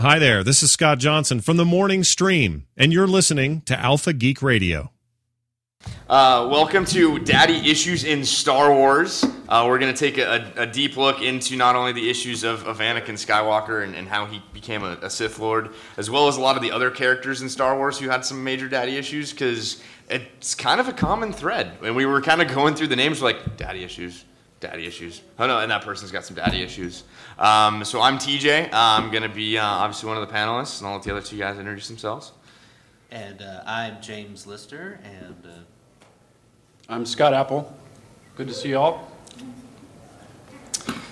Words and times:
Hi 0.00 0.18
there, 0.18 0.42
this 0.42 0.62
is 0.62 0.72
Scott 0.72 0.96
Johnson 0.96 1.42
from 1.42 1.58
the 1.58 1.64
Morning 1.66 2.02
Stream, 2.04 2.66
and 2.74 2.90
you're 2.90 3.06
listening 3.06 3.60
to 3.66 3.78
Alpha 3.78 4.14
Geek 4.14 4.40
Radio. 4.40 4.92
Uh, 6.08 6.48
welcome 6.50 6.86
to 6.86 7.18
Daddy 7.18 7.70
Issues 7.70 8.04
in 8.04 8.24
Star 8.24 8.72
Wars. 8.72 9.22
Uh, 9.46 9.66
we're 9.68 9.78
going 9.78 9.94
to 9.94 9.98
take 9.98 10.16
a, 10.16 10.54
a, 10.56 10.66
deep 10.66 10.96
look 10.96 11.20
into 11.20 11.54
not 11.54 11.76
only 11.76 11.92
the 11.92 12.08
issues 12.08 12.44
of, 12.44 12.66
of 12.66 12.78
Anakin 12.78 13.18
Skywalker 13.18 13.84
and, 13.84 13.94
and 13.94 14.08
how 14.08 14.24
he 14.24 14.42
became 14.54 14.84
a, 14.84 14.96
a, 15.02 15.10
Sith 15.10 15.38
Lord, 15.38 15.74
as 15.98 16.08
well 16.08 16.28
as 16.28 16.38
a 16.38 16.40
lot 16.40 16.56
of 16.56 16.62
the 16.62 16.72
other 16.72 16.90
characters 16.90 17.42
in 17.42 17.50
Star 17.50 17.76
Wars 17.76 17.98
who 17.98 18.08
had 18.08 18.24
some 18.24 18.42
major 18.42 18.70
daddy 18.70 18.96
issues, 18.96 19.32
because 19.32 19.82
it's 20.08 20.54
kind 20.54 20.80
of 20.80 20.88
a 20.88 20.94
common 20.94 21.30
thread. 21.30 21.76
And 21.82 21.94
we 21.94 22.06
were 22.06 22.22
kind 22.22 22.40
of 22.40 22.48
going 22.48 22.74
through 22.74 22.86
the 22.86 22.96
names, 22.96 23.20
like 23.20 23.58
daddy 23.58 23.84
issues, 23.84 24.24
daddy 24.60 24.86
issues. 24.86 25.22
Oh 25.38 25.46
no, 25.46 25.58
and 25.58 25.70
that 25.70 25.82
person's 25.82 26.10
got 26.10 26.24
some 26.24 26.36
daddy 26.36 26.62
issues. 26.62 27.04
Um, 27.38 27.84
so 27.84 28.00
I'm 28.00 28.18
TJ. 28.18 28.68
I'm 28.72 29.10
going 29.10 29.22
to 29.22 29.28
be 29.28 29.58
uh, 29.58 29.64
obviously 29.64 30.08
one 30.08 30.18
of 30.18 30.28
the 30.28 30.32
panelists, 30.32 30.78
and 30.78 30.86
I'll 30.86 30.94
let 30.94 31.02
the 31.02 31.10
other 31.10 31.22
two 31.22 31.38
guys 31.38 31.58
introduce 31.58 31.88
themselves. 31.88 32.32
And 33.10 33.42
uh, 33.42 33.62
I'm 33.66 34.00
James 34.00 34.46
Lister, 34.46 35.00
and 35.02 35.46
uh, 35.46 35.50
I'm 36.88 37.06
Scott 37.06 37.32
Apple. 37.34 37.74
Good 38.36 38.48
to 38.48 38.54
see 38.54 38.68
you 38.68 38.78
all. 38.78 39.10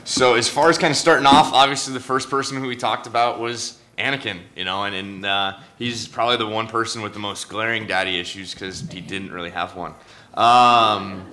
So 0.04 0.34
as 0.34 0.48
far 0.48 0.70
as 0.70 0.78
kind 0.78 0.90
of 0.90 0.96
starting 0.96 1.26
off, 1.26 1.52
obviously 1.52 1.92
the 1.92 2.00
first 2.00 2.30
person 2.30 2.58
who 2.58 2.66
we 2.66 2.76
talked 2.76 3.06
about 3.06 3.40
was 3.40 3.78
Anakin, 3.98 4.40
you 4.56 4.64
know, 4.64 4.84
and, 4.84 4.94
and 4.94 5.26
uh, 5.26 5.58
he's 5.76 6.06
probably 6.06 6.36
the 6.36 6.46
one 6.46 6.66
person 6.66 7.02
with 7.02 7.12
the 7.12 7.18
most 7.18 7.48
glaring 7.48 7.86
daddy 7.86 8.18
issues 8.18 8.54
because 8.54 8.80
he 8.90 9.00
didn't 9.00 9.32
really 9.32 9.50
have 9.50 9.74
one. 9.74 9.92
Um, 10.34 11.26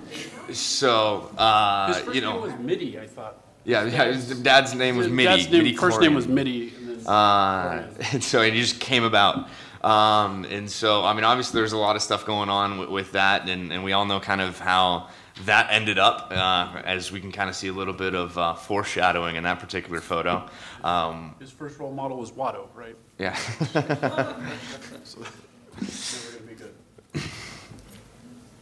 so 0.52 1.30
uh, 1.36 1.88
his 1.88 1.98
first 1.98 2.14
you 2.14 2.20
know, 2.20 2.32
name 2.32 2.42
was 2.42 2.60
Midi, 2.60 2.98
I 2.98 3.06
thought. 3.06 3.42
Yeah, 3.64 3.84
yeah. 3.84 4.12
His 4.12 4.40
dad's 4.40 4.74
name 4.74 4.96
was 4.96 5.08
Midi. 5.08 5.24
Dad's 5.24 5.50
name, 5.50 5.64
Midi 5.64 5.76
first 5.76 6.00
name 6.00 6.14
was 6.14 6.28
Midi. 6.28 6.72
And 6.76 6.88
then 6.88 7.06
uh, 7.06 7.92
and 8.12 8.22
so 8.22 8.42
he 8.42 8.50
just 8.52 8.80
came 8.80 9.04
about. 9.04 9.48
Um, 9.82 10.44
and 10.46 10.70
so, 10.70 11.04
I 11.04 11.12
mean, 11.12 11.24
obviously, 11.24 11.60
there's 11.60 11.72
a 11.72 11.78
lot 11.78 11.96
of 11.96 12.02
stuff 12.02 12.26
going 12.26 12.48
on 12.48 12.78
with, 12.78 12.88
with 12.88 13.12
that, 13.12 13.48
and, 13.48 13.72
and 13.72 13.84
we 13.84 13.92
all 13.92 14.04
know 14.04 14.18
kind 14.18 14.40
of 14.40 14.58
how 14.58 15.08
that 15.44 15.68
ended 15.70 15.98
up, 15.98 16.28
uh, 16.30 16.82
as 16.84 17.12
we 17.12 17.20
can 17.20 17.30
kind 17.30 17.48
of 17.48 17.54
see 17.54 17.68
a 17.68 17.72
little 17.72 17.92
bit 17.94 18.14
of 18.14 18.36
uh, 18.38 18.54
foreshadowing 18.54 19.36
in 19.36 19.44
that 19.44 19.60
particular 19.60 20.00
photo. 20.00 20.48
Um, 20.82 21.34
His 21.38 21.50
first 21.50 21.78
role 21.78 21.92
model 21.92 22.18
was 22.18 22.32
Watto, 22.32 22.68
right? 22.74 22.96
Yeah. 23.18 23.34
so, 25.04 25.20
never 25.20 26.38
gonna 26.38 26.50
be 26.50 26.54
good. 26.54 26.74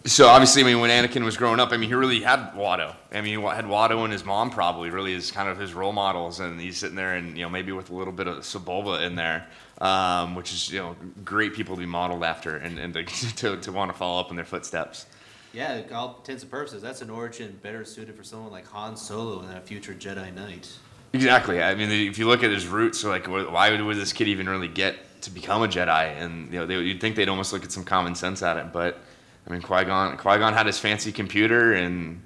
So 0.07 0.29
obviously, 0.29 0.61
I 0.61 0.67
mean, 0.67 0.81
when 0.81 0.91
Anakin 0.91 1.25
was 1.25 1.39
growing 1.39 1.61
up, 1.61 1.73
I 1.73 1.79
mean, 1.79 1.89
he 1.89 1.95
really 1.95 2.21
had 2.21 2.53
Watto. 2.53 2.95
I 3.11 3.23
mean, 3.23 3.39
he 3.39 3.47
had 3.47 3.65
Watto 3.65 4.05
and 4.05 4.13
his 4.13 4.23
mom 4.23 4.51
probably 4.51 4.91
really 4.91 5.15
as 5.15 5.31
kind 5.31 5.49
of 5.49 5.59
his 5.59 5.73
role 5.73 5.93
models, 5.93 6.41
and 6.41 6.61
he's 6.61 6.77
sitting 6.77 6.95
there 6.95 7.15
and 7.15 7.39
you 7.39 7.45
know 7.45 7.49
maybe 7.49 7.73
with 7.73 7.89
a 7.89 7.95
little 7.95 8.13
bit 8.13 8.27
of 8.27 8.39
Sebulba 8.41 9.01
in 9.07 9.15
there, 9.15 9.47
um, 9.81 10.35
which 10.35 10.53
is 10.53 10.71
you 10.71 10.79
know 10.79 10.95
great 11.25 11.55
people 11.55 11.75
to 11.75 11.81
be 11.81 11.87
modeled 11.87 12.23
after 12.23 12.57
and, 12.59 12.79
and 12.79 12.93
to, 12.93 13.05
to, 13.37 13.57
to 13.57 13.73
want 13.73 13.91
to 13.91 13.97
follow 13.97 14.21
up 14.21 14.29
in 14.29 14.37
their 14.37 14.45
footsteps. 14.45 15.07
Yeah, 15.55 15.81
all 15.95 16.17
intents 16.19 16.43
and 16.43 16.51
purposes, 16.51 16.83
that's 16.83 17.01
an 17.01 17.09
origin 17.09 17.59
better 17.63 17.85
suited 17.85 18.15
for 18.15 18.25
someone 18.25 18.53
like 18.53 18.67
Han 18.67 18.99
Solo 18.99 19.41
and 19.41 19.57
a 19.57 19.61
future 19.61 19.95
Jedi 19.95 20.35
Knight. 20.35 20.71
Exactly. 21.15 21.63
I 21.63 21.77
mean, 21.77 21.91
if 21.91 22.19
you 22.19 22.27
look 22.27 22.43
at 22.43 22.51
his 22.51 22.67
roots, 22.67 23.05
like 23.05 23.27
why 23.27 23.71
would, 23.71 23.81
would 23.81 23.97
this 23.97 24.13
kid 24.13 24.29
even 24.29 24.49
really 24.49 24.69
get 24.69 24.97
to 25.23 25.31
become 25.31 25.63
a 25.63 25.69
Jedi? 25.69 26.21
And 26.21 26.53
you 26.53 26.59
know, 26.59 26.67
they, 26.67 26.79
you'd 26.81 27.01
think 27.01 27.17
they'd 27.17 27.29
almost 27.29 27.55
look 27.55 27.65
at 27.65 27.73
some 27.73 27.85
common 27.85 28.17
sense 28.17 28.43
at 28.43 28.59
it, 28.59 28.73
but 28.73 28.99
I 29.47 29.51
mean, 29.51 29.63
Qui 29.63 29.85
Gon 29.85 30.17
Qui 30.17 30.39
Gon 30.39 30.53
had 30.53 30.67
his 30.67 30.79
fancy 30.79 31.13
computer 31.13 31.75
and. 31.75 32.23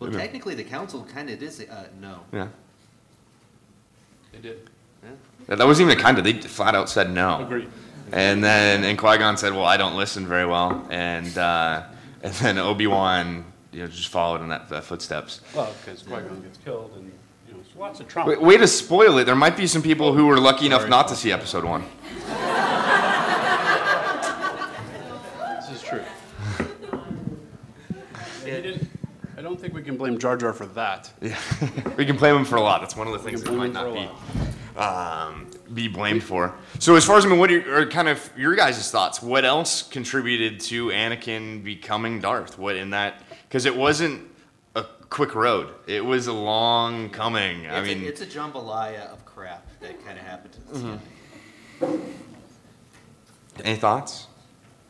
Well, 0.00 0.12
technically, 0.12 0.54
the 0.54 0.64
council 0.64 1.04
kind 1.12 1.28
of 1.28 1.38
did 1.40 1.52
say 1.52 1.66
uh, 1.66 1.84
no. 2.00 2.20
Yeah. 2.32 2.48
They 4.32 4.38
did. 4.38 4.70
Yeah. 5.02 5.56
That 5.56 5.66
wasn't 5.66 5.88
even 5.90 5.98
a 5.98 6.02
kind 6.02 6.18
of. 6.18 6.24
They 6.24 6.34
flat 6.34 6.74
out 6.74 6.88
said 6.88 7.10
no. 7.10 7.42
Agreed. 7.42 7.68
And 8.12 8.42
then 8.44 8.84
and 8.84 8.96
Qui 8.98 9.18
Gon 9.18 9.36
said, 9.36 9.52
"Well, 9.52 9.64
I 9.64 9.76
don't 9.76 9.96
listen 9.96 10.26
very 10.26 10.46
well," 10.46 10.86
and 10.90 11.36
uh, 11.36 11.82
and 12.22 12.32
then 12.34 12.58
Obi 12.58 12.86
Wan, 12.86 13.44
you 13.72 13.80
know, 13.80 13.86
just 13.86 14.08
followed 14.08 14.40
in 14.40 14.48
that, 14.48 14.68
that 14.68 14.84
footsteps. 14.84 15.40
Well, 15.54 15.72
because 15.84 16.02
Qui 16.02 16.20
Gon 16.20 16.42
gets 16.42 16.58
killed, 16.58 16.92
and 16.96 17.04
you 17.48 17.54
know, 17.54 17.60
there's 17.60 17.76
lots 17.76 18.00
of 18.00 18.08
trauma. 18.08 18.30
Way, 18.30 18.36
way 18.36 18.56
to 18.56 18.66
spoil 18.68 19.18
it. 19.18 19.24
There 19.24 19.34
might 19.34 19.56
be 19.56 19.66
some 19.66 19.82
people 19.82 20.14
who 20.14 20.26
were 20.26 20.38
lucky 20.38 20.66
enough 20.66 20.82
Sorry. 20.82 20.90
not 20.90 21.08
to 21.08 21.16
see 21.16 21.32
Episode 21.32 21.64
One. 21.64 21.84
This 25.60 25.70
is 25.70 25.82
true. 25.82 26.02
Yeah, 28.46 28.56
he 28.56 28.62
didn't- 28.62 28.88
I 29.36 29.42
don't 29.58 29.62
think 29.62 29.74
we 29.74 29.82
can 29.82 29.96
blame 29.96 30.18
Jar 30.18 30.36
Jar 30.36 30.52
for 30.52 30.66
that. 30.66 31.12
Yeah, 31.20 31.36
we 31.96 32.06
can 32.06 32.16
blame 32.16 32.36
him 32.36 32.44
for 32.44 32.56
a 32.56 32.60
lot. 32.60 32.80
That's 32.80 32.94
one 32.94 33.08
of 33.08 33.12
the 33.12 33.18
things 33.18 33.42
that 33.42 33.52
might 33.52 33.72
not 33.72 33.92
be 33.92 34.08
um, 34.80 35.48
be 35.74 35.88
blamed 35.88 36.22
for. 36.22 36.54
So, 36.78 36.94
as 36.94 37.04
far 37.04 37.16
as 37.18 37.26
I 37.26 37.28
mean, 37.28 37.40
what 37.40 37.50
are, 37.50 37.58
your, 37.58 37.80
are 37.82 37.86
kind 37.86 38.08
of 38.08 38.30
your 38.36 38.54
guys' 38.54 38.88
thoughts? 38.90 39.20
What 39.20 39.44
else 39.44 39.82
contributed 39.82 40.60
to 40.60 40.88
Anakin 40.88 41.64
becoming 41.64 42.20
Darth? 42.20 42.56
What 42.56 42.76
in 42.76 42.90
that? 42.90 43.20
Because 43.48 43.66
it 43.66 43.74
wasn't 43.76 44.30
a 44.76 44.84
quick 45.10 45.34
road. 45.34 45.74
It 45.88 46.04
was 46.04 46.28
a 46.28 46.32
long 46.32 47.10
coming. 47.10 47.68
I 47.68 47.82
mean, 47.82 48.04
a, 48.04 48.06
it's 48.06 48.20
a 48.20 48.26
jambalaya 48.26 49.08
of 49.08 49.24
crap 49.24 49.66
that 49.80 50.04
kind 50.06 50.18
of 50.18 50.24
happened 50.24 50.52
to 50.52 50.60
this 50.72 50.82
Mm-hmm. 50.82 51.96
guy. 51.96 52.02
any 53.64 53.76
thoughts? 53.76 54.28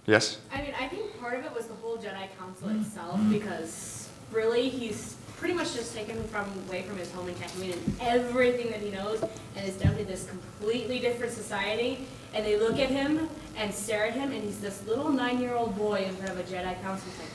Yes. 0.06 0.38
I 0.52 0.60
mean, 0.60 0.74
I 0.78 0.88
think 0.88 1.18
part 1.18 1.38
of 1.38 1.44
it 1.46 1.54
was 1.54 1.66
the 1.66 1.74
whole 1.74 1.96
Jedi 1.96 2.28
Council 2.38 2.68
itself, 2.70 3.18
because 3.30 3.97
really 4.32 4.68
he's 4.68 5.16
pretty 5.36 5.54
much 5.54 5.74
just 5.74 5.94
taken 5.94 6.22
from 6.24 6.46
away 6.68 6.82
from 6.82 6.96
his 6.98 7.10
home 7.12 7.28
in 7.28 7.34
Tatooine 7.36 7.72
and 7.74 7.96
everything 8.00 8.70
that 8.70 8.80
he 8.80 8.90
knows, 8.90 9.22
and 9.56 9.68
is 9.68 9.76
dumped 9.76 10.00
in 10.00 10.06
this 10.06 10.26
completely 10.28 10.98
different 10.98 11.32
society. 11.32 12.06
And 12.34 12.44
they 12.44 12.58
look 12.58 12.78
at 12.78 12.90
him 12.90 13.28
and 13.56 13.72
stare 13.72 14.06
at 14.06 14.12
him, 14.14 14.32
and 14.32 14.42
he's 14.42 14.58
this 14.60 14.84
little 14.86 15.08
nine-year-old 15.10 15.76
boy 15.78 16.04
in 16.06 16.14
front 16.16 16.32
of 16.32 16.38
a 16.38 16.42
Jedi 16.42 16.80
Council. 16.82 17.08
He's 17.10 17.18
like, 17.20 17.30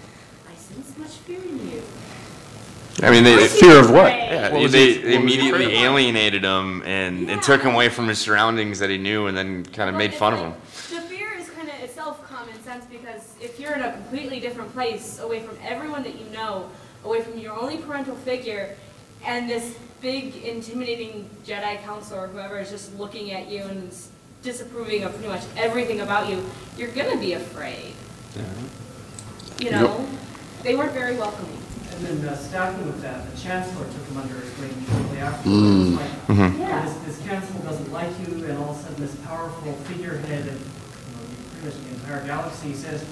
I 0.52 0.56
sense 0.56 0.98
much 0.98 1.12
fear 1.12 1.42
in 1.42 1.72
you. 1.72 1.82
I 3.02 3.09
mean, 3.09 3.24
they, 3.24 3.36
What's 3.38 3.53
he 3.59 3.62
Fear 3.62 3.80
of 3.80 3.90
what? 3.90 4.06
afraid? 4.06 4.30
yeah, 4.32 4.52
What 4.52 4.62
was 4.62 4.72
they, 4.72 4.94
he- 4.94 4.98
they 5.02 5.16
what 5.18 5.24
was 5.24 5.34
he 5.34 5.40
immediately 5.40 5.64
afraid 5.66 5.78
of? 5.78 5.84
alienated 5.84 6.44
him 6.44 6.84
and, 6.84 7.30
and 7.32 7.42
took 7.42 7.62
him 7.64 7.74
away 7.74 7.90
from 7.90 8.08
his 8.08 8.20
surroundings 8.20 8.78
that 8.80 8.90
he 8.92 8.98
knew, 9.00 9.26
and 9.28 9.36
then 9.36 9.64
kind 9.66 9.90
of 9.90 9.94
Well, 9.96 10.00
made 10.00 10.12
it's 10.12 10.20
fun 10.20 10.34
of 10.34 10.40
like- 10.42 10.53
him. 10.53 10.62
The 10.92 11.02
fear 11.08 11.34
is 11.40 11.50
kind 11.50 11.70
of 11.70 11.76
itself 11.80 12.24
common 12.30 12.62
sense 12.64 12.86
because 12.86 13.34
if 13.42 13.59
you're 13.59 13.74
in 13.74 13.82
a 13.82 13.94
completely 13.94 14.40
different 14.40 14.72
place, 14.74 15.20
away 15.20 15.40
from 15.42 15.58
everyone 15.66 16.03
that 16.03 16.20
you 16.20 16.26
know, 16.32 16.70
away 17.03 17.22
from 17.22 17.38
your 17.38 17.53
only 17.59 17.78
parental 17.78 18.16
figure, 18.16 18.75
and 19.25 19.50
this 19.50 19.75
big, 20.02 20.36
intimidating 20.44 21.30
Jedi 21.46 21.81
council 21.84 22.19
or 22.19 22.28
whoever 22.28 22.59
is 22.59 22.69
just 22.69 22.97
looking 22.97 23.31
at 23.31 23.50
you 23.50 23.64
and 23.64 23.90
is 23.90 24.09
disapproving 24.41 25.03
of 25.03 25.14
pretty 25.14 25.30
much 25.30 25.44
everything 25.56 26.02
about 26.02 26.30
you, 26.30 26.44
you're 26.78 26.91
gonna 26.91 27.18
be 27.18 27.34
afraid. 27.34 27.94
You 29.59 29.72
know, 29.72 30.06
they 30.64 30.75
weren't 30.75 30.91
very 30.91 31.16
welcoming. 31.16 31.58
And 31.96 32.06
then 32.22 32.28
uh, 32.30 32.36
stacking 32.36 32.86
with 32.86 33.02
that, 33.02 33.30
the 33.34 33.40
chancellor 33.40 33.85
took 33.85 34.08
him 34.08 34.18
under 34.18 34.35
his 34.35 34.58
wing 34.59 34.85
shortly 34.90 35.20
after. 35.20 35.50
Like, 35.50 36.58
Yeah. 36.59 36.85
this, 36.85 37.18
this 37.18 37.28
council 37.28 37.59
doesn't 37.59 37.91
like 37.94 38.09
you, 38.28 38.44
and 38.46 38.58
all 38.58 38.72
of 38.72 38.80
a 38.80 38.81
sudden 38.84 39.00
this 39.00 39.16
powerful 39.18 39.72
figurehead 39.88 40.47
of, 40.47 40.53
you 40.59 40.59
know, 40.59 41.52
pretty 41.62 41.66
much 41.78 41.88
the 41.88 41.96
entire 41.96 42.25
galaxy 42.25 42.74
says, 42.74 43.06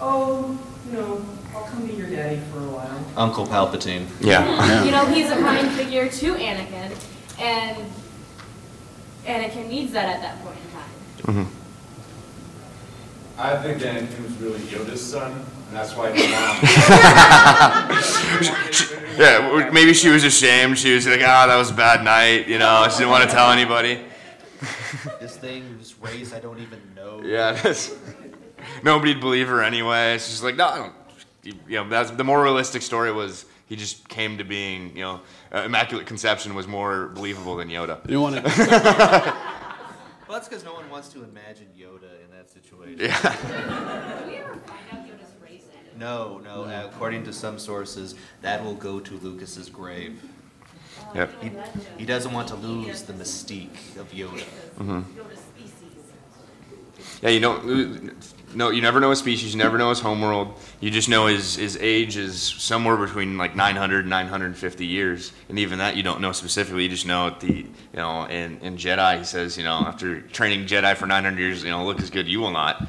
oh, 0.00 0.58
you 0.86 0.92
know, 0.92 1.24
I'll 1.54 1.64
come 1.64 1.86
be 1.86 1.94
your 1.94 2.08
daddy 2.08 2.40
for 2.52 2.58
a 2.58 2.62
while. 2.70 3.04
Uncle 3.16 3.46
Palpatine. 3.46 4.06
Yeah. 4.20 4.82
You 4.84 4.90
know, 4.90 5.06
he's 5.14 5.30
a 5.30 5.36
kind 5.36 5.70
figure 5.72 6.08
to 6.08 6.34
Anakin, 6.34 6.92
and 7.38 7.76
Anakin 9.26 9.68
needs 9.68 9.92
that 9.92 10.08
at 10.08 10.20
that 10.22 10.42
point 10.44 10.56
in 11.26 11.34
time. 11.36 11.48
I 13.38 13.56
think 13.62 13.78
Anakin 13.82 14.22
was 14.24 14.32
really 14.38 14.58
Yoda's 14.60 15.04
son, 15.04 15.32
and 15.32 15.76
that's 15.76 15.94
why 15.96 16.10
his 16.12 16.28
mom. 16.30 16.58
Yeah, 19.18 19.40
w- 19.48 19.72
maybe 19.72 19.94
she 19.94 20.10
was 20.10 20.22
ashamed. 20.22 20.78
She 20.78 20.94
was 20.94 21.04
like, 21.06 21.20
"Ah, 21.24 21.46
that 21.48 21.56
was 21.56 21.70
a 21.72 21.74
bad 21.74 22.04
night," 22.04 22.46
you 22.46 22.56
know. 22.58 22.86
She 22.88 22.98
didn't 22.98 23.10
want 23.10 23.28
to 23.28 23.34
tell 23.34 23.50
anybody. 23.50 23.98
This 25.20 25.36
thing 25.36 25.76
was 25.76 25.94
raised 26.00 26.32
I 26.34 26.38
don't 26.38 26.60
even 26.60 26.78
know. 26.94 27.20
Yeah, 27.24 27.50
that's, 27.52 27.96
nobody'd 28.82 29.20
believe 29.20 29.48
her 29.48 29.62
anyway. 29.62 30.14
She's 30.14 30.28
just 30.30 30.42
like, 30.42 30.56
"No, 30.56 30.66
I 30.66 30.76
don't." 30.78 30.92
You 31.44 31.54
know, 31.78 31.88
that's 31.88 32.10
the 32.10 32.24
more 32.24 32.42
realistic 32.42 32.82
story 32.82 33.10
was 33.12 33.46
he 33.66 33.76
just 33.76 34.08
came 34.08 34.38
to 34.38 34.44
being. 34.44 34.96
You 34.96 35.02
know, 35.02 35.20
uh, 35.52 35.62
Immaculate 35.66 36.06
Conception 36.06 36.54
was 36.54 36.66
more 36.66 37.08
believable 37.08 37.56
than 37.56 37.68
Yoda. 37.68 38.08
You 38.08 38.20
want 38.20 38.44
to? 38.44 39.34
Well, 40.28 40.36
that's 40.36 40.46
because 40.46 40.62
no 40.62 40.74
one 40.74 40.90
wants 40.90 41.08
to 41.14 41.24
imagine 41.24 41.68
Yoda 41.74 42.22
in 42.22 42.30
that 42.36 42.50
situation. 42.50 42.98
Yeah. 43.00 44.20
Did 44.20 44.26
we 44.28 44.36
ever 44.36 44.56
find 44.56 44.80
out 44.92 45.06
Yoda's 45.06 45.32
race? 45.42 45.64
No, 45.98 46.38
no. 46.44 46.64
uh, 46.64 46.82
according 46.84 47.24
to 47.24 47.32
some 47.32 47.58
sources, 47.58 48.14
that 48.42 48.62
will 48.62 48.74
go 48.74 49.00
to 49.00 49.14
Lucas's 49.20 49.70
grave. 49.70 50.20
Yep. 51.14 51.42
He, 51.42 51.50
he 52.00 52.04
doesn't 52.04 52.30
want 52.34 52.46
to 52.48 52.56
lose 52.56 53.02
the 53.04 53.14
mystique 53.14 53.96
of 53.98 54.12
Yoda. 54.12 54.44
Yoda's 54.78 55.40
species. 55.40 56.12
Yeah, 57.22 57.30
you 57.30 57.40
don't. 57.40 58.12
No, 58.54 58.70
you 58.70 58.80
never 58.80 58.98
know 59.00 59.10
his 59.10 59.18
species. 59.18 59.52
You 59.52 59.58
never 59.58 59.76
know 59.78 59.90
his 59.90 60.00
homeworld. 60.00 60.58
You 60.80 60.90
just 60.90 61.08
know 61.08 61.26
his 61.26 61.56
his 61.56 61.76
age 61.76 62.16
is 62.16 62.40
somewhere 62.40 62.96
between 62.96 63.36
like 63.36 63.54
900 63.54 64.00
and 64.00 64.10
950 64.10 64.86
years, 64.86 65.32
and 65.48 65.58
even 65.58 65.78
that 65.78 65.96
you 65.96 66.02
don't 66.02 66.20
know 66.20 66.32
specifically. 66.32 66.84
You 66.84 66.88
just 66.88 67.06
know 67.06 67.26
at 67.28 67.40
the 67.40 67.52
you 67.54 67.68
know 67.94 68.24
in 68.24 68.58
in 68.60 68.76
Jedi 68.76 69.18
he 69.18 69.24
says 69.24 69.56
you 69.58 69.64
know 69.64 69.74
after 69.74 70.20
training 70.22 70.66
Jedi 70.66 70.96
for 70.96 71.06
900 71.06 71.38
years 71.38 71.62
you 71.62 71.70
know 71.70 71.84
look 71.84 72.00
as 72.00 72.10
good 72.10 72.26
you 72.26 72.40
will 72.40 72.50
not, 72.50 72.86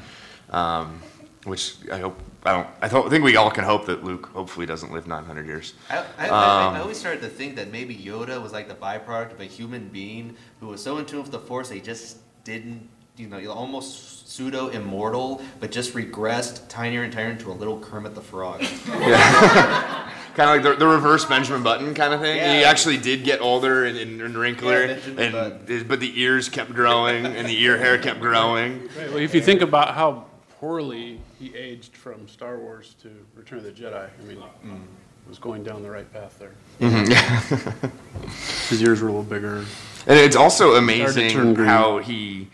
um, 0.50 1.00
which 1.44 1.74
I 1.92 1.98
hope 1.98 2.18
I 2.44 2.52
don't 2.52 2.66
I 2.80 2.88
th- 2.88 3.08
think 3.08 3.22
we 3.24 3.36
all 3.36 3.50
can 3.50 3.64
hope 3.64 3.84
that 3.86 4.02
Luke 4.02 4.26
hopefully 4.32 4.64
doesn't 4.66 4.92
live 4.92 5.06
900 5.06 5.46
years. 5.46 5.74
I, 5.90 5.98
I, 5.98 6.04
I, 6.18 6.28
Um, 6.28 6.74
I 6.76 6.80
always 6.80 6.98
started 6.98 7.20
to 7.20 7.28
think 7.28 7.56
that 7.56 7.70
maybe 7.70 7.94
Yoda 7.94 8.40
was 8.42 8.52
like 8.52 8.66
the 8.68 8.74
byproduct 8.74 9.32
of 9.32 9.40
a 9.40 9.44
human 9.44 9.88
being 9.88 10.36
who 10.60 10.68
was 10.68 10.82
so 10.82 10.96
in 10.98 11.04
tune 11.04 11.20
with 11.22 11.32
the 11.32 11.38
Force 11.38 11.68
they 11.68 11.80
just 11.80 12.18
didn't, 12.44 12.88
you 13.18 13.28
know, 13.28 13.38
almost 13.50 14.09
pseudo 14.30 14.68
immortal, 14.68 15.42
but 15.58 15.72
just 15.72 15.92
regressed 15.92 16.68
tinier 16.68 17.02
and 17.02 17.12
tinier 17.12 17.32
into 17.32 17.50
a 17.50 17.52
little 17.52 17.78
Kermit 17.80 18.14
the 18.14 18.20
Frog. 18.20 18.62
Yeah. 19.00 20.06
Kind 20.34 20.48
of 20.48 20.64
like 20.64 20.78
the, 20.78 20.84
the 20.84 20.86
reverse 20.86 21.24
Benjamin 21.24 21.64
Button 21.64 21.92
kind 21.92 22.14
of 22.14 22.20
thing. 22.20 22.36
He 22.36 22.64
actually 22.64 22.98
did 22.98 23.24
get 23.24 23.40
older 23.40 23.84
and, 23.84 23.98
and, 23.98 24.22
and 24.22 24.36
wrinkler, 24.36 24.86
Yeah, 24.86 25.20
and 25.20 25.88
but 25.88 25.98
the 25.98 26.20
ears 26.20 26.48
kept 26.48 26.72
growing 26.72 27.26
and 27.26 27.48
the 27.48 27.60
ear 27.60 27.76
hair 27.76 27.98
kept 27.98 28.20
growing. 28.20 28.82
Right, 28.96 29.08
well, 29.08 29.16
if 29.16 29.34
you 29.34 29.40
think 29.40 29.60
about 29.60 29.94
how 29.96 30.26
poorly 30.60 31.20
he 31.40 31.54
aged 31.56 31.96
from 31.96 32.28
Star 32.28 32.58
Wars 32.58 32.94
to 33.02 33.10
Return 33.34 33.58
of 33.58 33.64
the 33.64 33.72
Jedi, 33.72 34.08
I 34.08 34.24
mean, 34.24 34.38
mm. 34.64 34.80
was 35.28 35.40
going 35.40 35.64
down 35.64 35.82
the 35.82 35.90
right 35.90 36.10
path 36.12 36.38
there. 36.38 36.52
Mm-hmm. 36.80 37.88
His 38.68 38.80
ears 38.80 39.02
were 39.02 39.08
a 39.08 39.12
little 39.12 39.24
bigger. 39.24 39.64
And 40.06 40.18
it's 40.18 40.36
also 40.36 40.76
amazing 40.76 41.56
how 41.56 41.98
he 41.98 42.48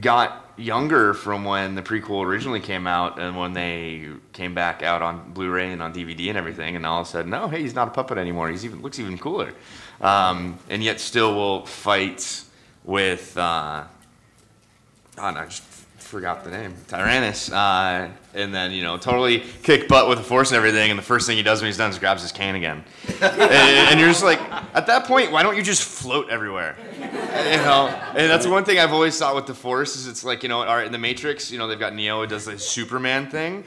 got 0.00 0.47
younger 0.58 1.14
from 1.14 1.44
when 1.44 1.74
the 1.74 1.82
prequel 1.82 2.24
originally 2.24 2.60
came 2.60 2.86
out 2.86 3.18
and 3.18 3.36
when 3.36 3.52
they 3.52 4.08
came 4.32 4.54
back 4.54 4.82
out 4.82 5.02
on 5.02 5.32
Blu-ray 5.32 5.72
and 5.72 5.82
on 5.82 5.94
DVD 5.94 6.28
and 6.28 6.36
everything. 6.36 6.76
And 6.76 6.84
all 6.84 7.00
of 7.00 7.06
a 7.06 7.10
sudden, 7.10 7.30
no, 7.30 7.48
hey, 7.48 7.62
he's 7.62 7.74
not 7.74 7.88
a 7.88 7.90
puppet 7.92 8.18
anymore. 8.18 8.50
He's 8.50 8.64
even 8.64 8.82
looks 8.82 8.98
even 8.98 9.16
cooler, 9.18 9.54
um, 10.00 10.58
and 10.68 10.82
yet 10.82 11.00
still 11.00 11.34
will 11.34 11.64
fight 11.64 12.42
with. 12.84 13.36
Uh, 13.36 13.84
oh, 15.18 15.30
no, 15.30 15.40
I 15.40 15.44
just 15.44 15.62
forgot 16.08 16.42
the 16.42 16.50
name. 16.50 16.74
Tyrannus, 16.88 17.52
uh, 17.52 18.08
and 18.34 18.54
then 18.54 18.72
you 18.72 18.82
know 18.82 18.96
totally 18.96 19.40
kick 19.62 19.88
butt 19.88 20.08
with 20.08 20.18
the 20.18 20.24
force 20.24 20.50
and 20.50 20.56
everything. 20.56 20.90
And 20.90 20.98
the 20.98 21.04
first 21.04 21.26
thing 21.26 21.36
he 21.36 21.42
does 21.42 21.60
when 21.60 21.66
he's 21.66 21.76
done 21.76 21.90
is 21.90 21.98
grabs 21.98 22.22
his 22.22 22.32
cane 22.32 22.54
again. 22.54 22.82
and, 23.20 23.42
and 23.42 24.00
you're 24.00 24.08
just 24.08 24.24
like, 24.24 24.40
at 24.74 24.86
that 24.86 25.04
point, 25.04 25.30
why 25.30 25.42
don't 25.42 25.56
you 25.56 25.62
just 25.62 25.82
float 25.82 26.30
everywhere? 26.30 26.76
you 26.98 27.58
know, 27.58 27.88
and 28.16 28.30
that's 28.30 28.46
one 28.46 28.64
thing 28.64 28.78
I've 28.78 28.92
always 28.92 29.18
thought 29.18 29.34
with 29.34 29.46
the 29.46 29.54
Force 29.54 29.96
is 29.96 30.06
it's 30.06 30.24
like 30.24 30.42
you 30.42 30.48
know, 30.48 30.60
all 30.60 30.76
right, 30.76 30.86
in 30.86 30.92
the 30.92 30.98
Matrix, 30.98 31.50
you 31.50 31.58
know, 31.58 31.68
they've 31.68 31.78
got 31.78 31.94
Neo 31.94 32.22
who 32.22 32.26
does 32.26 32.46
the 32.46 32.58
Superman 32.58 33.30
thing. 33.30 33.64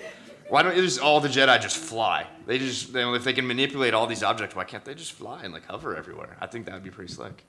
Why 0.49 0.63
don't 0.63 0.75
just 0.75 0.99
all 0.99 1.21
the 1.21 1.29
Jedi 1.29 1.61
just 1.61 1.77
fly? 1.77 2.27
They 2.45 2.57
just, 2.57 2.91
they, 2.91 3.09
if 3.09 3.23
they 3.23 3.31
can 3.31 3.47
manipulate 3.47 3.93
all 3.93 4.05
these 4.05 4.21
objects, 4.21 4.53
why 4.53 4.65
can't 4.65 4.83
they 4.83 4.93
just 4.93 5.13
fly 5.13 5.43
and 5.43 5.53
like 5.53 5.65
hover 5.65 5.95
everywhere? 5.95 6.35
I 6.41 6.47
think 6.47 6.65
that 6.65 6.73
would 6.73 6.83
be 6.83 6.89
pretty 6.89 7.13
slick. 7.13 7.45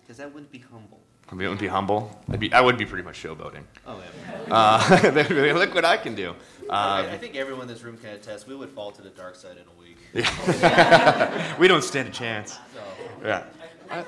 Because 0.00 0.16
that 0.16 0.34
wouldn't 0.34 0.50
be 0.50 0.58
humble. 0.58 0.98
I 1.30 1.34
mean, 1.34 1.46
it 1.46 1.50
would 1.50 1.58
be 1.58 1.66
humble. 1.66 2.18
I'd 2.30 2.40
be, 2.40 2.50
I 2.52 2.60
would 2.60 2.78
be 2.78 2.86
pretty 2.86 3.04
much 3.04 3.20
showboating. 3.22 3.62
Oh, 3.86 3.98
yeah. 3.98 4.04
Uh, 4.50 5.10
they'd 5.10 5.28
be 5.28 5.34
like, 5.52 5.56
look 5.56 5.74
what 5.74 5.84
I 5.84 5.98
can 5.98 6.14
do. 6.14 6.30
Uh, 6.70 6.72
I, 6.72 7.10
I 7.12 7.18
think 7.18 7.36
everyone 7.36 7.62
in 7.62 7.68
this 7.68 7.82
room 7.82 7.98
can 7.98 8.10
attest 8.10 8.48
we 8.48 8.56
would 8.56 8.70
fall 8.70 8.90
to 8.92 9.02
the 9.02 9.10
dark 9.10 9.34
side 9.36 9.56
in 9.58 9.64
a 9.66 9.72
week. 9.78 9.98
we 11.58 11.68
don't 11.68 11.84
stand 11.84 12.08
a 12.08 12.10
chance. 12.10 12.58
So, 12.74 12.80
Yeah. 13.26 13.42
Yoda 13.90 14.06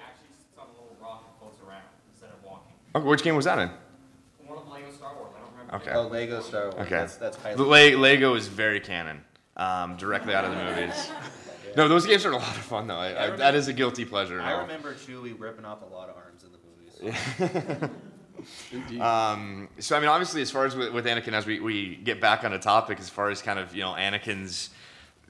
actually 0.00 0.32
sits 0.38 0.56
on 0.58 0.66
a 0.66 0.70
little 0.72 0.96
rock 1.02 1.24
and 1.26 1.34
floats 1.38 1.58
around 1.66 1.82
instead 2.12 2.30
of 2.30 2.42
walking. 2.44 2.72
Okay, 2.94 3.06
which 3.06 3.22
game 3.22 3.36
was 3.36 3.44
that 3.44 3.58
in? 3.58 3.70
One 4.46 4.58
of 4.58 4.66
Lego 4.68 4.90
Star 4.92 5.14
Wars, 5.14 5.32
I 5.36 5.40
don't 5.40 5.50
remember. 5.52 5.74
Okay. 5.76 5.92
oh, 5.94 6.06
Lego 6.08 6.40
Star 6.40 6.62
Wars. 6.70 6.74
Okay. 6.86 6.96
That's, 6.96 7.16
that's 7.16 7.36
highly. 7.36 7.56
The 7.56 7.64
Le- 7.64 7.98
Lego 7.98 8.34
is 8.34 8.48
very 8.48 8.80
canon, 8.80 9.22
um, 9.58 9.96
directly 9.96 10.34
out 10.34 10.44
of 10.46 10.52
the 10.52 10.56
movies. 10.64 11.10
No, 11.76 11.88
those 11.88 12.06
games 12.06 12.24
are 12.26 12.32
a 12.32 12.36
lot 12.36 12.56
of 12.56 12.62
fun 12.62 12.86
though. 12.86 12.96
I, 12.96 13.26
I, 13.26 13.30
that 13.36 13.54
is 13.54 13.68
a 13.68 13.72
guilty 13.72 14.04
pleasure. 14.04 14.40
I 14.40 14.52
no. 14.52 14.62
remember 14.62 14.94
Chewie 14.94 15.38
ripping 15.38 15.64
off 15.64 15.82
a 15.82 15.86
lot 15.86 16.08
of 16.08 16.16
arms 16.16 16.44
in 16.44 16.52
the 16.52 16.58
movies. 17.08 17.90
Indeed. 18.72 19.00
Um, 19.00 19.68
so 19.78 19.96
I 19.96 20.00
mean, 20.00 20.08
obviously, 20.08 20.42
as 20.42 20.50
far 20.50 20.64
as 20.64 20.76
with, 20.76 20.92
with 20.92 21.06
Anakin, 21.06 21.32
as 21.32 21.46
we, 21.46 21.60
we 21.60 21.96
get 21.96 22.20
back 22.20 22.44
on 22.44 22.52
the 22.52 22.58
topic, 22.58 22.98
as 23.00 23.08
far 23.08 23.30
as 23.30 23.42
kind 23.42 23.58
of 23.58 23.74
you 23.74 23.82
know 23.82 23.92
Anakin's 23.92 24.70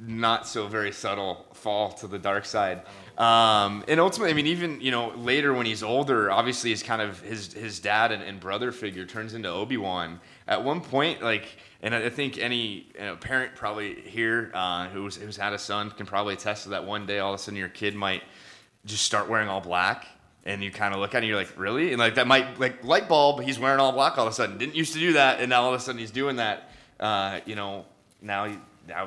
not 0.00 0.46
so 0.46 0.68
very 0.68 0.92
subtle 0.92 1.46
fall 1.54 1.90
to 1.92 2.06
the 2.06 2.18
dark 2.18 2.44
side, 2.44 2.82
um, 3.16 3.84
and 3.88 3.98
ultimately, 3.98 4.30
I 4.30 4.34
mean, 4.34 4.46
even 4.46 4.80
you 4.80 4.90
know 4.90 5.10
later 5.16 5.54
when 5.54 5.66
he's 5.66 5.82
older, 5.82 6.30
obviously, 6.30 6.70
his 6.70 6.82
kind 6.82 7.02
of 7.02 7.20
his 7.20 7.52
his 7.52 7.80
dad 7.80 8.12
and, 8.12 8.22
and 8.22 8.38
brother 8.40 8.72
figure 8.72 9.04
turns 9.04 9.34
into 9.34 9.48
Obi 9.48 9.76
Wan. 9.76 10.20
At 10.46 10.64
one 10.64 10.80
point, 10.80 11.22
like, 11.22 11.46
and 11.82 11.94
I 11.94 12.10
think 12.10 12.38
any 12.38 12.86
you 12.94 13.00
know, 13.00 13.16
parent 13.16 13.54
probably 13.54 14.00
here 14.00 14.50
uh, 14.54 14.88
who's 14.88 15.16
who's 15.16 15.36
had 15.36 15.52
a 15.52 15.58
son 15.58 15.90
can 15.90 16.06
probably 16.06 16.34
attest 16.34 16.64
to 16.64 16.70
that. 16.70 16.84
One 16.84 17.06
day, 17.06 17.18
all 17.20 17.34
of 17.34 17.40
a 17.40 17.42
sudden, 17.42 17.58
your 17.58 17.68
kid 17.68 17.94
might 17.94 18.22
just 18.84 19.04
start 19.04 19.28
wearing 19.28 19.48
all 19.48 19.60
black 19.60 20.06
and 20.44 20.64
you 20.64 20.70
kind 20.70 20.94
of 20.94 21.00
look 21.00 21.14
at 21.14 21.18
it 21.18 21.18
and 21.18 21.28
you're 21.28 21.36
like 21.36 21.52
really? 21.56 21.92
And 21.92 21.98
like 21.98 22.14
that 22.16 22.26
might 22.26 22.58
like 22.58 22.82
light 22.82 23.08
bulb 23.08 23.42
he's 23.42 23.58
wearing 23.58 23.80
all 23.80 23.92
black 23.92 24.18
all 24.18 24.26
of 24.26 24.32
a 24.32 24.34
sudden. 24.34 24.58
Didn't 24.58 24.74
used 24.74 24.94
to 24.94 24.98
do 24.98 25.12
that 25.12 25.40
and 25.40 25.50
now 25.50 25.62
all 25.62 25.74
of 25.74 25.80
a 25.80 25.82
sudden 25.82 25.98
he's 25.98 26.10
doing 26.10 26.36
that 26.36 26.70
uh, 26.98 27.40
you 27.44 27.54
know 27.54 27.84
now 28.20 28.56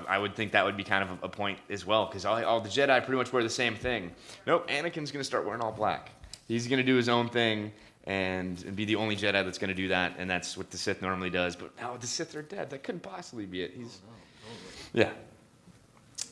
I, 0.08 0.20
would 0.20 0.36
think 0.36 0.52
that 0.52 0.64
would 0.64 0.78
be 0.78 0.84
kind 0.84 1.04
of 1.04 1.24
a, 1.24 1.26
a 1.26 1.30
point 1.30 1.58
as 1.70 1.86
well 1.86 2.06
because 2.06 2.24
all, 2.24 2.44
all 2.46 2.62
the 2.62 2.70
jedi 2.70 3.04
pretty 3.04 3.18
much 3.18 3.34
wear 3.34 3.42
the 3.42 3.50
same 3.50 3.76
thing. 3.76 4.12
Nope 4.46 4.70
anakin's 4.70 5.12
going 5.12 5.22
to 5.22 5.24
start 5.24 5.46
wearing 5.46 5.62
all 5.62 5.72
black. 5.72 6.12
He's 6.48 6.68
going 6.68 6.78
to 6.78 6.86
do 6.86 6.96
his 6.96 7.10
own 7.10 7.30
thing 7.30 7.72
and, 8.06 8.63
and 8.65 8.75
be 8.75 8.86
the 8.86 8.95
only 8.95 9.15
jedi 9.15 9.44
that's 9.45 9.57
going 9.57 9.69
to 9.69 9.75
do 9.75 9.88
that 9.88 10.13
and 10.18 10.30
that's 10.30 10.57
what 10.57 10.71
the 10.71 10.77
sith 10.77 11.01
normally 11.01 11.30
does 11.30 11.56
but 11.56 11.75
now 11.80 11.95
the 11.98 12.07
sith 12.07 12.36
are 12.36 12.42
dead 12.42 12.69
that 12.69 12.83
couldn't 12.83 13.01
possibly 13.01 13.45
be 13.45 13.62
it 13.62 13.74
he's 13.75 14.00
yeah 14.94 15.12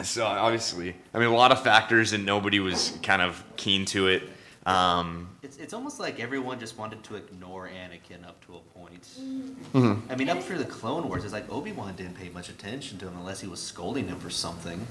so 0.02 0.26
obviously, 0.26 0.96
I 1.14 1.20
mean, 1.20 1.28
a 1.28 1.36
lot 1.36 1.52
of 1.52 1.62
factors, 1.62 2.14
and 2.14 2.26
nobody 2.26 2.60
was 2.60 2.98
kind 3.04 3.22
of 3.22 3.44
keen 3.58 3.86
to 3.86 4.08
it. 4.08 4.24
Um, 4.66 5.30
It's, 5.42 5.58
it's 5.58 5.74
almost 5.74 6.00
like 6.00 6.20
everyone 6.20 6.60
just 6.60 6.78
wanted 6.78 7.04
to 7.04 7.16
ignore 7.16 7.68
Anakin 7.68 8.26
up 8.26 8.46
to 8.46 8.56
a 8.56 8.80
point. 8.80 9.08
Mm-hmm. 9.20 10.12
I 10.12 10.16
mean, 10.16 10.30
up 10.30 10.42
through 10.42 10.60
the 10.60 10.66
Clone 10.66 11.08
Wars, 11.08 11.24
it's 11.24 11.34
like 11.34 11.52
Obi 11.52 11.72
Wan 11.72 11.96
didn't 11.96 12.16
pay 12.16 12.30
much 12.30 12.50
attention 12.50 12.98
to 13.00 13.08
him 13.08 13.18
unless 13.18 13.42
he 13.42 13.48
was 13.48 13.62
scolding 13.62 14.08
him 14.08 14.20
for 14.20 14.30
something. 14.30 14.86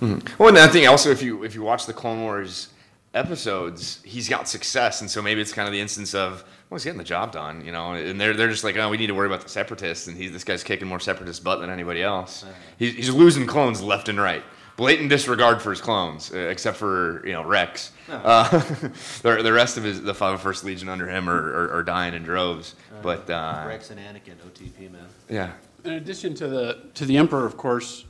well, 0.00 0.48
and 0.48 0.58
I 0.58 0.66
think 0.66 0.88
also 0.88 1.10
if 1.10 1.22
you 1.22 1.44
if 1.44 1.54
you 1.54 1.62
watch 1.62 1.86
the 1.86 1.92
Clone 1.92 2.22
Wars 2.22 2.68
episodes, 3.14 4.00
he's 4.04 4.28
got 4.28 4.48
success, 4.48 5.00
and 5.00 5.10
so 5.10 5.22
maybe 5.22 5.40
it's 5.40 5.52
kind 5.52 5.66
of 5.68 5.72
the 5.72 5.80
instance 5.80 6.14
of 6.14 6.44
well, 6.68 6.78
he's 6.78 6.84
getting 6.84 6.98
the 6.98 7.04
job 7.04 7.30
done, 7.32 7.64
you 7.64 7.72
know, 7.72 7.92
and 7.92 8.20
they're 8.20 8.34
they're 8.34 8.48
just 8.48 8.64
like, 8.64 8.76
oh, 8.76 8.88
we 8.88 8.96
need 8.96 9.06
to 9.06 9.14
worry 9.14 9.26
about 9.26 9.42
the 9.42 9.48
separatists, 9.48 10.06
and 10.08 10.16
he's 10.16 10.32
this 10.32 10.44
guy's 10.44 10.64
kicking 10.64 10.88
more 10.88 11.00
separatist 11.00 11.44
butt 11.44 11.60
than 11.60 11.70
anybody 11.70 12.02
else. 12.02 12.44
He's, 12.78 12.94
he's 12.94 13.10
losing 13.10 13.46
clones 13.46 13.82
left 13.82 14.08
and 14.08 14.20
right. 14.20 14.42
Blatant 14.76 15.08
disregard 15.08 15.62
for 15.62 15.70
his 15.70 15.80
clones, 15.80 16.32
uh, 16.34 16.36
except 16.36 16.76
for 16.76 17.24
you 17.24 17.32
know 17.32 17.44
Rex. 17.44 17.92
Uh, 18.08 18.48
the, 19.22 19.40
the 19.42 19.52
rest 19.52 19.76
of 19.76 19.84
his 19.84 20.02
the 20.02 20.12
501st 20.12 20.64
Legion 20.64 20.88
under 20.88 21.08
him 21.08 21.30
are, 21.30 21.36
are, 21.36 21.72
are 21.74 21.82
dying 21.84 22.12
in 22.12 22.24
droves. 22.24 22.74
But 23.00 23.30
uh, 23.30 23.64
Rex 23.68 23.90
and 23.90 24.00
Anakin, 24.00 24.34
OTP, 24.44 24.90
man. 24.90 25.06
yeah, 25.28 25.52
In 25.84 25.92
addition 25.92 26.34
to 26.34 26.48
the 26.48 26.78
to 26.94 27.06
the 27.06 27.16
emperor, 27.18 27.46
of 27.46 27.56
course, 27.56 28.04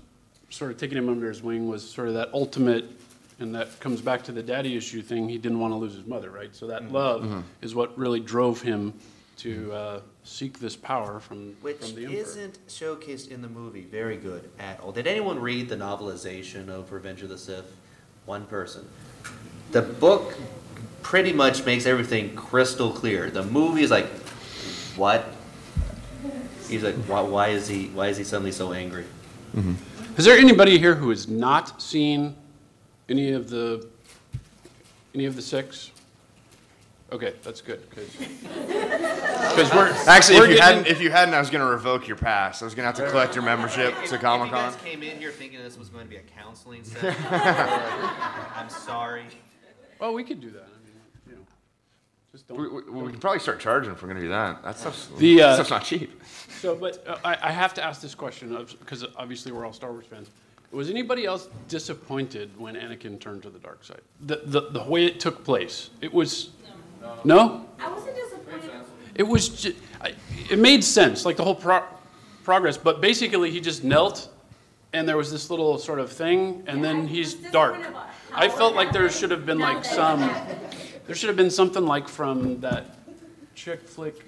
sort 0.49 0.71
of 0.71 0.79
taking 0.79 0.97
him 0.97 1.11
under 1.11 1.29
his 1.29 1.43
wing 1.43 1.69
was 1.69 1.87
sort 1.89 2.09
of 2.09 2.15
that 2.15 2.31
ultimate, 2.33 3.04
and 3.41 3.55
that 3.55 3.79
comes 3.81 4.01
back 4.01 4.23
to 4.25 4.33
the 4.33 4.43
daddy 4.43 4.77
issue 4.77 5.03
thing. 5.03 5.29
He 5.29 5.39
didn't 5.39 5.59
want 5.59 5.73
to 5.73 5.77
lose 5.77 5.95
his 5.95 6.07
mother, 6.07 6.31
right? 6.31 6.55
So 6.55 6.67
that 6.69 6.83
mm-hmm. 6.83 6.95
love 6.95 7.23
mm-hmm. 7.23 7.41
is 7.63 7.75
what 7.75 7.97
really 7.99 8.21
drove 8.21 8.63
him 8.63 8.95
to 9.39 9.73
uh, 9.73 10.01
seek 10.23 10.61
this 10.61 10.77
power 10.77 11.19
from 11.19 11.57
Which 11.61 11.79
from 11.79 11.95
the 11.95 12.05
emperor. 12.05 12.19
isn't 12.19 12.67
showcased 12.69 13.31
in 13.31 13.43
the 13.43 13.49
movie 13.49 13.83
very 13.83 14.17
good 14.17 14.49
at 14.59 14.81
all. 14.81 14.93
Did 14.93 15.07
anyone 15.07 15.41
read 15.41 15.69
the 15.69 15.77
novelization 15.77 16.69
of 16.69 16.93
Revenge 16.93 17.23
of 17.23 17.29
the 17.29 17.39
Sith? 17.39 17.77
One 18.27 18.47
person. 18.47 18.89
The 19.73 19.83
book 19.83 20.35
pretty 21.03 21.33
much 21.33 21.67
makes 21.67 21.85
everything 21.85 22.35
crystal 22.35 22.91
clear. 22.91 23.29
The 23.29 23.43
movie 23.43 23.83
is 23.83 23.91
like, 23.91 24.07
what? 24.97 25.27
He's 26.69 26.83
like, 26.83 26.95
why, 26.95 27.21
why 27.21 27.49
is 27.49 27.69
he? 27.69 27.89
Why 27.89 28.09
is 28.09 28.17
he 28.17 28.25
suddenly 28.25 28.53
so 28.53 28.73
angry? 28.73 29.05
Mm-hmm. 29.55 29.75
Is 30.17 30.25
there 30.25 30.39
anybody 30.39 30.79
here 30.79 30.95
who 30.95 31.11
has 31.11 31.29
not 31.29 31.83
seen 31.83 32.35
any 33.09 33.33
of 33.33 33.49
the 33.51 33.89
any 35.15 35.27
of 35.27 35.37
the 35.37 35.43
six? 35.43 35.91
Okay, 37.13 37.35
that's 37.43 37.61
good 37.61 37.89
because 37.91 38.09
we're 39.73 39.89
Actually, 40.09 40.39
we're 40.39 40.45
if 40.47 40.51
you 40.51 40.57
getting- 40.57 40.61
hadn't, 40.63 40.87
if 40.89 41.01
you 41.01 41.11
hadn't, 41.11 41.35
I 41.35 41.39
was 41.39 41.51
going 41.51 41.61
to 41.65 41.71
revoke 41.71 42.09
your 42.09 42.17
pass. 42.17 42.61
I 42.63 42.65
was 42.65 42.75
going 42.75 42.83
to 42.83 42.87
have 42.87 42.97
to 43.07 43.11
collect 43.13 43.35
your 43.37 43.45
membership 43.45 43.95
If- 44.03 44.11
to 44.11 44.19
Comic 44.19 44.49
If 44.49 44.53
you 44.53 44.59
guys 44.59 44.77
came 44.77 45.03
in 45.03 45.19
here 45.19 45.31
thinking 45.31 45.61
this 45.61 45.79
was 45.79 45.91
going 45.91 46.05
to 46.05 46.11
be 46.11 46.17
a 46.17 46.23
counseling 46.23 46.83
session, 46.85 47.15
I'm 47.31 48.69
sorry. 48.69 49.25
well, 50.01 50.13
we 50.15 50.25
could 50.25 50.41
do 50.41 50.51
that. 50.51 50.63
I 50.65 50.85
mean, 50.85 50.95
you 51.29 51.33
know, 51.37 51.43
just 52.33 52.49
don't. 52.49 52.59
We, 52.59 52.69
we, 52.69 53.03
we 53.03 53.11
can 53.13 53.21
probably 53.21 53.39
start 53.41 53.61
charging 53.61 53.93
if 53.93 54.03
we're 54.03 54.09
going 54.09 54.21
to 54.21 54.27
do 54.27 54.31
that. 54.31 54.63
That 54.65 54.77
stuff's, 54.79 55.09
The, 55.19 55.41
uh, 55.43 55.47
that 55.49 55.55
stuff's 55.67 55.71
not 55.71 55.85
cheap. 55.85 56.21
So, 56.61 56.75
but 56.75 57.07
uh, 57.07 57.19
I, 57.25 57.37
I 57.43 57.53
have 57.53 57.75
to 57.75 57.85
ask 57.85 58.01
this 58.01 58.15
question 58.17 58.57
because 58.81 59.05
obviously 59.17 59.53
we're 59.53 59.67
all 59.67 59.73
Star 59.75 59.93
Wars 59.93 60.07
fans. 60.07 60.31
Was 60.75 60.91
anybody 60.91 61.25
else 61.25 61.49
disappointed 61.69 62.51
when 62.59 62.75
Anakin 62.75 63.21
turned 63.21 63.43
to 63.45 63.51
the 63.51 63.61
dark 63.61 63.85
side? 63.85 64.01
The, 64.27 64.43
the, 64.45 64.71
the 64.71 64.83
way 64.83 65.07
it 65.07 65.21
took 65.21 65.45
place. 65.45 65.91
It 66.01 66.13
was. 66.13 66.51
No? 67.25 67.67
I 67.79 67.91
wasn't 67.91 68.17
disappointed 68.17 68.71
it 69.15 69.23
was, 69.23 69.49
ju- 69.63 69.75
I- 70.01 70.15
it 70.51 70.59
made 70.59 70.83
sense, 70.83 71.25
like 71.25 71.37
the 71.37 71.45
whole 71.45 71.55
pro- 71.55 71.85
progress, 72.43 72.77
but 72.77 73.01
basically 73.01 73.51
he 73.51 73.61
just 73.61 73.85
knelt 73.85 74.29
and 74.93 75.09
there 75.09 75.17
was 75.17 75.31
this 75.31 75.51
little 75.51 75.79
sort 75.79 75.99
of 75.99 76.11
thing 76.11 76.65
and 76.67 76.83
then 76.83 77.07
he's 77.07 77.35
dark. 77.35 77.75
kind 77.75 77.87
of 77.87 77.95
a 77.95 78.07
I 78.33 78.49
felt 78.49 78.75
like 78.75 78.93
there 78.93 79.09
should 79.11 79.31
have 79.31 79.47
been 79.47 79.59
like 79.59 79.85
some, 79.85 80.21
there 81.07 81.15
should 81.15 81.29
have 81.29 81.37
been 81.37 81.51
something 81.51 81.85
like 81.87 82.09
from 82.09 82.61
that 82.61 82.99
chick 83.55 83.87
flick 83.87 84.25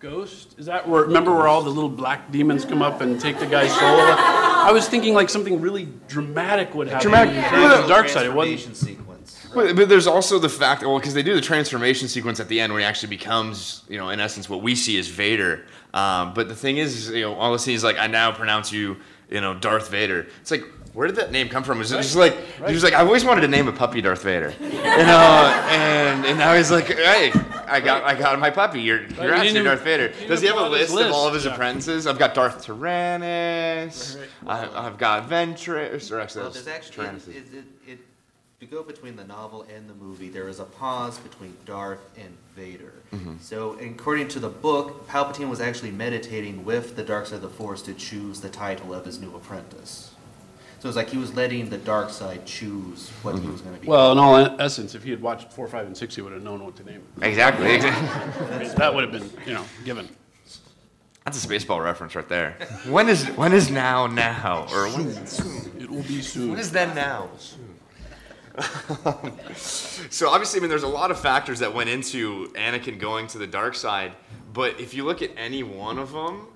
Ghost? 0.00 0.54
Is 0.58 0.66
that 0.66 0.86
where, 0.86 1.02
remember 1.02 1.34
where 1.34 1.48
all 1.48 1.62
the 1.62 1.70
little 1.70 1.88
black 1.88 2.30
demons 2.30 2.64
come 2.64 2.82
up 2.82 3.00
and 3.00 3.20
take 3.20 3.38
the 3.38 3.46
guy's 3.46 3.72
soul? 3.72 4.42
I 4.64 4.72
was 4.72 4.88
thinking 4.88 5.14
like 5.14 5.28
something 5.30 5.60
really 5.60 5.88
dramatic 6.08 6.74
would 6.74 6.88
happen. 6.88 7.02
Dramatic- 7.02 7.34
in 7.34 7.42
Yeah. 7.42 7.80
the 7.82 7.86
dark 7.88 8.08
side. 8.08 8.26
It 8.26 8.32
wasn't. 8.32 8.60
Transformation 8.60 8.74
sequence. 8.74 9.46
But, 9.54 9.76
but 9.76 9.88
there's 9.88 10.06
also 10.08 10.38
the 10.38 10.48
fact, 10.48 10.82
well, 10.82 10.98
because 10.98 11.14
they 11.14 11.22
do 11.22 11.34
the 11.34 11.40
transformation 11.40 12.08
sequence 12.08 12.40
at 12.40 12.48
the 12.48 12.60
end 12.60 12.72
when 12.72 12.80
he 12.80 12.86
actually 12.86 13.10
becomes, 13.10 13.82
you 13.88 13.98
know, 13.98 14.08
in 14.10 14.18
essence, 14.20 14.48
what 14.48 14.62
we 14.62 14.74
see 14.74 14.98
as 14.98 15.06
Vader. 15.06 15.66
Um, 15.92 16.34
but 16.34 16.48
the 16.48 16.56
thing 16.56 16.78
is, 16.78 17.10
you 17.10 17.20
know, 17.22 17.34
all 17.34 17.52
the 17.52 17.58
scenes 17.58 17.84
like, 17.84 17.98
I 17.98 18.08
now 18.08 18.32
pronounce 18.32 18.72
you, 18.72 18.96
you 19.30 19.40
know, 19.40 19.54
Darth 19.54 19.90
Vader. 19.90 20.26
It's 20.40 20.50
like, 20.50 20.64
where 20.94 21.06
did 21.08 21.16
that 21.16 21.32
name 21.32 21.48
come 21.48 21.62
from? 21.64 21.78
Was 21.78 21.92
it 21.92 21.96
just 21.96 22.16
like, 22.16 22.36
he 22.66 22.72
was 22.72 22.84
like, 22.84 22.94
I 22.94 23.00
always 23.00 23.24
wanted 23.24 23.42
to 23.42 23.48
name 23.48 23.66
a 23.68 23.72
puppy 23.72 24.00
Darth 24.00 24.22
Vader, 24.22 24.54
you 24.60 24.68
know, 24.70 25.64
and 25.68 26.24
and 26.24 26.38
now 26.38 26.54
he's 26.54 26.70
like, 26.70 26.86
hey, 26.86 27.32
I 27.66 27.80
got 27.80 28.04
I 28.04 28.14
got 28.14 28.38
my 28.38 28.50
puppy. 28.50 28.80
You're 28.80 29.02
you 29.02 29.16
you're 29.16 29.34
actually 29.34 29.54
didn't 29.54 29.64
Darth 29.66 29.82
Vader. 29.82 30.12
Does 30.28 30.40
he 30.40 30.46
have 30.46 30.56
a 30.56 30.60
pull 30.60 30.74
out 30.74 30.80
his 30.80 30.92
list 30.92 31.06
of 31.08 31.12
all 31.12 31.26
of 31.26 31.34
his 31.34 31.44
Yeah. 31.44 31.52
apprentices? 31.54 32.06
I've 32.06 32.18
got 32.18 32.34
Darth 32.34 32.64
Tyrannus. 32.64 34.16
I, 34.46 34.86
I've 34.86 34.96
got 34.96 35.28
Ventress, 35.28 36.10
or 36.12 36.20
actually, 36.20 36.42
Well, 36.42 36.50
there's 36.52 36.68
actually, 36.68 37.04
Tyrannus. 37.04 37.28
it, 37.28 37.36
it, 37.52 37.64
it, 37.88 37.98
to 38.60 38.66
go 38.66 38.82
between 38.82 39.16
the 39.16 39.24
novel 39.24 39.66
and 39.74 39.90
the 39.90 39.94
movie, 39.94 40.28
there 40.28 40.48
is 40.48 40.60
a 40.60 40.64
pause 40.64 41.18
between 41.18 41.56
Darth 41.66 42.08
and 42.16 42.36
Vader. 42.54 42.92
Mm-hmm. 43.12 43.34
So 43.40 43.76
according 43.80 44.28
to 44.28 44.38
the 44.38 44.48
book, 44.48 45.08
Palpatine 45.08 45.50
was 45.50 45.60
actually 45.60 45.90
meditating 45.90 46.64
with 46.64 46.94
the 46.96 47.02
dark 47.02 47.26
side 47.26 47.36
of 47.36 47.42
the 47.42 47.48
Force 47.48 47.82
to 47.82 47.94
choose 47.94 48.40
the 48.40 48.48
title 48.48 48.94
of 48.94 49.04
his 49.04 49.20
new 49.20 49.34
apprentice. 49.34 50.13
So 50.84 50.88
it's 50.88 50.98
like 50.98 51.08
he 51.08 51.16
was 51.16 51.34
letting 51.34 51.70
the 51.70 51.78
dark 51.78 52.10
side 52.10 52.44
choose 52.44 53.08
what 53.22 53.36
he 53.36 53.40
mm-hmm. 53.40 53.52
was 53.52 53.62
gonna 53.62 53.78
be. 53.78 53.88
Well, 53.88 54.12
in 54.12 54.18
all 54.18 54.36
essence, 54.60 54.94
if 54.94 55.02
he 55.02 55.08
had 55.08 55.22
watched 55.22 55.50
four, 55.50 55.66
five, 55.66 55.86
and 55.86 55.96
six, 55.96 56.14
he 56.14 56.20
would 56.20 56.34
have 56.34 56.42
known 56.42 56.62
what 56.62 56.76
to 56.76 56.84
name. 56.84 57.00
it. 57.22 57.26
Exactly. 57.26 57.70
exactly. 57.74 58.68
That 58.76 58.94
would 58.94 59.04
have 59.04 59.10
been, 59.10 59.30
you 59.46 59.54
know, 59.54 59.64
given. 59.86 60.10
That's 61.24 61.42
a 61.42 61.48
Spaceball 61.48 61.82
reference 61.82 62.14
right 62.14 62.28
there. 62.28 62.58
When 62.86 63.08
is 63.08 63.24
when 63.28 63.54
is 63.54 63.70
now 63.70 64.06
now 64.08 64.66
or 64.70 64.88
when, 64.88 65.26
soon? 65.26 65.72
It 65.80 65.90
will 65.90 66.02
be 66.02 66.20
soon. 66.20 66.50
when 66.50 66.58
is 66.58 66.70
then 66.70 66.94
now? 66.94 67.30
so 69.56 70.28
obviously, 70.28 70.60
I 70.60 70.60
mean, 70.60 70.68
there's 70.68 70.82
a 70.82 70.86
lot 70.86 71.10
of 71.10 71.18
factors 71.18 71.60
that 71.60 71.72
went 71.72 71.88
into 71.88 72.48
Anakin 72.48 72.98
going 72.98 73.26
to 73.28 73.38
the 73.38 73.46
dark 73.46 73.74
side, 73.74 74.12
but 74.52 74.78
if 74.78 74.92
you 74.92 75.04
look 75.04 75.22
at 75.22 75.30
any 75.38 75.62
one 75.62 75.98
of 75.98 76.12
them, 76.12 76.48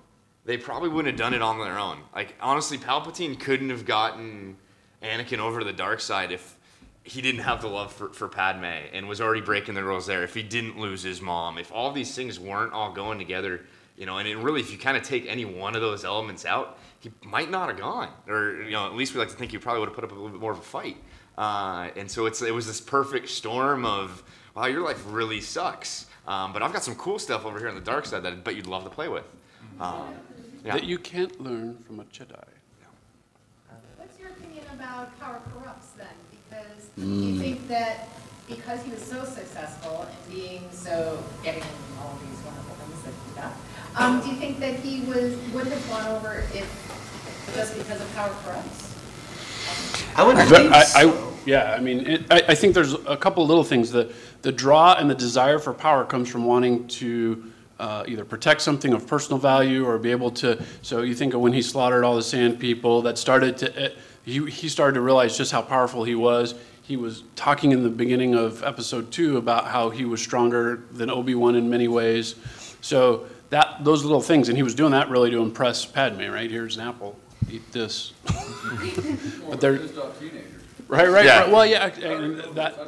they 0.49 0.57
probably 0.57 0.89
wouldn't 0.89 1.13
have 1.13 1.19
done 1.19 1.35
it 1.35 1.43
on 1.43 1.59
their 1.59 1.79
own. 1.79 1.99
Like 2.15 2.35
honestly, 2.41 2.79
Palpatine 2.79 3.39
couldn't 3.39 3.69
have 3.69 3.85
gotten 3.85 4.57
Anakin 5.03 5.41
over 5.41 5.59
to 5.59 5.65
the 5.65 5.75
dark 5.75 6.01
side 6.01 6.33
if 6.33 6.57
he 7.03 7.21
didn't 7.21 7.43
have 7.43 7.61
the 7.61 7.69
love 7.69 7.93
for, 7.93 8.09
for 8.15 8.29
Padme 8.29 8.65
and 8.65 9.07
was 9.07 9.21
already 9.21 9.43
breaking 9.43 9.75
the 9.75 9.85
rules 9.85 10.07
there. 10.07 10.25
If 10.25 10.33
he 10.33 10.43
didn't 10.43 10.79
lose 10.79 11.03
his 11.03 11.21
mom, 11.21 11.59
if 11.59 11.71
all 11.71 11.93
these 11.93 12.15
things 12.15 12.41
weren't 12.41 12.73
all 12.73 12.93
going 12.93 13.19
together, 13.19 13.61
you 13.99 14.07
know, 14.07 14.17
and 14.17 14.43
really, 14.43 14.63
if 14.63 14.73
you 14.73 14.79
kind 14.79 14.97
of 14.97 15.03
take 15.03 15.27
any 15.27 15.45
one 15.45 15.77
of 15.77 15.83
those 15.83 16.03
elements 16.03 16.47
out, 16.47 16.79
he 17.01 17.11
might 17.23 17.51
not 17.51 17.69
have 17.69 17.79
gone, 17.79 18.09
or 18.27 18.63
you 18.63 18.71
know, 18.71 18.87
at 18.87 18.95
least 18.95 19.13
we 19.13 19.21
like 19.21 19.29
to 19.29 19.37
think 19.37 19.51
he 19.51 19.59
probably 19.59 19.81
would 19.81 19.91
have 19.91 19.97
put 19.97 20.05
up 20.05 20.13
a 20.13 20.15
little 20.15 20.31
bit 20.31 20.41
more 20.41 20.53
of 20.53 20.59
a 20.59 20.63
fight. 20.63 20.97
Uh, 21.37 21.91
and 21.95 22.11
so 22.11 22.25
it's 22.25 22.41
it 22.41 22.55
was 22.55 22.67
this 22.67 22.81
perfect 22.81 23.29
storm 23.29 23.85
of 23.85 24.23
wow, 24.55 24.65
your 24.65 24.83
life 24.83 25.05
really 25.09 25.43
sucks, 25.43 26.07
um, 26.27 26.55
but 26.55 26.63
I've 26.63 26.73
got 26.73 26.83
some 26.83 26.95
cool 26.95 27.19
stuff 27.19 27.45
over 27.45 27.59
here 27.59 27.69
on 27.69 27.75
the 27.75 27.83
dark 27.83 28.07
side 28.07 28.23
that 28.23 28.33
I 28.33 28.37
bet 28.37 28.57
you'd 28.57 28.67
love 28.67 28.85
to 28.85 28.91
play 28.91 29.09
with. 29.09 29.25
Um, 29.81 30.15
yeah. 30.65 30.75
That 30.75 30.85
you 30.85 30.99
can't 30.99 31.41
learn 31.41 31.79
from 31.87 32.01
a 32.01 32.05
Jedi. 32.05 32.45
What's 33.97 34.19
your 34.19 34.31
opinion 34.31 34.65
about 34.73 35.19
power 35.21 35.41
corrupts 35.53 35.91
then? 35.93 36.07
Because 36.31 36.89
do 36.97 37.05
you 37.05 37.39
think 37.39 37.69
that 37.69 38.09
because 38.49 38.83
he 38.83 38.91
was 38.91 39.03
so 39.03 39.25
successful 39.25 40.07
and 40.09 40.35
being 40.35 40.63
so, 40.73 41.23
getting 41.43 41.63
all 42.01 42.19
these 42.27 42.45
wonderful 42.45 42.75
things 42.77 43.03
that 43.03 43.13
he 43.27 43.41
got, 43.41 43.53
um, 43.97 44.21
do 44.21 44.29
you 44.29 44.37
think 44.37 44.59
that 44.61 44.77
he 44.81 45.03
was, 45.03 45.37
would 45.53 45.67
have 45.67 45.89
gone 45.89 46.07
over 46.07 46.45
if, 46.55 47.55
just 47.55 47.77
because 47.77 48.01
of 48.01 48.15
power 48.15 48.35
corrupts? 48.45 48.95
I 50.17 50.25
wouldn't 50.25 50.49
think 50.49 50.73
I, 50.73 50.83
so. 50.85 51.11
I, 51.11 51.29
yeah, 51.45 51.75
I 51.75 51.81
mean, 51.81 52.07
it, 52.07 52.23
I, 52.31 52.43
I 52.49 52.55
think 52.55 52.75
there's 52.75 52.95
a 52.95 53.17
couple 53.17 53.47
little 53.47 53.65
things. 53.65 53.91
The, 53.91 54.13
the 54.43 54.53
draw 54.53 54.95
and 54.95 55.11
the 55.11 55.15
desire 55.15 55.59
for 55.59 55.75
power 55.75 56.05
comes 56.05 56.29
from 56.29 56.45
wanting 56.45 56.87
to 56.89 57.53
uh, 57.79 58.05
either 58.09 58.25
protect 58.25 58.61
something 58.61 58.93
of 58.93 59.07
personal 59.07 59.39
value 59.39 59.85
or 59.87 59.99
be 59.99 60.11
able 60.11 60.31
to. 60.33 60.63
So 60.83 61.03
you 61.03 61.15
think 61.15 61.35
of 61.35 61.41
when 61.41 61.53
he 61.53 61.63
slaughtered 61.63 62.05
all 62.05 62.17
the 62.17 62.23
sand 62.23 62.59
people, 62.59 63.03
that 63.03 63.19
started 63.19 63.57
to. 63.59 63.85
It, 63.85 63.99
he, 64.25 64.45
he 64.51 64.69
started 64.69 64.95
to 64.95 65.01
realize 65.01 65.39
just 65.39 65.53
how 65.53 65.63
powerful 65.63 66.05
he 66.05 66.15
was. 66.15 66.55
He 66.83 66.97
was 66.97 67.23
talking 67.37 67.73
in 67.73 67.83
the 67.83 67.89
beginning 67.89 68.35
of 68.35 68.63
episode 68.63 69.11
two 69.11 69.37
about 69.39 69.67
how 69.67 69.91
he 69.91 70.05
was 70.05 70.21
stronger 70.21 70.83
than 70.93 71.09
Obi 71.11 71.35
Wan 71.35 71.55
in 71.55 71.71
many 71.71 71.89
ways. 71.89 72.35
So 72.81 73.27
that 73.51 73.85
those 73.85 74.05
little 74.05 74.21
things, 74.21 74.49
and 74.49 74.57
he 74.57 74.63
was 74.63 74.75
doing 74.75 74.93
that 74.93 75.09
really 75.09 75.31
to 75.31 75.39
impress 75.39 75.85
Padme. 75.87 76.31
Right 76.31 76.51
here's 76.51 76.77
an 76.77 76.87
apple. 76.87 77.17
Eat 77.51 77.71
this. 77.73 78.13
but 79.49 79.61
they're 79.61 79.81
Right, 80.89 81.09
right, 81.11 81.25
Yeah. 81.27 81.41
right. 81.43 81.51
Well, 81.51 81.67
yeah, 81.67 81.87
and 82.01 82.39
that, 82.57 82.79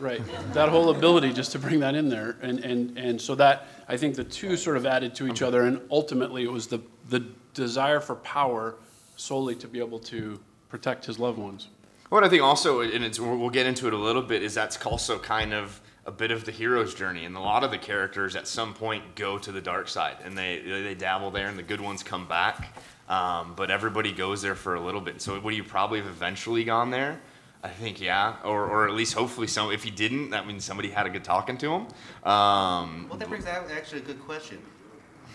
right, 0.00 0.22
that 0.54 0.68
whole 0.68 0.90
ability 0.90 1.32
just 1.32 1.52
to 1.52 1.58
bring 1.58 1.80
that 1.80 1.94
in 1.94 2.08
there, 2.08 2.36
and, 2.42 2.60
and, 2.60 2.98
and 2.98 3.20
so 3.20 3.34
that, 3.36 3.66
I 3.88 3.96
think 3.96 4.16
the 4.16 4.24
two 4.24 4.56
sort 4.56 4.76
of 4.76 4.86
added 4.86 5.14
to 5.16 5.28
each 5.28 5.42
other, 5.42 5.62
and 5.62 5.80
ultimately 5.90 6.42
it 6.42 6.50
was 6.50 6.66
the, 6.66 6.80
the 7.08 7.20
desire 7.54 8.00
for 8.00 8.16
power 8.16 8.76
solely 9.16 9.54
to 9.56 9.68
be 9.68 9.78
able 9.78 9.98
to 9.98 10.40
protect 10.68 11.04
his 11.04 11.18
loved 11.18 11.38
ones. 11.38 11.68
What 12.08 12.24
I 12.24 12.28
think 12.28 12.42
also, 12.42 12.80
and 12.80 13.04
it's, 13.04 13.20
we'll 13.20 13.50
get 13.50 13.66
into 13.66 13.86
it 13.86 13.92
a 13.92 13.98
little 13.98 14.22
bit, 14.22 14.42
is 14.42 14.54
that's 14.54 14.84
also 14.84 15.18
kind 15.18 15.52
of 15.52 15.80
a 16.06 16.10
bit 16.10 16.30
of 16.30 16.44
the 16.44 16.50
hero's 16.50 16.94
journey, 16.94 17.24
and 17.24 17.36
a 17.36 17.40
lot 17.40 17.62
of 17.62 17.70
the 17.70 17.78
characters 17.78 18.34
at 18.34 18.48
some 18.48 18.74
point 18.74 19.14
go 19.14 19.38
to 19.38 19.52
the 19.52 19.60
dark 19.60 19.86
side, 19.86 20.16
and 20.24 20.36
they 20.36 20.60
they 20.64 20.94
dabble 20.94 21.30
there, 21.30 21.46
and 21.46 21.58
the 21.58 21.62
good 21.62 21.80
ones 21.80 22.02
come 22.02 22.26
back. 22.26 22.76
Um, 23.08 23.54
but 23.54 23.70
everybody 23.70 24.12
goes 24.12 24.40
there 24.40 24.54
for 24.54 24.76
a 24.76 24.80
little 24.80 25.00
bit. 25.00 25.20
So 25.20 25.38
would 25.38 25.54
you 25.54 25.64
probably 25.64 26.00
have 26.00 26.08
eventually 26.08 26.64
gone 26.64 26.90
there? 26.90 27.20
I 27.62 27.68
think 27.68 28.00
yeah, 28.00 28.36
or 28.42 28.64
or 28.66 28.88
at 28.88 28.94
least 28.94 29.12
hopefully 29.14 29.46
some. 29.46 29.70
If 29.70 29.84
he 29.84 29.90
didn't, 29.90 30.30
that 30.30 30.46
means 30.46 30.64
somebody 30.64 30.88
had 30.90 31.06
a 31.06 31.10
good 31.10 31.24
talking 31.24 31.58
to 31.58 31.72
him. 31.74 31.82
Um, 32.24 33.06
Well, 33.08 33.18
that 33.18 33.28
brings 33.28 33.46
out 33.46 33.70
actually 33.70 34.00
a 34.00 34.04
good 34.04 34.20
question. 34.24 34.58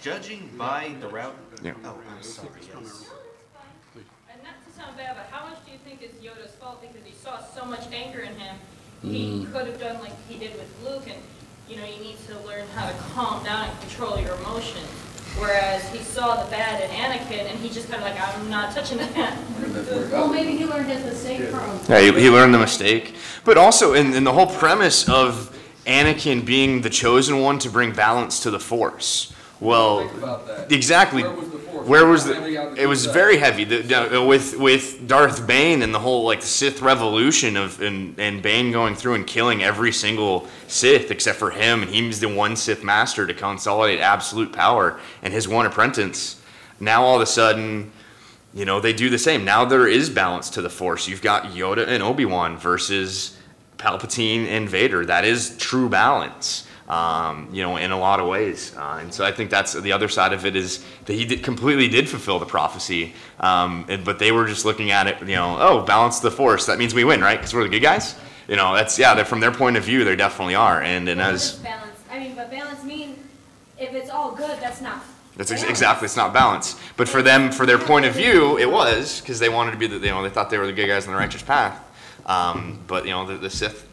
Judging 0.02 0.50
by 0.58 0.96
the 1.00 1.08
route. 1.08 1.36
Yeah. 1.64 1.74
Oh, 1.84 2.00
I'm 2.10 2.24
sorry. 2.24 2.50
Yes. 2.62 3.10
And 4.32 4.44
not 4.44 4.56
to 4.66 4.72
sound 4.74 4.98
bad, 4.98 5.16
but 5.16 5.28
how 5.32 5.48
much 5.48 5.64
do 5.66 5.72
you 5.72 5.78
think 5.86 6.02
is 6.02 6.12
Yoda's 6.16 6.56
fault? 6.56 6.82
Because 6.82 7.06
he 7.06 7.14
saw 7.14 7.40
so 7.44 7.64
much 7.64 7.86
anger 7.92 8.22
in 8.22 8.36
him. 8.36 8.56
He 9.04 9.46
could 9.52 9.68
have 9.68 9.80
done 9.80 10.02
like 10.02 10.14
he 10.28 10.40
did 10.40 10.54
with 10.56 10.84
Luke, 10.84 11.08
and 11.08 11.22
you 11.70 11.78
know, 11.78 11.86
you 11.86 12.02
need 12.04 12.18
to 12.28 12.40
learn 12.40 12.68
how 12.76 12.88
to 12.88 12.94
calm 13.14 13.44
down 13.44 13.70
and 13.70 13.80
control 13.82 14.20
your 14.20 14.34
emotions. 14.36 14.88
Whereas 15.38 15.88
he 15.90 16.00
saw 16.00 16.42
the 16.44 16.50
bad 16.50 16.82
in 16.82 16.90
Anakin, 16.92 17.50
and 17.50 17.60
he 17.60 17.70
just 17.70 17.90
kind 17.90 18.02
of 18.02 18.10
like, 18.10 18.20
I'm 18.20 18.50
not 18.50 18.74
touching 18.74 18.98
that. 19.00 19.38
Well, 20.12 20.30
maybe 20.30 20.56
he 20.56 20.66
learned 20.66 20.88
his 20.90 21.04
mistake 21.04 21.50
from. 21.50 21.80
Yeah, 21.90 22.00
he, 22.00 22.22
he 22.22 22.30
learned 22.30 22.54
the 22.54 22.60
mistake. 22.60 23.16
But 23.44 23.58
also, 23.58 23.94
in, 23.94 24.14
in 24.14 24.24
the 24.24 24.32
whole 24.32 24.48
premise 24.48 25.08
of 25.10 25.52
Anakin 25.86 26.46
being 26.46 26.82
the 26.82 26.90
chosen 26.90 27.40
one 27.40 27.60
to 27.60 27.70
bring 27.70 27.92
balance 27.92 28.40
to 28.42 28.52
the 28.52 28.60
Force. 28.60 29.34
Well, 29.60 30.08
Think 30.08 30.14
about 30.24 30.48
that. 30.48 30.72
exactly. 30.72 31.24
Where 31.24 31.32
was 31.34 31.50
the 31.50 31.58
Force? 31.58 31.65
Where 31.86 32.06
was 32.06 32.26
the? 32.26 32.74
It 32.78 32.88
was 32.88 33.06
very 33.06 33.38
heavy. 33.38 33.64
The, 33.64 34.24
with 34.28 34.58
with 34.58 35.08
Darth 35.08 35.46
Bane 35.46 35.82
and 35.82 35.94
the 35.94 36.00
whole 36.00 36.26
like 36.26 36.42
Sith 36.42 36.82
revolution 36.82 37.56
of 37.56 37.82
and, 37.82 38.20
and 38.20 38.42
Bane 38.42 38.72
going 38.72 38.96
through 38.96 39.14
and 39.14 39.28
killing 39.28 39.64
every 39.64 39.92
single 39.92 40.48
Sith 40.68 41.12
except 41.12 41.38
for 41.38 41.52
him, 41.52 41.84
and 41.84 41.92
he's 41.92 42.20
the 42.20 42.30
one 42.30 42.56
Sith 42.56 42.84
master 42.84 43.28
to 43.28 43.34
consolidate 43.34 44.00
absolute 44.00 44.52
power 44.52 45.00
and 45.22 45.34
his 45.34 45.48
one 45.48 45.66
apprentice. 45.66 46.42
Now 46.80 47.04
all 47.04 47.16
of 47.16 47.22
a 47.22 47.26
sudden, 47.26 47.92
you 48.54 48.66
know, 48.66 48.80
they 48.80 48.94
do 48.94 49.10
the 49.10 49.20
same. 49.20 49.46
Now 49.46 49.66
there 49.66 49.88
is 49.88 50.10
balance 50.10 50.50
to 50.52 50.62
the 50.62 50.70
Force. 50.70 51.08
You've 51.08 51.22
got 51.22 51.46
Yoda 51.46 51.88
and 51.88 52.02
Obi 52.02 52.26
Wan 52.26 52.58
versus 52.58 53.38
Palpatine 53.78 54.48
and 54.48 54.68
Vader. 54.68 55.06
That 55.06 55.26
is 55.26 55.56
true 55.58 55.90
balance, 55.90 56.65
um, 56.88 57.50
you 57.52 57.64
know, 57.64 57.78
in 57.78 57.92
a 57.92 57.98
lot 57.98 58.20
of 58.20 58.28
ways. 58.28 58.76
Uh, 58.78 59.00
and 59.02 59.14
so 59.14 59.26
I 59.26 59.32
think 59.32 59.50
that's 59.50 59.74
the 59.74 59.92
other 59.92 60.08
side 60.08 60.34
of 60.34 60.46
it 60.46 60.56
is 60.56 60.84
that 61.06 61.14
he 61.14 61.26
did, 61.26 61.44
completely 61.44 61.88
did 61.88 62.08
fulfill 62.08 62.38
the 62.40 62.46
prophecy. 62.46 63.14
Um, 63.40 63.86
and- 63.90 64.06
but 64.06 64.20
they 64.20 64.32
were 64.32 64.46
just 64.48 64.66
looking 64.66 64.92
at 64.92 65.08
it, 65.08 65.20
you 65.22 65.36
know, 65.36 65.58
oh, 65.60 65.82
balance 65.82 66.20
the 66.20 66.30
Force. 66.32 66.66
That 66.68 66.78
means 66.78 66.94
we 66.94 67.04
win, 67.04 67.22
right? 67.22 67.38
Because 67.40 67.54
we're 67.54 67.64
the 67.64 67.70
good 67.70 67.82
guys. 67.82 68.16
You 68.48 68.56
know, 68.56 68.76
that's 68.76 69.00
yeah. 69.00 69.16
They're, 69.16 69.26
from 69.26 69.40
their 69.40 69.52
point 69.52 69.76
of 69.78 69.84
view, 69.84 70.04
they 70.04 70.16
definitely 70.16 70.54
are. 70.54 70.80
And 70.82 71.10
and 71.10 71.20
What 71.20 71.30
as 71.34 71.54
balance, 71.54 72.00
I 72.12 72.20
mean, 72.20 72.36
but 72.36 72.52
balance 72.52 72.84
mean, 72.84 73.16
if 73.80 73.94
it's 73.94 74.12
all 74.12 74.32
good, 74.36 74.60
that's 74.62 74.82
not. 74.82 75.02
That's 75.36 75.52
ex- 75.52 75.64
exactly. 75.64 76.06
It's 76.06 76.16
not 76.16 76.32
balance. 76.32 76.80
But 76.96 77.10
for 77.10 77.24
them, 77.24 77.52
for 77.52 77.66
their 77.66 77.80
point 77.80 78.06
of 78.06 78.14
view, 78.14 78.58
it 78.60 78.70
was 78.72 79.20
because 79.20 79.40
they 79.40 79.50
wanted 79.50 79.72
to 79.72 79.78
be 79.78 79.88
the. 79.88 79.96
You 79.98 80.12
know, 80.12 80.22
they 80.22 80.30
thought 80.30 80.52
they 80.52 80.60
were 80.60 80.68
the 80.68 80.74
good 80.74 80.88
guys 80.88 81.08
on 81.08 81.14
the 81.14 81.20
righteous 81.20 81.42
path. 81.42 81.82
Um, 82.28 82.80
but 82.86 83.06
you 83.06 83.12
know, 83.12 83.26
the, 83.26 83.38
the 83.38 83.50
Sith 83.50 83.88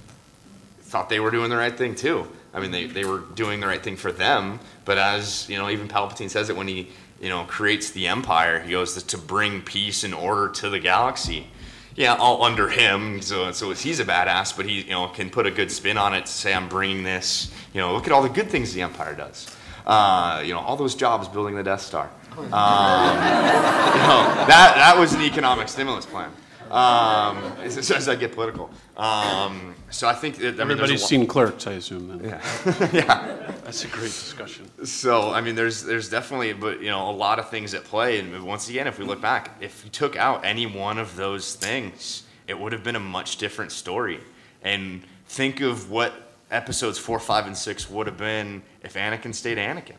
thought 0.83 1.09
they 1.09 1.19
were 1.21 1.31
doing 1.31 1.49
the 1.49 1.57
right 1.57 1.77
thing 1.77 1.95
too. 1.95 2.29
I 2.54 2.61
mean, 2.61 2.71
they, 2.71 2.87
they 2.87 3.04
were 3.04 3.21
doing 3.35 3.61
the 3.61 3.66
right 3.66 3.82
thing 3.82 3.97
for 3.97 4.12
them. 4.12 4.61
But 4.85 4.99
as 4.99 5.49
you 5.49 5.56
know, 5.56 5.71
even 5.71 5.88
Palpatine 5.88 6.30
says 6.30 6.50
it 6.50 6.56
when 6.56 6.68
he 6.68 6.88
you 7.21 7.28
know 7.28 7.44
creates 7.44 7.90
the 7.90 8.06
Empire. 8.09 8.61
He 8.61 8.73
goes 8.73 9.00
to 9.02 9.18
bring 9.18 9.62
peace 9.62 10.04
and 10.04 10.14
order 10.14 10.49
to 10.54 10.68
the 10.68 10.78
galaxy. 10.78 11.47
Yeah, 11.94 12.14
all 12.14 12.42
under 12.42 12.68
him. 12.68 13.23
So 13.23 13.52
so 13.52 13.71
he's 13.71 14.00
a 14.00 14.04
badass, 14.04 14.56
but 14.56 14.66
he 14.66 14.82
you 14.82 14.90
know 14.90 15.09
can 15.09 15.30
put 15.30 15.47
a 15.47 15.50
good 15.50 15.71
spin 15.71 15.97
on 15.97 16.14
it 16.14 16.26
to 16.26 16.32
say 16.32 16.52
I'm 16.52 16.68
bringing 16.68 17.02
this. 17.02 17.50
You 17.73 17.80
know, 17.80 17.94
look 17.94 18.06
at 18.06 18.12
all 18.12 18.23
the 18.23 18.28
good 18.28 18.50
things 18.50 18.75
the 18.75 18.82
Empire 18.82 19.14
does. 19.14 19.54
Uh, 19.87 20.42
you 20.44 20.52
know, 20.52 20.61
all 20.61 20.76
those 20.76 20.94
jobs 20.94 21.26
building 21.28 21.54
the 21.54 21.62
Death 21.62 21.80
Star. 21.80 22.11
Um, 22.37 22.38
you 22.47 22.52
know, 22.52 24.23
that 24.47 24.75
that 24.76 24.97
was 24.99 25.12
an 25.14 25.23
economic 25.23 25.68
stimulus 25.68 26.06
plan. 26.06 26.30
Um, 26.73 27.37
as, 27.61 27.91
as 27.91 28.09
I 28.09 28.17
get 28.17 28.33
political. 28.33 28.71
Um, 28.97 29.75
so 29.91 30.09
I 30.09 30.14
think 30.14 30.37
that, 30.37 30.55
I 30.55 30.64
mean, 30.64 30.73
Everybody's 30.73 31.05
seen 31.05 31.26
Clerks, 31.26 31.67
I 31.67 31.73
assume, 31.73 32.09
then. 32.09 32.25
Yeah. 32.25 32.88
yeah. 32.93 33.52
That's 33.64 33.85
a 33.85 33.88
great 33.88 34.05
discussion. 34.05 34.71
So 34.87 35.31
I 35.31 35.41
mean, 35.43 35.55
there's 35.55 35.85
there's 35.85 36.09
definitely, 36.09 36.55
but 36.55 36.81
you 36.81 36.88
know, 36.88 37.11
a 37.11 37.12
lot 37.12 37.38
of 37.38 37.50
things 37.50 37.75
at 37.75 37.85
play. 37.85 38.19
And 38.19 38.45
once 38.45 38.69
again, 38.71 38.87
if 38.87 38.99
we 38.99 39.05
look 39.05 39.21
back, 39.21 39.57
if 39.61 39.85
you 39.85 39.91
took 39.91 40.17
out 40.17 40.45
any 40.45 40.67
one 40.67 40.99
of 40.99 41.14
those 41.14 41.55
things, 41.55 42.25
it 42.49 42.59
would 42.59 42.73
have 42.73 42.83
been 42.83 42.97
a 42.97 43.00
much 43.00 43.37
different 43.37 43.71
story. 43.71 44.21
And 44.62 45.02
think 45.26 45.61
of 45.61 45.91
what 45.91 46.12
episodes 46.50 46.99
four, 46.99 47.19
five, 47.19 47.47
and 47.47 47.57
six 47.57 47.91
would 47.91 48.07
have 48.07 48.19
been 48.19 48.62
if 48.83 48.95
Anakin 48.95 49.35
stayed 49.35 49.59
Anakin. 49.59 49.97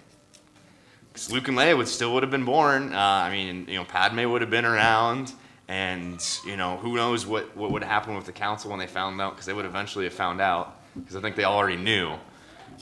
Because 1.11 1.31
Luke 1.31 1.47
and 1.47 1.57
Leia 1.57 1.77
would 1.77 1.87
still 1.87 2.13
would 2.15 2.23
have 2.23 2.31
been 2.31 2.45
born. 2.45 2.93
Uh, 2.93 2.97
I 2.97 3.31
mean, 3.31 3.67
you 3.67 3.75
know, 3.75 3.83
Padme 3.83 4.29
would 4.31 4.41
have 4.41 4.49
been 4.49 4.65
around, 4.65 5.33
and 5.67 6.23
you 6.45 6.57
know, 6.57 6.77
who 6.77 6.95
knows 6.95 7.25
what 7.25 7.55
what 7.55 7.71
would 7.71 7.83
happen 7.83 8.15
with 8.15 8.25
the 8.25 8.31
council 8.31 8.69
when 8.69 8.79
they 8.79 8.87
found 8.87 9.19
out? 9.21 9.31
Because 9.31 9.45
they 9.45 9.53
would 9.53 9.65
eventually 9.65 10.05
have 10.05 10.13
found 10.13 10.41
out. 10.41 10.79
Because 10.95 11.15
I 11.15 11.21
think 11.21 11.35
they 11.35 11.45
already 11.45 11.77
knew. 11.77 12.13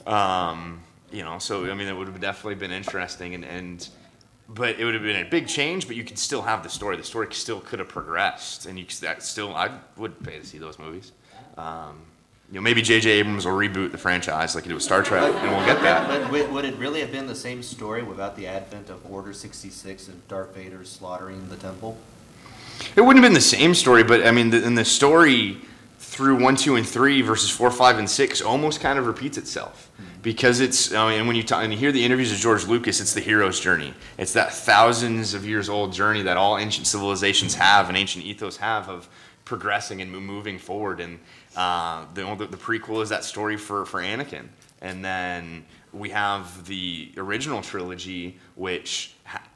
Um, 0.06 0.82
you 1.10 1.22
know, 1.22 1.38
so 1.38 1.70
I 1.70 1.74
mean, 1.74 1.88
it 1.88 1.96
would 1.96 2.08
have 2.08 2.20
definitely 2.20 2.56
been 2.56 2.72
interesting, 2.72 3.34
and, 3.34 3.44
and 3.44 3.88
but 4.48 4.78
it 4.78 4.84
would 4.84 4.94
have 4.94 5.02
been 5.02 5.24
a 5.24 5.28
big 5.28 5.46
change. 5.46 5.86
But 5.86 5.96
you 5.96 6.04
could 6.04 6.18
still 6.18 6.42
have 6.42 6.62
the 6.62 6.68
story. 6.68 6.96
The 6.96 7.04
story 7.04 7.28
still 7.32 7.60
could 7.60 7.78
have 7.78 7.88
progressed, 7.88 8.66
and 8.66 8.78
you 8.78 8.84
could, 8.84 8.96
that 8.96 9.22
still 9.22 9.54
I 9.54 9.70
would 9.96 10.22
pay 10.24 10.38
to 10.38 10.46
see 10.46 10.58
those 10.58 10.78
movies. 10.78 11.12
Um, 11.56 11.98
you 12.52 12.56
know, 12.56 12.62
maybe 12.62 12.82
J.J. 12.82 13.08
Abrams 13.12 13.46
will 13.46 13.54
reboot 13.54 13.92
the 13.92 13.98
franchise 13.98 14.54
like 14.54 14.64
he 14.64 14.68
did 14.68 14.74
with 14.74 14.82
Star 14.82 15.02
Trek, 15.02 15.32
and 15.34 15.56
we'll 15.56 15.64
get 15.64 15.80
that. 15.80 16.06
But 16.06 16.30
would, 16.30 16.52
would 16.52 16.64
it 16.66 16.76
really 16.76 17.00
have 17.00 17.10
been 17.10 17.26
the 17.26 17.34
same 17.34 17.62
story 17.62 18.02
without 18.02 18.36
the 18.36 18.46
advent 18.46 18.90
of 18.90 19.10
Order 19.10 19.32
66 19.32 20.08
and 20.08 20.28
Darth 20.28 20.54
Vader 20.54 20.84
slaughtering 20.84 21.48
the 21.48 21.56
temple? 21.56 21.96
It 22.96 23.00
wouldn't 23.00 23.24
have 23.24 23.30
been 23.30 23.34
the 23.34 23.40
same 23.40 23.74
story, 23.74 24.02
but 24.02 24.26
I 24.26 24.30
mean, 24.30 24.50
the, 24.50 24.64
in 24.64 24.74
the 24.74 24.84
story 24.84 25.58
through 25.98 26.42
one, 26.42 26.56
two, 26.56 26.76
and 26.76 26.86
three 26.86 27.22
versus 27.22 27.48
four, 27.48 27.70
five, 27.70 27.98
and 27.98 28.08
six 28.08 28.42
almost 28.42 28.80
kind 28.80 28.98
of 28.98 29.06
repeats 29.06 29.38
itself 29.38 29.90
because 30.20 30.60
it's. 30.60 30.92
I 30.92 31.10
mean, 31.10 31.18
and 31.20 31.26
when 31.26 31.36
you 31.36 31.42
talk, 31.42 31.62
and 31.64 31.72
you 31.72 31.78
hear 31.78 31.92
the 31.92 32.04
interviews 32.04 32.30
of 32.32 32.38
George 32.38 32.66
Lucas, 32.66 33.00
it's 33.00 33.14
the 33.14 33.20
hero's 33.20 33.58
journey. 33.58 33.94
It's 34.18 34.34
that 34.34 34.52
thousands 34.52 35.34
of 35.34 35.46
years 35.46 35.68
old 35.68 35.92
journey 35.92 36.22
that 36.22 36.36
all 36.36 36.58
ancient 36.58 36.86
civilizations 36.86 37.54
have 37.54 37.88
and 37.88 37.96
ancient 37.96 38.24
ethos 38.24 38.58
have 38.58 38.88
of 38.88 39.08
progressing 39.44 40.02
and 40.02 40.12
moving 40.12 40.58
forward. 40.58 41.00
And 41.00 41.18
uh, 41.56 42.04
the, 42.14 42.22
the 42.22 42.56
prequel 42.56 43.02
is 43.02 43.08
that 43.08 43.24
story 43.24 43.56
for 43.56 43.86
for 43.86 44.02
Anakin, 44.02 44.48
and 44.82 45.04
then 45.04 45.64
we 45.92 46.10
have 46.10 46.66
the 46.66 47.12
original 47.16 47.62
trilogy, 47.62 48.38
which 48.54 49.14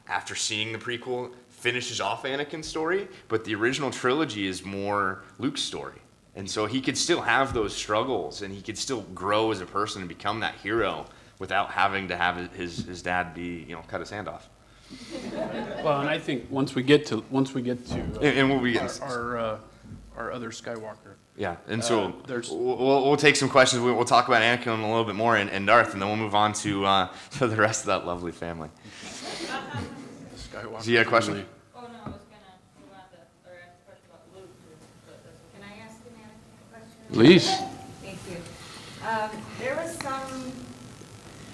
after 0.08 0.34
seeing 0.34 0.72
the 0.72 0.78
prequel 0.78 1.32
finishes 1.60 2.00
off 2.00 2.24
Anakin's 2.24 2.66
story, 2.66 3.08
but 3.28 3.44
the 3.44 3.54
original 3.54 3.90
trilogy 3.90 4.46
is 4.46 4.64
more 4.64 5.22
Luke's 5.38 5.62
story. 5.62 6.00
And 6.36 6.48
so 6.50 6.66
he 6.66 6.80
could 6.82 6.98
still 6.98 7.22
have 7.22 7.54
those 7.54 7.74
struggles 7.74 8.42
and 8.42 8.54
he 8.54 8.60
could 8.60 8.76
still 8.76 9.02
grow 9.14 9.50
as 9.52 9.60
a 9.62 9.66
person 9.66 10.02
and 10.02 10.08
become 10.08 10.40
that 10.40 10.54
hero 10.56 11.06
without 11.38 11.70
having 11.70 12.08
to 12.08 12.16
have 12.16 12.52
his, 12.52 12.84
his 12.84 13.02
dad 13.02 13.34
be, 13.34 13.64
you 13.68 13.74
know, 13.74 13.82
cut 13.88 14.00
his 14.00 14.10
hand 14.10 14.28
off. 14.28 14.48
Well, 15.82 16.00
and 16.00 16.08
I 16.10 16.18
think 16.18 16.46
once 16.50 16.74
we 16.74 16.82
get 16.82 17.06
to, 17.06 17.24
once 17.30 17.54
we 17.54 17.62
get 17.62 17.84
to. 17.88 17.94
uh, 18.00 18.20
And- 18.20 18.38
and 18.38 18.50
we'll 18.50 18.60
be 18.60 18.78
Our, 18.78 18.88
our, 19.02 19.38
uh, 19.38 19.58
our 20.16 20.32
other 20.32 20.50
Skywalker. 20.50 21.14
Yeah, 21.38 21.56
and 21.68 21.82
so 21.82 22.04
Uh, 22.04 22.12
there's- 22.26 22.48
we'll, 22.50 22.76
we'll 22.78 23.04
we'll 23.06 23.16
take 23.16 23.36
some 23.36 23.48
questions. 23.48 23.82
We'll, 23.82 23.94
we'll 23.94 24.04
talk 24.04 24.28
about 24.28 24.42
Anakin 24.42 24.78
a 24.78 24.86
little 24.86 25.04
bit 25.04 25.16
more 25.16 25.36
and, 25.36 25.50
and 25.50 25.66
Darth, 25.66 25.92
and 25.94 26.00
then 26.00 26.08
we'll 26.08 26.16
move 26.18 26.34
on 26.34 26.52
to, 26.54 26.84
uh, 26.86 27.08
to 27.38 27.46
the 27.46 27.56
rest 27.56 27.80
of 27.80 27.86
that 27.86 28.06
lovely 28.06 28.32
family. 28.32 28.68
Skywalker. 30.56 30.82
So 30.82 30.90
you 30.90 30.98
had 30.98 31.06
a 31.06 31.08
question? 31.08 31.46
Oh, 31.74 31.80
no, 31.80 31.86
I 31.86 32.08
was 32.08 32.20
gonna 32.30 32.56
move 32.80 32.92
on 32.92 33.04
to, 33.10 33.16
or 33.48 33.56
ask 33.60 33.76
a 33.76 33.84
question 33.84 34.08
about 34.08 34.24
Luke, 34.34 34.48
but 35.06 35.20
can 35.52 35.62
I 35.62 35.84
ask 35.84 35.96
an 36.06 36.16
Anakin 36.24 36.72
question? 36.72 37.12
Please. 37.12 37.46
Thank 38.02 38.18
you. 38.30 38.38
Um, 39.06 39.30
there 39.58 39.76
was 39.76 39.96
some 40.02 40.52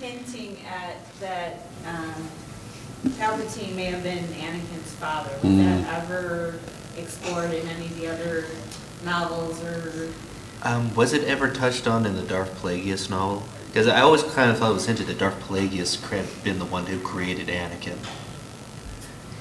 hinting 0.00 0.58
at 0.66 0.96
that, 1.20 1.66
um, 1.86 2.28
Palpatine 3.18 3.74
may 3.74 3.86
have 3.86 4.04
been 4.04 4.24
Anakin's 4.24 4.92
father. 4.94 5.32
Was 5.42 5.50
Mm. 5.50 5.84
that 5.84 6.04
ever 6.04 6.60
explored 6.96 7.52
in 7.52 7.66
any 7.68 7.86
of 7.86 7.96
the 7.96 8.06
other 8.06 8.46
novels 9.04 9.60
or? 9.64 10.08
Um, 10.62 10.94
was 10.94 11.12
it 11.12 11.24
ever 11.24 11.50
touched 11.50 11.88
on 11.88 12.06
in 12.06 12.14
the 12.14 12.22
Darth 12.22 12.62
Plagueis 12.62 13.10
novel? 13.10 13.42
Because 13.66 13.88
I 13.88 14.02
always 14.02 14.22
kind 14.22 14.50
of 14.52 14.58
thought 14.58 14.70
it 14.70 14.74
was 14.74 14.86
hinted 14.86 15.08
that 15.08 15.18
Darth 15.18 15.40
Plagueis 15.48 16.00
could 16.00 16.18
have 16.18 16.44
been 16.44 16.60
the 16.60 16.64
one 16.64 16.86
who 16.86 17.00
created 17.00 17.48
Anakin. 17.48 17.96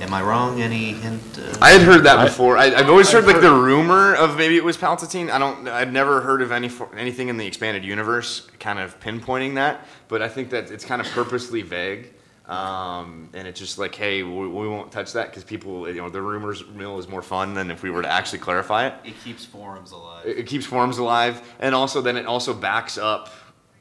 Am 0.01 0.13
I 0.15 0.21
wrong? 0.23 0.61
Any 0.61 0.93
hint? 0.93 1.21
Uh, 1.37 1.57
I 1.61 1.69
had 1.71 1.81
heard 1.81 2.03
that 2.05 2.17
I- 2.17 2.25
before. 2.25 2.57
I, 2.57 2.73
I've 2.73 2.89
always 2.89 3.11
heard 3.11 3.23
I've 3.23 3.33
like 3.33 3.41
the 3.41 3.53
rumor 3.53 4.15
of 4.15 4.35
maybe 4.35 4.57
it 4.57 4.63
was 4.63 4.75
Palpatine. 4.75 5.29
I 5.29 5.37
don't. 5.37 5.67
I'd 5.67 5.93
never 5.93 6.21
heard 6.21 6.41
of 6.41 6.51
any 6.51 6.69
for, 6.69 6.93
anything 6.95 7.27
in 7.29 7.37
the 7.37 7.45
expanded 7.45 7.85
universe 7.85 8.47
kind 8.59 8.79
of 8.79 8.99
pinpointing 8.99 9.55
that. 9.55 9.85
But 10.07 10.23
I 10.23 10.27
think 10.27 10.49
that 10.49 10.71
it's 10.71 10.83
kind 10.83 11.01
of 11.01 11.07
purposely 11.09 11.61
vague, 11.61 12.13
um, 12.47 13.29
and 13.33 13.47
it's 13.47 13.59
just 13.59 13.77
like, 13.77 13.93
hey, 13.93 14.23
we, 14.23 14.47
we 14.47 14.67
won't 14.67 14.91
touch 14.91 15.13
that 15.13 15.29
because 15.29 15.43
people, 15.43 15.87
you 15.87 16.01
know, 16.01 16.09
the 16.09 16.21
rumors 16.21 16.65
mill 16.67 16.97
is 16.97 17.07
more 17.07 17.21
fun 17.21 17.53
than 17.53 17.69
if 17.69 17.83
we 17.83 17.91
were 17.91 18.01
to 18.01 18.11
actually 18.11 18.39
clarify 18.39 18.87
it. 18.87 18.95
it 19.05 19.13
keeps 19.23 19.45
forums 19.45 19.91
alive. 19.91 20.25
It, 20.25 20.39
it 20.39 20.47
keeps 20.47 20.65
forms 20.65 20.97
alive, 20.97 21.41
and 21.59 21.75
also 21.75 22.01
then 22.01 22.17
it 22.17 22.25
also 22.25 22.55
backs 22.55 22.97
up 22.97 23.29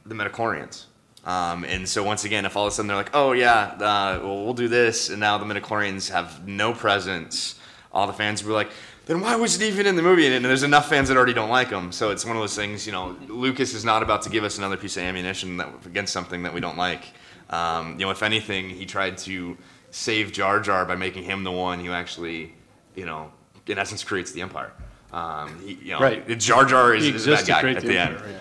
the 0.05 0.15
midichlorians. 0.15 0.85
Um, 1.25 1.65
and 1.65 1.89
so 1.89 2.03
once 2.03 2.25
again, 2.25 2.45
if 2.45 2.57
all 2.57 2.67
of 2.67 2.73
a 2.73 2.75
sudden 2.75 2.89
they're 2.89 2.97
like, 2.97 3.15
oh 3.15 3.33
yeah, 3.33 3.75
uh, 3.75 4.21
well 4.23 4.45
we'll 4.45 4.55
do 4.55 4.69
this, 4.69 5.11
and 5.11 5.21
now 5.21 5.37
the 5.39 5.45
midichlorians 5.45 6.11
have 6.11 6.47
no 6.49 6.73
presence, 6.73 7.59
all 7.93 8.07
the 8.07 8.13
fans 8.13 8.43
will 8.43 8.51
be 8.51 8.55
like, 8.55 8.71
then 9.07 9.21
why 9.21 9.35
was 9.35 9.61
it 9.61 9.67
even 9.67 9.87
in 9.87 9.97
the 9.97 10.03
movie? 10.03 10.27
And 10.33 10.45
there's 10.45 10.63
enough 10.63 10.89
fans 10.89 11.09
that 11.09 11.17
already 11.17 11.33
don't 11.33 11.51
like 11.51 11.71
them. 11.71 11.91
So 11.91 12.11
it's 12.11 12.25
one 12.25 12.37
of 12.37 12.43
those 12.43 12.55
things, 12.55 12.87
you 12.87 12.93
know, 12.93 13.17
Lucas 13.27 13.75
is 13.75 13.85
not 13.85 14.03
about 14.03 14.23
to 14.23 14.31
give 14.31 14.45
us 14.45 14.57
another 14.57 14.77
piece 14.77 14.97
of 14.97 15.03
ammunition 15.03 15.57
that, 15.57 15.69
against 15.85 16.13
something 16.13 16.45
that 16.45 16.55
we 16.55 16.61
don't 16.61 16.79
like. 16.79 17.05
Um, 17.51 17.99
you 17.99 18.07
know, 18.07 18.11
if 18.11 18.23
anything, 18.23 18.71
he 18.71 18.87
tried 18.87 19.19
to 19.19 19.57
save 19.91 20.31
Jar 20.33 20.61
Jar 20.61 20.85
by 20.85 20.95
making 20.95 21.25
him 21.25 21.43
the 21.43 21.51
one 21.51 21.85
who 21.85 21.91
actually, 21.91 22.55
you 22.95 23.05
know, 23.05 23.33
in 23.67 23.79
essence 23.79 24.05
creates 24.05 24.31
the 24.33 24.43
Empire. 24.43 24.73
Um, 25.13 25.61
he, 25.67 25.75
you 25.75 25.93
know, 25.93 25.99
Right. 26.01 26.39
Jar 26.39 26.65
Jar 26.65 26.95
is, 26.95 27.05
He 27.05 27.11
is 27.11 27.27
a 27.27 27.33
bad 27.33 27.47
guy 27.47 27.71
at 27.71 27.81
the 27.81 27.89
the 27.89 27.99
end. 27.99 28.17
Empire, 28.17 28.41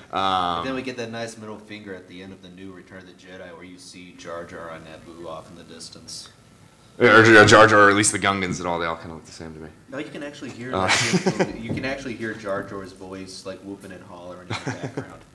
Um, 0.60 0.66
then 0.66 0.76
we 0.76 0.82
get 0.84 0.98
that 0.98 1.10
nice 1.12 1.38
middle 1.38 1.58
finger 1.58 1.96
at 1.96 2.08
the 2.08 2.22
end 2.22 2.32
of 2.32 2.42
the 2.42 2.50
new 2.50 2.72
Return 2.72 3.00
of 3.00 3.08
the 3.08 3.14
Jedi, 3.14 3.54
where 3.56 3.64
you 3.64 3.78
see 3.80 4.14
Jar 4.18 4.44
Jar 4.46 4.70
on 4.72 4.82
Naboo 4.82 5.28
off 5.28 5.50
in 5.50 5.56
the 5.56 5.64
distance. 5.64 6.30
or 7.00 7.24
Jar 7.24 7.46
Jar, 7.46 7.66
Jar, 7.68 7.80
or 7.88 7.90
at 7.90 7.96
least 7.96 8.12
the 8.12 8.20
Gungans 8.20 8.60
and 8.60 8.68
all, 8.68 8.78
they 8.78 8.86
all 8.86 8.96
kind 8.98 9.10
of 9.10 9.16
look 9.16 9.26
the 9.26 9.32
same 9.32 9.54
to 9.54 9.60
me. 9.60 9.70
No, 9.90 9.98
you 9.98 10.10
can 10.10 10.22
actually 10.22 10.52
hear 10.52 10.72
like, 10.74 10.92
you 11.60 11.74
can 11.74 11.86
actually 11.86 12.16
hear 12.16 12.34
Jar 12.34 12.62
Jar's 12.64 12.92
voice 12.94 13.46
like 13.46 13.60
whooping 13.62 13.92
and 13.92 14.04
hollering 14.04 14.48
in 14.50 14.56
the 14.66 14.72
background. 14.82 15.22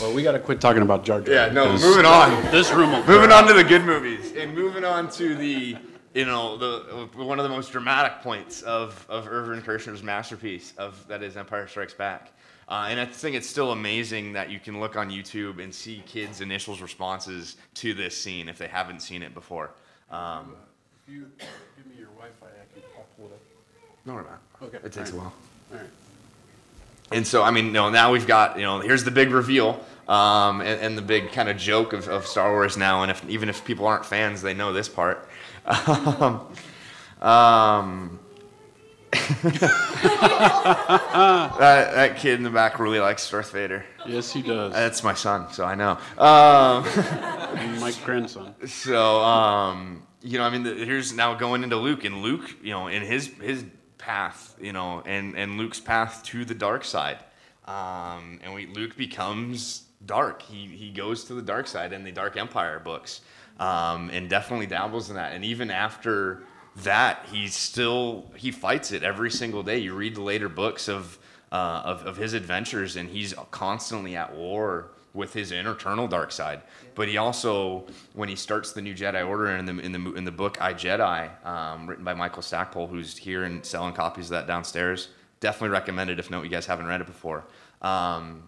Well, 0.00 0.14
we 0.14 0.22
gotta 0.22 0.38
quit 0.38 0.60
talking 0.60 0.82
about 0.82 1.04
Jar 1.04 1.20
Jar. 1.20 1.34
Yeah, 1.34 1.52
no, 1.52 1.72
moving 1.72 2.06
on. 2.06 2.50
This 2.52 2.70
room 2.70 2.92
will. 2.92 3.04
Moving 3.04 3.32
on 3.32 3.46
to 3.48 3.52
the 3.52 3.64
good 3.64 3.82
movies, 3.84 4.32
and 4.36 4.54
moving 4.54 4.84
on 4.84 5.10
to 5.12 5.34
the, 5.34 5.76
you 6.16 6.24
know, 6.24 6.56
the 6.56 7.08
one 7.22 7.38
of 7.38 7.42
the 7.42 7.50
most 7.50 7.70
dramatic 7.72 8.22
points 8.22 8.62
of 8.62 9.04
of 9.08 9.28
Irvin 9.28 9.60
Kershner's 9.60 10.02
masterpiece 10.02 10.72
of 10.78 11.06
that 11.08 11.22
is 11.22 11.36
Empire 11.36 11.68
Strikes 11.68 11.92
Back. 11.92 12.32
Uh, 12.68 12.86
and 12.88 12.98
I 12.98 13.04
think 13.04 13.36
it's 13.36 13.48
still 13.48 13.70
amazing 13.70 14.32
that 14.32 14.50
you 14.50 14.58
can 14.58 14.80
look 14.80 14.96
on 14.96 15.10
YouTube 15.10 15.62
and 15.62 15.72
see 15.72 16.02
kids' 16.06 16.40
initial 16.40 16.74
responses 16.76 17.58
to 17.74 17.94
this 17.94 18.16
scene 18.16 18.48
if 18.48 18.56
they 18.58 18.66
haven't 18.66 19.02
seen 19.02 19.22
it 19.22 19.34
before. 19.34 19.70
Um, 20.10 20.56
If 21.06 21.14
you 21.14 21.26
give 21.76 21.86
me 21.86 21.96
your 21.98 22.08
Wi-Fi, 22.08 22.46
I 22.46 22.74
can 22.74 22.82
I'll 22.96 23.04
pull 23.16 23.26
it 23.26 23.34
up. 23.34 24.06
no, 24.06 24.14
we're 24.14 24.22
not. 24.22 24.40
Okay. 24.62 24.78
It 24.84 24.92
takes 24.92 25.12
a 25.12 25.16
while. 25.16 25.32
All 25.70 25.78
right. 25.78 25.86
And 27.12 27.24
so, 27.24 27.44
I 27.44 27.52
mean, 27.52 27.66
you 27.66 27.72
know, 27.72 27.90
now 27.90 28.10
we've 28.10 28.26
got, 28.26 28.56
you 28.56 28.64
know, 28.64 28.80
here's 28.80 29.04
the 29.04 29.12
big 29.12 29.30
reveal 29.30 29.84
um, 30.08 30.60
and, 30.60 30.80
and 30.80 30.98
the 30.98 31.02
big 31.02 31.30
kind 31.30 31.48
of 31.48 31.56
joke 31.56 31.92
of, 31.92 32.08
of 32.08 32.26
Star 32.26 32.50
Wars 32.50 32.76
now. 32.76 33.02
And 33.02 33.12
if, 33.12 33.24
even 33.28 33.48
if 33.48 33.64
people 33.64 33.86
aren't 33.86 34.04
fans, 34.04 34.42
they 34.42 34.54
know 34.54 34.72
this 34.72 34.88
part. 34.88 35.28
Um, 35.66 36.46
um, 37.20 38.20
that, 39.42 39.58
that 41.58 42.16
kid 42.16 42.34
in 42.34 42.42
the 42.42 42.50
back 42.50 42.78
really 42.78 43.00
likes 43.00 43.28
Darth 43.30 43.52
Vader. 43.52 43.84
Yes, 44.06 44.32
he 44.32 44.42
does. 44.42 44.72
That's 44.72 45.02
my 45.02 45.14
son, 45.14 45.52
so 45.52 45.64
I 45.64 45.74
know. 45.74 45.92
Um, 46.18 46.84
my 47.80 47.92
grandson. 48.04 48.54
so, 48.66 49.20
um, 49.20 50.06
you 50.22 50.38
know, 50.38 50.44
I 50.44 50.50
mean, 50.50 50.62
the, 50.62 50.74
here's 50.74 51.12
now 51.12 51.34
going 51.34 51.62
into 51.62 51.76
Luke, 51.76 52.04
and 52.04 52.22
Luke, 52.22 52.54
you 52.62 52.70
know, 52.72 52.88
in 52.88 53.02
his 53.02 53.28
his 53.40 53.64
path, 53.98 54.56
you 54.60 54.72
know, 54.72 55.02
and 55.06 55.36
and 55.36 55.56
Luke's 55.58 55.80
path 55.80 56.22
to 56.24 56.44
the 56.44 56.54
dark 56.54 56.84
side, 56.84 57.18
um, 57.64 58.40
and 58.42 58.54
we 58.54 58.66
Luke 58.66 58.96
becomes 58.96 59.84
dark. 60.04 60.42
He 60.42 60.66
he 60.66 60.90
goes 60.90 61.24
to 61.24 61.34
the 61.34 61.42
dark 61.42 61.66
side 61.66 61.92
in 61.92 62.04
the 62.04 62.12
Dark 62.12 62.36
Empire 62.36 62.80
books, 62.80 63.20
um, 63.58 64.10
and 64.10 64.28
definitely 64.28 64.66
dabbles 64.66 65.10
in 65.10 65.16
that. 65.16 65.32
And 65.32 65.44
even 65.44 65.70
after 65.70 66.42
that, 66.76 67.26
he 67.30 67.48
still 67.48 68.30
he 68.36 68.50
fights 68.50 68.92
it 68.92 69.02
every 69.02 69.30
single 69.30 69.62
day. 69.62 69.78
You 69.78 69.94
read 69.94 70.14
the 70.14 70.22
later 70.22 70.48
books 70.48 70.88
of 70.88 71.18
uh, 71.52 71.82
of, 71.84 72.06
of 72.06 72.16
his 72.16 72.34
adventures, 72.34 72.96
and 72.96 73.08
he's 73.08 73.34
constantly 73.50 74.16
at 74.16 74.34
war 74.34 74.90
with 75.14 75.32
his 75.32 75.50
internal 75.50 76.06
dark 76.06 76.30
side. 76.30 76.60
But 76.94 77.08
he 77.08 77.16
also, 77.16 77.86
when 78.12 78.28
he 78.28 78.36
starts 78.36 78.72
the 78.72 78.82
new 78.82 78.94
Jedi 78.94 79.26
Order 79.26 79.56
in 79.56 79.64
the 79.64 79.78
in 79.78 79.92
the 79.92 80.12
in 80.14 80.24
the 80.24 80.32
book 80.32 80.60
I 80.60 80.74
Jedi, 80.74 81.44
um, 81.46 81.86
written 81.86 82.04
by 82.04 82.14
Michael 82.14 82.42
Stackpole, 82.42 82.86
who's 82.86 83.16
here 83.16 83.44
and 83.44 83.64
selling 83.64 83.94
copies 83.94 84.26
of 84.26 84.30
that 84.30 84.46
downstairs. 84.46 85.08
Definitely 85.40 85.70
recommend 85.70 86.10
it 86.10 86.18
if 86.18 86.30
no, 86.30 86.42
you 86.42 86.48
guys 86.48 86.66
haven't 86.66 86.86
read 86.86 87.00
it 87.00 87.06
before. 87.06 87.44
Um, 87.82 88.44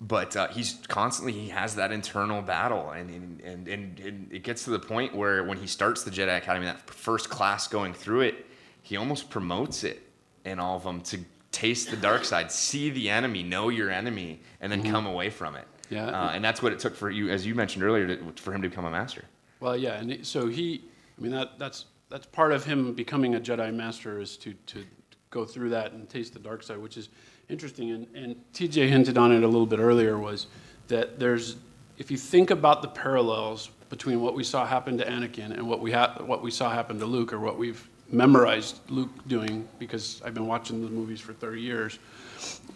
but 0.00 0.34
uh, 0.34 0.48
he's 0.48 0.78
constantly 0.88 1.32
he 1.32 1.48
has 1.48 1.74
that 1.74 1.92
internal 1.92 2.40
battle 2.40 2.90
and 2.90 3.10
and, 3.10 3.68
and 3.68 4.00
and 4.00 4.28
it 4.32 4.42
gets 4.42 4.64
to 4.64 4.70
the 4.70 4.78
point 4.78 5.14
where 5.14 5.44
when 5.44 5.58
he 5.58 5.66
starts 5.66 6.02
the 6.02 6.10
Jedi 6.10 6.36
Academy 6.36 6.66
that 6.66 6.88
first 6.90 7.28
class 7.28 7.68
going 7.68 7.92
through 7.92 8.20
it 8.20 8.46
he 8.82 8.96
almost 8.96 9.30
promotes 9.30 9.84
it 9.84 10.02
in 10.44 10.58
all 10.58 10.76
of 10.76 10.82
them 10.84 11.00
to 11.02 11.18
taste 11.52 11.90
the 11.90 11.96
dark 11.96 12.24
side 12.24 12.50
see 12.50 12.90
the 12.90 13.10
enemy 13.10 13.42
know 13.42 13.68
your 13.68 13.90
enemy 13.90 14.40
and 14.60 14.72
then 14.72 14.82
come 14.82 15.06
away 15.06 15.30
from 15.30 15.56
it. 15.56 15.66
Yeah. 15.90 16.06
uh, 16.06 16.30
and 16.30 16.44
that's 16.44 16.62
what 16.62 16.72
it 16.72 16.78
took 16.78 16.94
for 16.94 17.10
you 17.10 17.30
as 17.30 17.44
you 17.44 17.54
mentioned 17.54 17.82
earlier 17.82 18.16
to, 18.16 18.32
for 18.36 18.54
him 18.54 18.62
to 18.62 18.68
become 18.68 18.84
a 18.84 18.90
master. 18.90 19.24
Well, 19.58 19.76
yeah, 19.76 19.94
and 19.94 20.26
so 20.26 20.46
he, 20.46 20.84
I 21.18 21.20
mean, 21.20 21.32
that, 21.32 21.58
that's, 21.58 21.84
that's 22.08 22.26
part 22.26 22.52
of 22.52 22.64
him 22.64 22.94
becoming 22.94 23.34
a 23.34 23.40
Jedi 23.40 23.72
Master 23.74 24.20
is 24.20 24.36
to, 24.38 24.54
to 24.66 24.84
go 25.28 25.44
through 25.44 25.70
that 25.70 25.92
and 25.92 26.08
taste 26.08 26.32
the 26.32 26.38
dark 26.38 26.62
side, 26.62 26.78
which 26.78 26.96
is 26.96 27.10
interesting. 27.50 27.90
And, 27.90 28.06
and 28.14 28.36
TJ 28.54 28.88
hinted 28.88 29.18
on 29.18 29.32
it 29.32 29.42
a 29.42 29.46
little 29.46 29.66
bit 29.66 29.78
earlier 29.78 30.18
was 30.18 30.46
that 30.88 31.18
there's, 31.18 31.56
if 31.98 32.10
you 32.10 32.16
think 32.16 32.50
about 32.50 32.82
the 32.82 32.88
parallels 32.88 33.70
between 33.88 34.20
what 34.20 34.34
we 34.34 34.44
saw 34.44 34.64
happen 34.64 34.96
to 34.98 35.04
Anakin 35.04 35.52
and 35.52 35.68
what 35.68 35.80
we, 35.80 35.90
ha- 35.92 36.22
what 36.24 36.42
we 36.42 36.50
saw 36.50 36.70
happen 36.70 36.98
to 37.00 37.06
Luke, 37.06 37.32
or 37.32 37.40
what 37.40 37.58
we've 37.58 37.88
memorized 38.10 38.78
Luke 38.88 39.10
doing, 39.26 39.68
because 39.78 40.22
I've 40.24 40.34
been 40.34 40.46
watching 40.46 40.82
the 40.84 40.90
movies 40.90 41.20
for 41.20 41.32
30 41.32 41.60
years. 41.60 41.98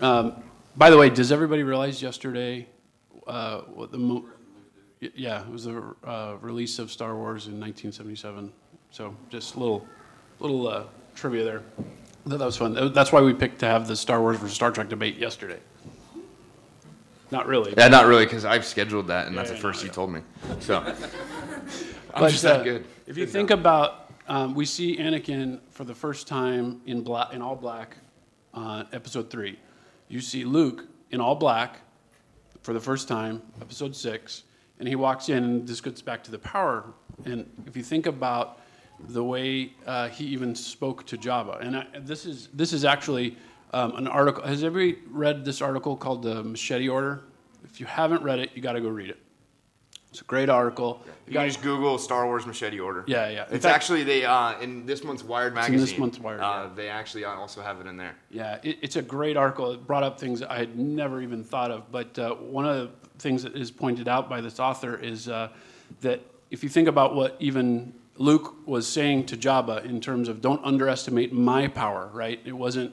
Um, 0.01 0.43
by 0.77 0.91
the 0.91 0.99
way, 0.99 1.09
does 1.09 1.31
everybody 1.31 1.63
realize 1.63 2.03
yesterday 2.03 2.67
uh, 3.27 3.61
what 3.61 3.93
the 3.93 3.99
mo- 3.99 4.27
Yeah, 5.01 5.43
it 5.43 5.51
was 5.51 5.65
the 5.65 5.95
uh, 6.05 6.37
release 6.41 6.79
of 6.79 6.91
Star 6.91 7.15
Wars 7.15 7.47
in 7.47 7.61
1977. 7.61 8.53
So 8.91 9.15
just 9.31 9.55
a 9.55 9.59
little, 9.59 9.87
little 10.41 10.67
uh, 10.69 10.85
trivia 11.15 11.45
there. 11.45 11.63
I 12.27 12.37
that 12.37 12.45
was 12.45 12.57
fun. 12.57 12.93
That's 12.93 13.13
why 13.13 13.21
we 13.21 13.35
picked 13.35 13.61
to 13.61 13.67
have 13.67 13.87
the 13.87 13.97
Star 13.97 14.21
Wars 14.21 14.39
versus 14.39 14.55
Star 14.55 14.71
Trek 14.71 14.89
debate 14.89 15.17
yesterday. 15.17 15.61
Not 17.31 17.47
really. 17.47 17.75
yeah 17.77 17.89
not 17.89 18.07
really 18.07 18.27
because 18.27 18.45
I've 18.45 18.65
scheduled 18.65 19.09
that 19.09 19.27
and 19.27 19.37
that's 19.37 19.51
the 19.51 19.57
first 19.57 19.83
know, 19.83 19.89
you 19.89 19.93
told 19.93 20.13
me 20.13 20.21
so 20.61 20.79
I'm 22.15 22.23
But, 22.23 22.31
just 22.31 22.43
that 22.43 22.61
uh, 22.61 22.63
good 22.63 22.85
If 23.07 23.19
you 23.19 23.27
think 23.27 23.51
about, 23.51 24.11
um, 24.29 24.55
we 24.55 24.65
see 24.65 24.97
Anakin 24.99 25.59
for 25.71 25.85
the 25.85 25.95
first 25.95 26.29
time 26.29 26.81
in 26.87 27.03
black, 27.03 27.33
in 27.33 27.43
all 27.43 27.57
black, 27.57 27.97
uh, 28.53 28.85
episode 28.93 29.31
three. 29.31 29.59
You 30.09 30.21
see 30.21 30.45
Luke 30.45 30.87
in 31.11 31.21
all 31.21 31.35
black 31.35 31.81
for 32.63 32.73
the 32.73 32.81
first 32.81 33.09
time, 33.09 33.43
episode 33.61 33.97
six, 33.97 34.45
and 34.79 34.89
he 34.89 34.95
walks 34.95 35.29
in, 35.29 35.43
and 35.43 35.67
this 35.67 35.81
gets 35.81 36.01
back 36.01 36.23
to 36.25 36.31
the 36.31 36.39
power. 36.39 36.85
And 37.25 37.51
if 37.67 37.77
you 37.77 37.83
think 37.83 38.07
about 38.07 38.61
the 39.09 39.23
way 39.25 39.73
uh, 39.87 40.09
he 40.09 40.25
even 40.27 40.55
spoke 40.55 41.05
to 41.07 41.17
Jabba. 41.19 41.61
and 41.61 41.77
I, 41.79 41.87
this 42.01 42.27
is 42.27 42.49
this 42.55 42.73
is 42.73 42.85
actually 42.85 43.37
um, 43.73 43.97
an 43.97 44.07
article. 44.07 44.43
Has 44.45 44.63
everybody 44.65 45.03
read 45.11 45.45
this 45.45 45.61
article 45.61 45.97
called 45.97 46.23
the 46.23 46.43
Machete 46.45 46.89
Order? 46.89 47.23
If 47.65 47.81
you 47.81 47.87
haven't 47.87 48.23
read 48.23 48.39
it, 48.39 48.51
you 48.55 48.63
got 48.63 48.73
to 48.75 48.81
go 48.81 48.89
read 48.89 49.11
it. 49.11 49.19
It's 50.11 50.21
a 50.21 50.25
great 50.25 50.49
article. 50.49 51.03
you 51.27 51.33
can 51.33 51.49
just 51.49 51.61
Google 51.61 51.99
Star 51.99 52.25
Wars 52.27 52.47
Machete 52.47 52.79
Order. 52.79 53.03
Yeah, 53.09 53.29
yeah. 53.31 53.49
In 53.49 53.55
It's 53.57 53.65
fact- 53.65 53.75
actually 53.75 54.05
they 54.05 54.25
uh, 54.25 54.61
in 54.61 54.87
this 54.87 55.03
month's 55.03 55.25
Wired 55.25 55.49
in 55.49 55.55
magazine. 55.55 55.81
this 55.81 55.99
month's 55.99 56.21
Wired, 56.21 56.41
Uh, 56.41 56.69
They 56.77 56.89
actually 56.89 57.25
also 57.25 57.61
have 57.63 57.81
it 57.81 57.89
in 57.89 57.97
there. 57.97 58.15
Yeah, 58.31 58.59
it, 58.63 58.79
it's 58.81 58.95
a 58.95 59.03
great 59.03 59.37
article. 59.37 59.73
It 59.73 59.85
brought 59.89 60.05
up 60.05 60.21
things 60.21 60.41
I 60.41 60.57
had 60.57 60.79
never 60.79 61.21
even 61.21 61.43
thought 61.43 61.73
of. 61.73 61.91
But 61.91 62.17
uh, 62.17 62.35
one 62.37 62.65
of 62.65 62.77
the 62.77 62.91
things 63.19 63.43
that 63.43 63.57
is 63.57 63.73
pointed 63.73 64.07
out 64.07 64.29
by 64.29 64.41
this 64.41 64.61
author 64.61 64.95
is 64.97 65.29
uh, 65.29 65.49
that 66.03 66.21
if 66.53 66.63
you 66.63 66.69
think 66.69 66.87
about 66.87 67.17
what 67.17 67.35
even 67.41 67.93
Luke 68.17 68.57
was 68.67 68.87
saying 68.87 69.27
to 69.27 69.37
Jabba 69.37 69.85
in 69.85 70.01
terms 70.01 70.29
of 70.29 70.41
don't 70.41 70.65
underestimate 70.65 71.33
my 71.33 71.69
power, 71.69 72.11
right? 72.13 72.41
It 72.45 72.53
wasn't. 72.53 72.93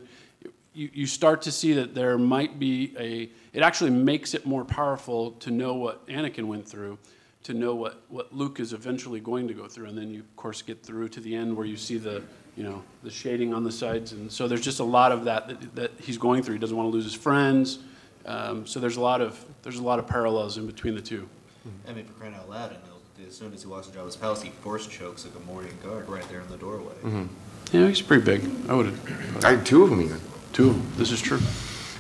You, 0.73 0.89
you 0.93 1.05
start 1.05 1.41
to 1.43 1.51
see 1.51 1.73
that 1.73 1.93
there 1.93 2.17
might 2.17 2.57
be 2.57 2.95
a. 2.97 3.29
It 3.53 3.61
actually 3.61 3.91
makes 3.91 4.33
it 4.33 4.45
more 4.45 4.65
powerful 4.65 5.31
to 5.33 5.51
know 5.51 5.73
what 5.73 6.07
Anakin 6.07 6.45
went 6.45 6.67
through, 6.67 6.97
to 7.43 7.53
know 7.53 7.75
what, 7.75 8.03
what 8.09 8.33
Luke 8.33 8.59
is 8.59 8.73
eventually 8.73 9.19
going 9.19 9.47
to 9.47 9.53
go 9.53 9.67
through, 9.67 9.87
and 9.87 9.97
then 9.97 10.09
you 10.09 10.21
of 10.21 10.35
course 10.35 10.61
get 10.61 10.81
through 10.81 11.09
to 11.09 11.19
the 11.19 11.35
end 11.35 11.55
where 11.55 11.65
you 11.65 11.77
see 11.77 11.97
the 11.97 12.23
you 12.55 12.63
know 12.63 12.81
the 13.03 13.11
shading 13.11 13.53
on 13.53 13.63
the 13.63 13.71
sides, 13.71 14.13
and 14.13 14.31
so 14.31 14.47
there's 14.47 14.61
just 14.61 14.79
a 14.79 14.83
lot 14.83 15.11
of 15.11 15.25
that 15.25 15.47
that, 15.47 15.75
that 15.75 15.91
he's 15.99 16.17
going 16.17 16.41
through. 16.41 16.55
He 16.55 16.59
doesn't 16.59 16.75
want 16.75 16.87
to 16.87 16.91
lose 16.91 17.05
his 17.05 17.13
friends, 17.13 17.79
um, 18.25 18.65
so 18.65 18.79
there's 18.79 18.97
a 18.97 19.01
lot 19.01 19.21
of 19.21 19.43
there's 19.61 19.77
a 19.77 19.83
lot 19.83 19.99
of 19.99 20.07
parallels 20.07 20.57
in 20.57 20.65
between 20.65 20.95
the 20.95 21.01
two. 21.01 21.29
I 21.87 21.93
mean, 21.93 22.05
for 22.05 22.13
crying 22.13 22.33
out 22.33 22.49
loud, 22.49 22.75
as 23.31 23.37
soon 23.37 23.53
as 23.53 23.61
he 23.61 23.67
walks 23.69 23.87
into 23.87 23.97
Jabba's 23.97 24.17
palace, 24.17 24.41
he 24.41 24.49
force 24.49 24.85
chokes 24.87 25.25
a 25.25 25.39
Morian 25.49 25.77
guard 25.81 26.09
right 26.09 26.27
there 26.27 26.41
in 26.41 26.49
the 26.49 26.57
doorway. 26.57 26.93
Yeah, 27.71 27.87
he's 27.87 28.01
pretty 28.01 28.25
big. 28.25 28.43
I 28.67 28.73
would 28.73 28.87
have 28.87 29.45
I 29.45 29.55
two 29.55 29.83
of 29.83 29.89
them 29.89 30.01
even. 30.01 30.19
two. 30.51 30.81
This 30.97 31.11
is 31.11 31.21
true. 31.21 31.39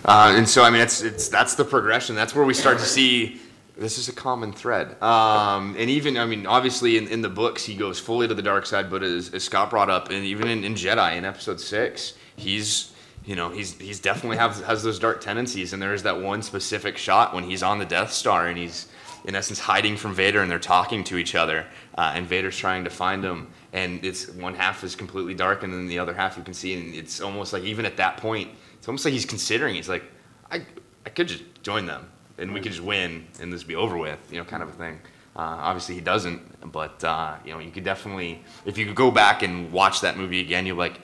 Uh, 0.03 0.33
and 0.35 0.47
so 0.47 0.61
I 0.61 0.69
mean, 0.69 0.81
it's 0.81 1.01
it's 1.01 1.29
that's 1.29 1.55
the 1.55 1.63
progression. 1.63 2.15
That's 2.15 2.35
where 2.35 2.43
we 2.43 2.53
start 2.53 2.79
to 2.79 2.85
see 2.85 3.39
this 3.77 3.97
is 3.97 4.09
a 4.09 4.11
common 4.11 4.51
thread. 4.51 5.01
Um, 5.01 5.77
and 5.79 5.89
even 5.89 6.17
I 6.17 6.25
mean, 6.25 6.45
obviously 6.45 6.97
in, 6.97 7.07
in 7.07 7.21
the 7.21 7.29
books 7.29 7.63
he 7.63 7.75
goes 7.75 7.97
fully 7.97 8.27
to 8.27 8.33
the 8.33 8.41
dark 8.41 8.65
side, 8.65 8.89
but 8.89 9.01
as, 9.01 9.33
as 9.33 9.45
Scott 9.45 9.69
brought 9.69 9.89
up, 9.89 10.09
and 10.09 10.25
even 10.25 10.49
in, 10.49 10.65
in 10.65 10.73
Jedi 10.75 11.15
in 11.15 11.23
Episode 11.23 11.61
Six, 11.61 12.13
he's 12.35 12.91
you 13.23 13.37
know 13.37 13.51
he's 13.51 13.79
he's 13.79 14.01
definitely 14.01 14.35
has 14.35 14.59
has 14.63 14.83
those 14.83 14.99
dark 14.99 15.21
tendencies. 15.21 15.71
And 15.71 15.81
there 15.81 15.93
is 15.93 16.03
that 16.03 16.19
one 16.19 16.41
specific 16.41 16.97
shot 16.97 17.33
when 17.33 17.45
he's 17.45 17.63
on 17.63 17.79
the 17.79 17.85
Death 17.85 18.11
Star 18.11 18.47
and 18.47 18.57
he's 18.57 18.89
in 19.25 19.35
essence 19.35 19.59
hiding 19.59 19.97
from 19.97 20.13
Vader, 20.13 20.41
and 20.41 20.49
they're 20.49 20.59
talking 20.59 21.03
to 21.05 21.17
each 21.17 21.35
other, 21.35 21.65
uh, 21.97 22.13
and 22.15 22.25
Vader's 22.25 22.57
trying 22.57 22.83
to 22.83 22.89
find 22.89 23.23
him. 23.23 23.47
And 23.73 24.03
it's 24.03 24.29
one 24.29 24.55
half 24.55 24.83
is 24.83 24.95
completely 24.95 25.33
dark, 25.33 25.63
and 25.63 25.71
then 25.71 25.87
the 25.87 25.99
other 25.99 26.13
half 26.13 26.37
you 26.37 26.43
can 26.43 26.53
see, 26.53 26.73
and 26.73 26.95
it's 26.95 27.21
almost 27.21 27.53
like 27.53 27.63
even 27.63 27.85
at 27.85 27.97
that 27.97 28.17
point, 28.17 28.49
it's 28.73 28.87
almost 28.87 29.05
like 29.05 29.13
he's 29.13 29.25
considering. 29.25 29.75
He's 29.75 29.89
like, 29.89 30.03
I, 30.49 30.65
I 31.05 31.09
could 31.09 31.27
just 31.27 31.43
join 31.63 31.85
them, 31.85 32.09
and 32.37 32.53
we 32.53 32.59
could 32.59 32.71
just 32.71 32.83
win, 32.83 33.27
and 33.39 33.53
this 33.53 33.63
be 33.63 33.75
over 33.75 33.97
with, 33.97 34.19
you 34.31 34.37
know, 34.37 34.45
kind 34.45 34.63
of 34.63 34.69
a 34.69 34.73
thing. 34.73 34.99
Uh, 35.35 35.39
obviously, 35.39 35.95
he 35.95 36.01
doesn't, 36.01 36.71
but 36.71 37.01
uh, 37.03 37.35
you 37.45 37.53
know, 37.53 37.59
you 37.59 37.71
could 37.71 37.85
definitely, 37.85 38.43
if 38.65 38.77
you 38.77 38.85
could 38.85 38.95
go 38.95 39.11
back 39.11 39.43
and 39.43 39.71
watch 39.71 40.01
that 40.01 40.17
movie 40.17 40.41
again, 40.41 40.65
you're 40.65 40.75
like, 40.75 40.99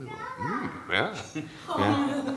mm, 0.00 0.70
yeah, 0.90 1.14
yeah. 1.76 2.36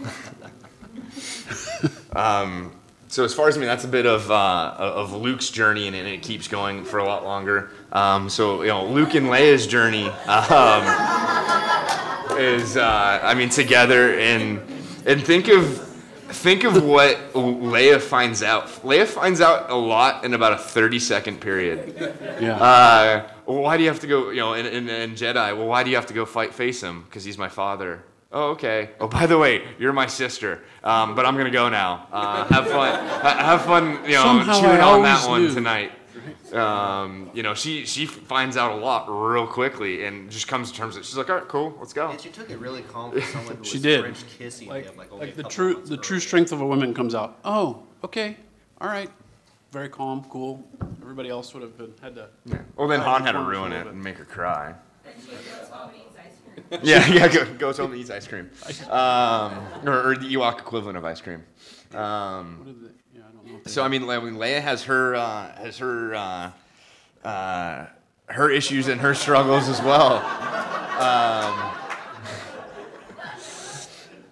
um, 2.41 2.80
so 3.11 3.25
as 3.25 3.33
far 3.33 3.49
as 3.49 3.57
I 3.57 3.59
mean, 3.59 3.67
that's 3.67 3.83
a 3.83 3.89
bit 3.89 4.05
of 4.05 4.31
uh, 4.31 4.73
of 4.77 5.11
Luke's 5.11 5.49
journey, 5.49 5.87
and 5.87 5.95
it 5.95 6.21
keeps 6.21 6.47
going 6.47 6.85
for 6.85 6.99
a 6.99 7.03
lot 7.03 7.25
longer. 7.25 7.69
Um, 7.91 8.29
so 8.29 8.61
you 8.61 8.69
know, 8.69 8.85
Luke 8.85 9.15
and 9.15 9.27
Leia's 9.27 9.67
journey 9.67 10.07
um, 10.07 10.83
is, 12.39 12.77
uh, 12.77 13.19
I 13.21 13.33
mean, 13.33 13.49
together, 13.49 14.17
and 14.17 14.61
and 15.05 15.21
think 15.21 15.49
of 15.49 15.77
think 16.29 16.63
of 16.63 16.85
what 16.85 17.33
Leia 17.33 17.99
finds 17.99 18.43
out. 18.43 18.67
Leia 18.83 19.05
finds 19.05 19.41
out 19.41 19.69
a 19.69 19.75
lot 19.75 20.23
in 20.23 20.33
about 20.33 20.53
a 20.53 20.57
thirty 20.57 20.99
second 20.99 21.41
period. 21.41 21.93
Yeah. 22.39 22.55
Uh, 22.55 23.29
well, 23.45 23.61
why 23.61 23.75
do 23.75 23.83
you 23.83 23.89
have 23.89 23.99
to 23.99 24.07
go? 24.07 24.29
You 24.29 24.39
know, 24.39 24.53
in, 24.53 24.65
in, 24.65 24.87
in 24.87 25.11
Jedi, 25.15 25.57
well, 25.57 25.67
why 25.67 25.83
do 25.83 25.89
you 25.89 25.97
have 25.97 26.07
to 26.07 26.13
go 26.13 26.25
fight 26.25 26.53
face 26.53 26.81
him? 26.81 27.03
Because 27.03 27.25
he's 27.25 27.37
my 27.37 27.49
father. 27.49 28.03
Oh, 28.33 28.51
okay. 28.51 28.91
Oh, 28.99 29.07
by 29.07 29.25
the 29.25 29.37
way, 29.37 29.63
you're 29.77 29.91
my 29.93 30.07
sister. 30.07 30.61
Um, 30.83 31.15
but 31.15 31.25
I'm 31.25 31.35
gonna 31.35 31.51
go 31.51 31.67
now. 31.69 32.07
Uh, 32.11 32.45
have 32.45 32.67
fun. 32.67 33.07
ha- 33.07 33.37
have 33.37 33.61
fun. 33.65 34.03
You 34.05 34.13
know, 34.15 34.23
Somehow 34.23 34.59
chewing 34.61 34.79
I 34.79 34.81
on 34.81 35.03
that 35.03 35.27
one 35.27 35.41
knew. 35.47 35.53
tonight. 35.53 35.91
Um, 36.53 37.29
you 37.33 37.43
know, 37.43 37.53
she 37.53 37.85
she 37.85 38.05
finds 38.05 38.55
out 38.57 38.71
a 38.71 38.75
lot 38.75 39.07
real 39.09 39.47
quickly 39.47 40.05
and 40.05 40.29
just 40.29 40.47
comes 40.47 40.71
to 40.71 40.77
terms 40.77 40.95
with. 40.95 41.03
it. 41.03 41.07
She's 41.07 41.17
like, 41.17 41.29
all 41.29 41.37
right, 41.37 41.47
cool, 41.47 41.75
let's 41.79 41.93
go. 41.93 42.09
And 42.09 42.19
she 42.21 42.29
took 42.29 42.49
it 42.49 42.57
really 42.59 42.81
calm 42.83 43.11
for 43.11 43.21
someone 43.33 43.57
who 43.57 43.63
She 43.63 43.75
was 43.77 43.81
did. 43.83 44.01
French 44.01 44.23
kissing 44.37 44.67
like, 44.69 44.85
him 44.85 44.97
like 44.97 45.11
only 45.11 45.25
like 45.27 45.33
a 45.33 45.37
the 45.37 45.43
couple 45.43 45.55
true 45.55 45.73
months 45.73 45.89
the 45.89 45.97
true 45.97 46.15
earlier. 46.15 46.21
strength 46.27 46.51
of 46.51 46.61
a 46.61 46.65
woman 46.65 46.93
comes 46.93 47.15
out. 47.15 47.37
Oh, 47.45 47.83
okay, 48.03 48.37
all 48.79 48.87
right, 48.89 49.09
very 49.71 49.89
calm, 49.89 50.25
cool. 50.29 50.63
Everybody 51.01 51.29
else 51.29 51.53
would 51.53 51.63
have 51.63 51.77
been 51.77 51.93
had 52.01 52.15
to. 52.15 52.27
Well, 52.75 52.87
then 52.87 52.99
Hide 52.99 53.07
Han 53.09 53.21
had 53.23 53.31
to 53.33 53.39
ruin 53.43 53.71
it 53.73 53.87
and 53.87 54.01
make 54.01 54.17
her 54.17 54.25
cry. 54.25 54.73
Yeah, 56.83 57.05
yeah. 57.07 57.27
Go, 57.27 57.45
goes 57.55 57.77
home 57.77 57.91
and 57.91 57.99
eats 57.99 58.09
ice 58.09 58.27
cream, 58.27 58.49
um, 58.89 59.53
or, 59.85 60.11
or 60.11 60.15
the 60.15 60.33
Ewok 60.33 60.59
equivalent 60.59 60.97
of 60.97 61.03
ice 61.03 61.19
cream. 61.19 61.43
Um, 61.93 62.59
What 62.59 62.65
did 62.65 62.81
they, 62.81 62.87
yeah, 63.13 63.21
I 63.27 63.31
don't 63.33 63.45
know. 63.45 63.57
If 63.57 63.63
they 63.65 63.71
So 63.71 63.83
I 63.83 63.89
mean, 63.89 64.07
Le- 64.07 64.21
Leia 64.21 64.61
has 64.61 64.83
her 64.85 65.15
uh, 65.15 65.55
has 65.57 65.77
her 65.79 66.15
uh, 66.15 66.51
uh, 67.27 67.85
her 68.27 68.49
issues 68.49 68.87
and 68.87 69.01
her 69.01 69.13
struggles 69.13 69.67
as 69.67 69.81
well. 69.81 70.23
Um, 71.01 71.75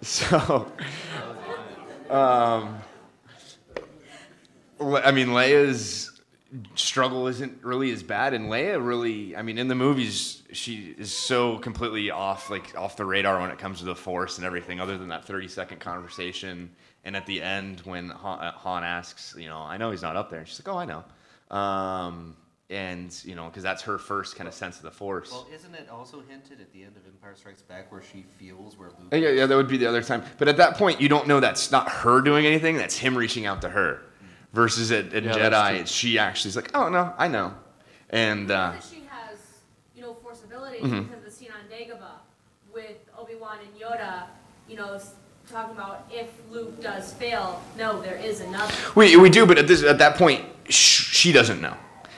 so, 0.02 0.72
um, 2.08 2.78
I 4.80 5.10
mean, 5.10 5.28
Leia's 5.28 6.09
struggle 6.74 7.28
isn't 7.28 7.62
really 7.62 7.92
as 7.92 8.02
bad, 8.02 8.34
and 8.34 8.46
Leia 8.46 8.84
really, 8.84 9.36
I 9.36 9.42
mean, 9.42 9.56
in 9.56 9.68
the 9.68 9.74
movies, 9.74 10.42
she 10.52 10.94
is 10.98 11.12
so 11.12 11.58
completely 11.58 12.10
off, 12.10 12.50
like 12.50 12.76
off 12.76 12.96
the 12.96 13.04
radar 13.04 13.40
when 13.40 13.50
it 13.50 13.58
comes 13.58 13.78
to 13.78 13.84
the 13.84 13.94
Force 13.94 14.38
and 14.38 14.46
everything, 14.46 14.80
other 14.80 14.98
than 14.98 15.08
that 15.08 15.24
thirty-second 15.24 15.78
conversation. 15.78 16.70
And 17.04 17.16
at 17.16 17.24
the 17.24 17.40
end, 17.40 17.80
when 17.84 18.10
Han, 18.10 18.40
uh, 18.40 18.52
Han 18.52 18.84
asks, 18.84 19.34
you 19.38 19.48
know, 19.48 19.58
I 19.58 19.76
know 19.76 19.90
he's 19.90 20.02
not 20.02 20.16
up 20.16 20.28
there, 20.28 20.40
and 20.40 20.48
she's 20.48 20.60
like, 20.64 20.74
oh, 20.74 20.78
I 20.78 20.84
know, 20.86 21.04
um, 21.56 22.36
and 22.68 23.16
you 23.24 23.34
know, 23.36 23.46
because 23.46 23.62
that's 23.62 23.82
her 23.82 23.96
first 23.96 24.36
kind 24.36 24.48
of 24.48 24.54
sense 24.54 24.76
of 24.76 24.82
the 24.82 24.90
Force. 24.90 25.30
Well, 25.30 25.46
isn't 25.54 25.74
it 25.74 25.88
also 25.88 26.20
hinted 26.28 26.60
at 26.60 26.72
the 26.72 26.82
end 26.82 26.96
of 26.96 27.06
Empire 27.06 27.34
Strikes 27.36 27.62
Back 27.62 27.92
where 27.92 28.02
she 28.02 28.22
feels 28.38 28.76
where 28.76 28.88
Luke? 28.88 29.08
Yeah, 29.12 29.30
yeah, 29.30 29.46
that 29.46 29.56
would 29.56 29.68
be 29.68 29.76
the 29.76 29.86
other 29.86 30.02
time. 30.02 30.24
But 30.36 30.48
at 30.48 30.56
that 30.56 30.76
point, 30.76 31.00
you 31.00 31.08
don't 31.08 31.26
know 31.28 31.38
that's 31.38 31.70
not 31.70 31.88
her 31.88 32.20
doing 32.20 32.44
anything. 32.44 32.76
That's 32.76 32.98
him 32.98 33.16
reaching 33.16 33.46
out 33.46 33.62
to 33.62 33.68
her. 33.70 34.02
Versus 34.52 34.90
at, 34.90 35.12
at 35.14 35.22
Yeah, 35.22 35.32
Jedi, 35.32 35.86
she 35.86 36.18
actually 36.18 36.48
is 36.50 36.56
like, 36.56 36.70
oh 36.74 36.88
no, 36.88 37.14
I 37.16 37.28
know. 37.28 37.54
And 38.10 38.50
uh, 38.50 38.72
she 38.80 39.04
has, 39.08 39.38
you 39.94 40.02
know, 40.02 40.14
force 40.14 40.42
abilities 40.44 40.82
Mhm. 40.82 41.04
because 41.06 41.18
of 41.18 41.24
the 41.24 41.30
scene 41.30 41.50
on 41.52 41.68
Dagobah 41.70 42.18
with 42.74 42.96
Obi-Wan 43.16 43.58
and 43.60 43.80
Yoda, 43.80 44.24
you 44.68 44.76
know, 44.76 44.98
talking 45.48 45.76
about 45.76 46.06
if 46.10 46.30
Luke 46.50 46.80
does 46.82 47.12
fail, 47.12 47.62
no, 47.78 48.00
there 48.02 48.16
is 48.16 48.40
another. 48.40 48.74
we, 48.96 49.16
we 49.16 49.30
do, 49.30 49.46
but 49.46 49.58
at 49.58 49.68
this 49.68 49.84
at 49.84 49.98
that 49.98 50.16
point, 50.16 50.44
sh- 50.68 51.14
she 51.16 51.30
doesn't 51.32 51.60
know. 51.60 51.76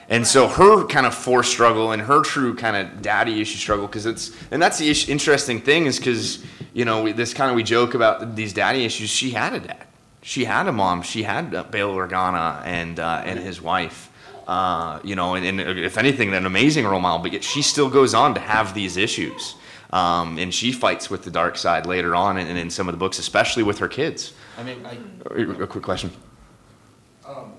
And 0.08 0.26
so 0.26 0.48
her 0.48 0.84
kind 0.86 1.06
of 1.06 1.14
force 1.14 1.48
struggle 1.48 1.92
and 1.92 2.02
her 2.02 2.22
true 2.22 2.54
kind 2.54 2.76
of 2.76 3.00
daddy 3.02 3.40
issue 3.40 3.56
struggle, 3.58 3.86
because 3.86 4.04
it's 4.06 4.32
and 4.50 4.60
that's 4.60 4.78
the 4.78 4.88
ish- 4.90 5.08
interesting 5.08 5.60
thing 5.60 5.84
is 5.86 5.98
because 5.98 6.42
you 6.72 6.84
know 6.86 7.02
we, 7.02 7.12
this 7.12 7.32
kind 7.34 7.50
of 7.50 7.56
we 7.56 7.62
joke 7.62 7.92
about 7.94 8.36
these 8.36 8.52
daddy 8.54 8.84
issues. 8.84 9.08
She 9.10 9.30
had 9.30 9.54
a 9.54 9.60
dad, 9.60 9.86
she 10.22 10.44
had 10.44 10.68
a 10.68 10.72
mom, 10.72 11.02
she 11.02 11.24
had 11.24 11.50
Bail 11.70 11.94
Organa 11.94 12.64
and 12.64 12.98
uh, 12.98 13.22
and 13.24 13.38
his 13.38 13.60
wife. 13.60 14.08
Uh, 14.46 14.98
you 15.04 15.14
know, 15.14 15.34
and, 15.34 15.46
and 15.46 15.78
if 15.78 15.96
anything, 15.96 16.34
an 16.34 16.46
amazing 16.46 16.84
role 16.84 17.00
model. 17.00 17.20
But 17.22 17.32
yet 17.32 17.44
she 17.44 17.62
still 17.62 17.88
goes 17.88 18.12
on 18.12 18.34
to 18.34 18.40
have 18.40 18.74
these 18.74 18.96
issues, 18.96 19.54
um, 19.90 20.36
and 20.38 20.52
she 20.52 20.72
fights 20.72 21.08
with 21.08 21.22
the 21.22 21.30
dark 21.30 21.56
side 21.56 21.86
later 21.86 22.14
on, 22.16 22.36
and, 22.38 22.48
and 22.48 22.58
in 22.58 22.70
some 22.70 22.88
of 22.88 22.92
the 22.92 22.98
books, 22.98 23.18
especially 23.18 23.62
with 23.62 23.78
her 23.78 23.88
kids. 23.88 24.32
I 24.58 24.62
mean, 24.64 24.84
I, 24.84 24.98
A 25.62 25.66
quick 25.66 25.84
question. 25.84 26.10
Um, 27.26 27.52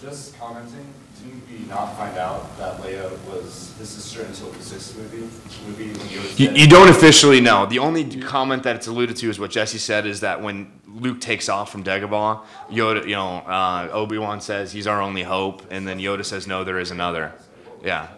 just 0.00 0.38
commenting, 0.38 0.86
didn't 1.22 1.42
we 1.50 1.66
not 1.68 1.96
find 1.96 2.18
out 2.18 2.56
that 2.58 2.78
Leia 2.80 3.10
was 3.26 3.74
his 3.78 3.88
sister 3.88 4.22
until 4.24 4.50
the 4.50 4.62
sixth 4.62 4.96
movie? 4.98 5.28
Movie 5.66 5.92
when 5.98 6.08
he 6.08 6.18
was 6.18 6.38
You, 6.40 6.48
dead? 6.48 6.56
you 6.58 6.66
don't 6.66 6.88
officially 6.88 7.40
know. 7.40 7.66
The 7.66 7.78
only 7.78 8.04
comment 8.20 8.62
that 8.64 8.76
it's 8.76 8.86
alluded 8.86 9.16
to 9.16 9.30
is 9.30 9.38
what 9.38 9.50
Jesse 9.50 9.78
said 9.78 10.06
is 10.06 10.20
that 10.20 10.42
when 10.42 10.72
Luke 10.88 11.20
takes 11.20 11.48
off 11.48 11.70
from 11.70 11.84
Dagobah, 11.84 12.42
Yoda, 12.70 13.04
you 13.06 13.14
know, 13.14 13.38
uh, 13.38 13.88
Obi 13.92 14.18
Wan 14.18 14.40
says 14.40 14.72
he's 14.72 14.86
our 14.86 15.00
only 15.00 15.22
hope, 15.22 15.62
and 15.70 15.86
then 15.86 15.98
Yoda 15.98 16.24
says 16.24 16.46
no, 16.46 16.64
there 16.64 16.78
is 16.78 16.90
another. 16.90 17.32
Yeah, 17.84 18.08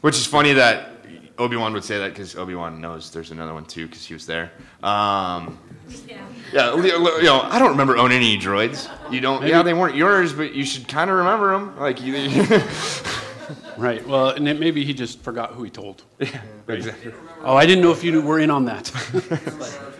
which 0.00 0.16
is 0.16 0.26
funny 0.26 0.52
that 0.54 0.90
Obi 1.38 1.56
Wan 1.56 1.72
would 1.72 1.84
say 1.84 1.98
that 1.98 2.10
because 2.10 2.36
Obi 2.36 2.54
Wan 2.54 2.80
knows 2.80 3.10
there's 3.10 3.30
another 3.32 3.52
one 3.54 3.64
too 3.64 3.86
because 3.86 4.04
he 4.06 4.14
was 4.14 4.24
there. 4.26 4.52
Um, 4.82 5.58
Yeah. 6.06 6.24
yeah, 6.52 6.70
li- 6.72 6.92
li- 6.96 7.12
you 7.18 7.24
know, 7.24 7.40
I 7.42 7.58
don't 7.58 7.70
remember 7.70 7.96
owning 7.96 8.18
any 8.18 8.38
droids. 8.38 8.88
You 9.10 9.20
don't? 9.20 9.44
Yeah, 9.46 9.62
they 9.62 9.74
weren't 9.74 9.96
yours, 9.96 10.32
but 10.32 10.54
you 10.54 10.64
should 10.64 10.86
kind 10.88 11.10
of 11.10 11.16
remember 11.16 11.52
them. 11.52 11.78
Like 11.78 12.00
you. 12.00 12.14
Right, 13.76 14.06
well, 14.06 14.28
and 14.30 14.48
it, 14.48 14.58
maybe 14.60 14.84
he 14.84 14.94
just 14.94 15.20
forgot 15.22 15.50
who 15.52 15.64
he 15.64 15.70
told. 15.70 16.04
Yeah. 16.20 16.40
exactly. 16.68 17.12
Oh, 17.42 17.56
I 17.56 17.66
didn't 17.66 17.82
know 17.82 17.90
if 17.90 18.04
you 18.04 18.22
were 18.22 18.38
in 18.38 18.48
on 18.50 18.64
that. 18.66 18.90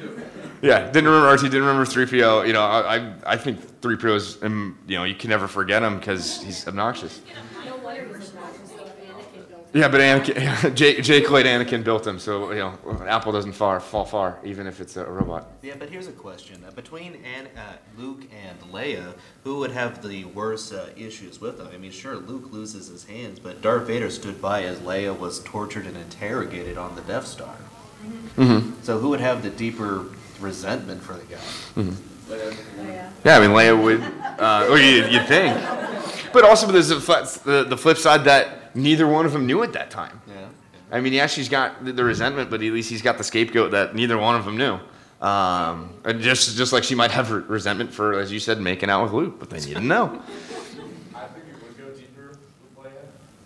Yeah, 0.62 0.87
didn't 0.90 1.05
remember 1.11 1.27
R2, 1.37 1.42
didn't 1.42 1.64
remember 1.66 1.85
3PO. 1.85 2.47
You 2.47 2.55
know, 2.55 2.62
I, 2.62 2.97
I, 2.97 3.14
I 3.27 3.37
think 3.37 3.61
3PO 3.83 4.14
is, 4.16 4.42
um, 4.42 4.79
you 4.87 4.97
know, 4.97 5.05
you 5.05 5.14
can 5.14 5.29
never 5.29 5.47
forget 5.47 5.83
him 5.83 5.99
because 5.99 6.42
he's 6.42 6.66
obnoxious. 6.66 7.20
No 7.66 7.77
wonder 7.79 8.16
he's 8.18 8.31
obnoxious, 8.31 8.70
though, 8.70 8.85
Anakin 8.85 9.49
built 9.51 9.63
Yeah, 9.74 9.88
but 9.88 10.00
Anakin, 10.00 10.72
Jake, 10.76 11.02
Jake 11.02 11.28
Lloyd 11.28 11.46
Anakin 11.46 11.82
built 11.82 12.06
him, 12.06 12.20
so, 12.20 12.52
you 12.52 12.60
know, 12.60 12.78
Apple 13.08 13.32
doesn't 13.32 13.54
far, 13.54 13.80
fall 13.80 14.04
far, 14.04 14.38
even 14.44 14.68
if 14.68 14.80
it's 14.80 14.96
a 14.96 15.04
robot. 15.04 15.48
yeah, 15.62 15.74
but 15.76 15.90
here's 15.90 16.06
a 16.06 16.12
question: 16.12 16.62
uh, 16.64 16.70
between 16.70 17.16
An, 17.24 17.48
uh, 17.56 17.72
Luke 17.98 18.22
and 18.46 18.72
Leia, 18.72 19.14
who 19.42 19.58
would 19.58 19.72
have 19.72 20.00
the 20.00 20.26
worst 20.26 20.72
uh, 20.72 20.87
issues 20.96 21.40
with 21.40 21.58
them? 21.58 21.68
I 21.74 21.78
mean, 21.78 21.90
sure, 21.90 22.14
Luke 22.14 22.52
loses 22.52 22.87
his 22.87 23.04
hands, 23.04 23.40
but 23.40 23.62
Darth 23.62 23.88
Vader 23.88 24.10
stood 24.10 24.40
by 24.40 24.62
as 24.62 24.78
Leia 24.78 25.18
was 25.18 25.40
tortured 25.40 25.87
and 25.87 25.96
interrogated 25.96 26.78
on 26.78 26.94
the 26.94 27.02
Death 27.02 27.26
Star. 27.26 27.56
Mm-hmm. 28.37 28.80
So, 28.84 29.00
who 29.00 29.08
would 29.08 29.20
have 29.20 29.42
the 29.42 29.50
deeper 29.50 30.04
resentment 30.38 31.02
for 31.02 31.14
the 31.14 31.24
guy? 31.24 31.40
Oh, 31.76 31.96
yeah. 32.78 33.10
Yeah, 33.24 33.38
I 33.38 33.40
mean, 33.40 33.50
Leia 33.50 33.82
would, 33.82 34.00
uh, 34.40 34.68
or 34.70 34.78
you, 34.78 35.04
you'd 35.06 35.26
think. 35.26 35.60
But 36.32 36.44
also, 36.44 36.68
there's 36.68 36.90
the, 36.90 37.00
fl- 37.00 37.48
the, 37.48 37.64
the 37.64 37.76
flip 37.76 37.98
side 37.98 38.22
that 38.24 38.63
neither 38.74 39.06
one 39.06 39.26
of 39.26 39.32
them 39.32 39.46
knew 39.46 39.62
at 39.62 39.72
that 39.72 39.90
time. 39.90 40.20
Yeah. 40.28 40.46
I 40.92 41.00
mean, 41.00 41.12
yeah, 41.12 41.26
she's 41.26 41.48
got 41.48 41.84
the, 41.84 41.92
the 41.92 42.04
resentment, 42.04 42.50
but 42.50 42.62
at 42.62 42.72
least 42.72 42.90
he's 42.90 43.02
got 43.02 43.18
the 43.18 43.24
scapegoat 43.24 43.70
that 43.72 43.94
neither 43.94 44.16
one 44.18 44.37
of 44.37 44.44
them 44.44 44.56
knew. 44.56 44.78
Um, 45.26 45.90
and 46.04 46.20
just 46.20 46.56
just 46.56 46.72
like 46.72 46.84
she 46.84 46.94
might 46.94 47.10
have 47.10 47.30
re- 47.30 47.42
resentment 47.48 47.92
for, 47.92 48.18
as 48.18 48.30
you 48.30 48.38
said, 48.38 48.60
making 48.60 48.90
out 48.90 49.02
with 49.04 49.12
Luke, 49.12 49.37
but 49.38 49.48
then 49.50 49.60
you 49.62 49.68
didn't 49.68 49.88
know. 49.88 50.04
I 51.14 51.26
think 51.28 51.44
it 51.48 51.62
would 51.62 51.78
go 51.78 51.90
deeper 51.98 52.28
with 52.76 52.84
Leia 52.84 52.90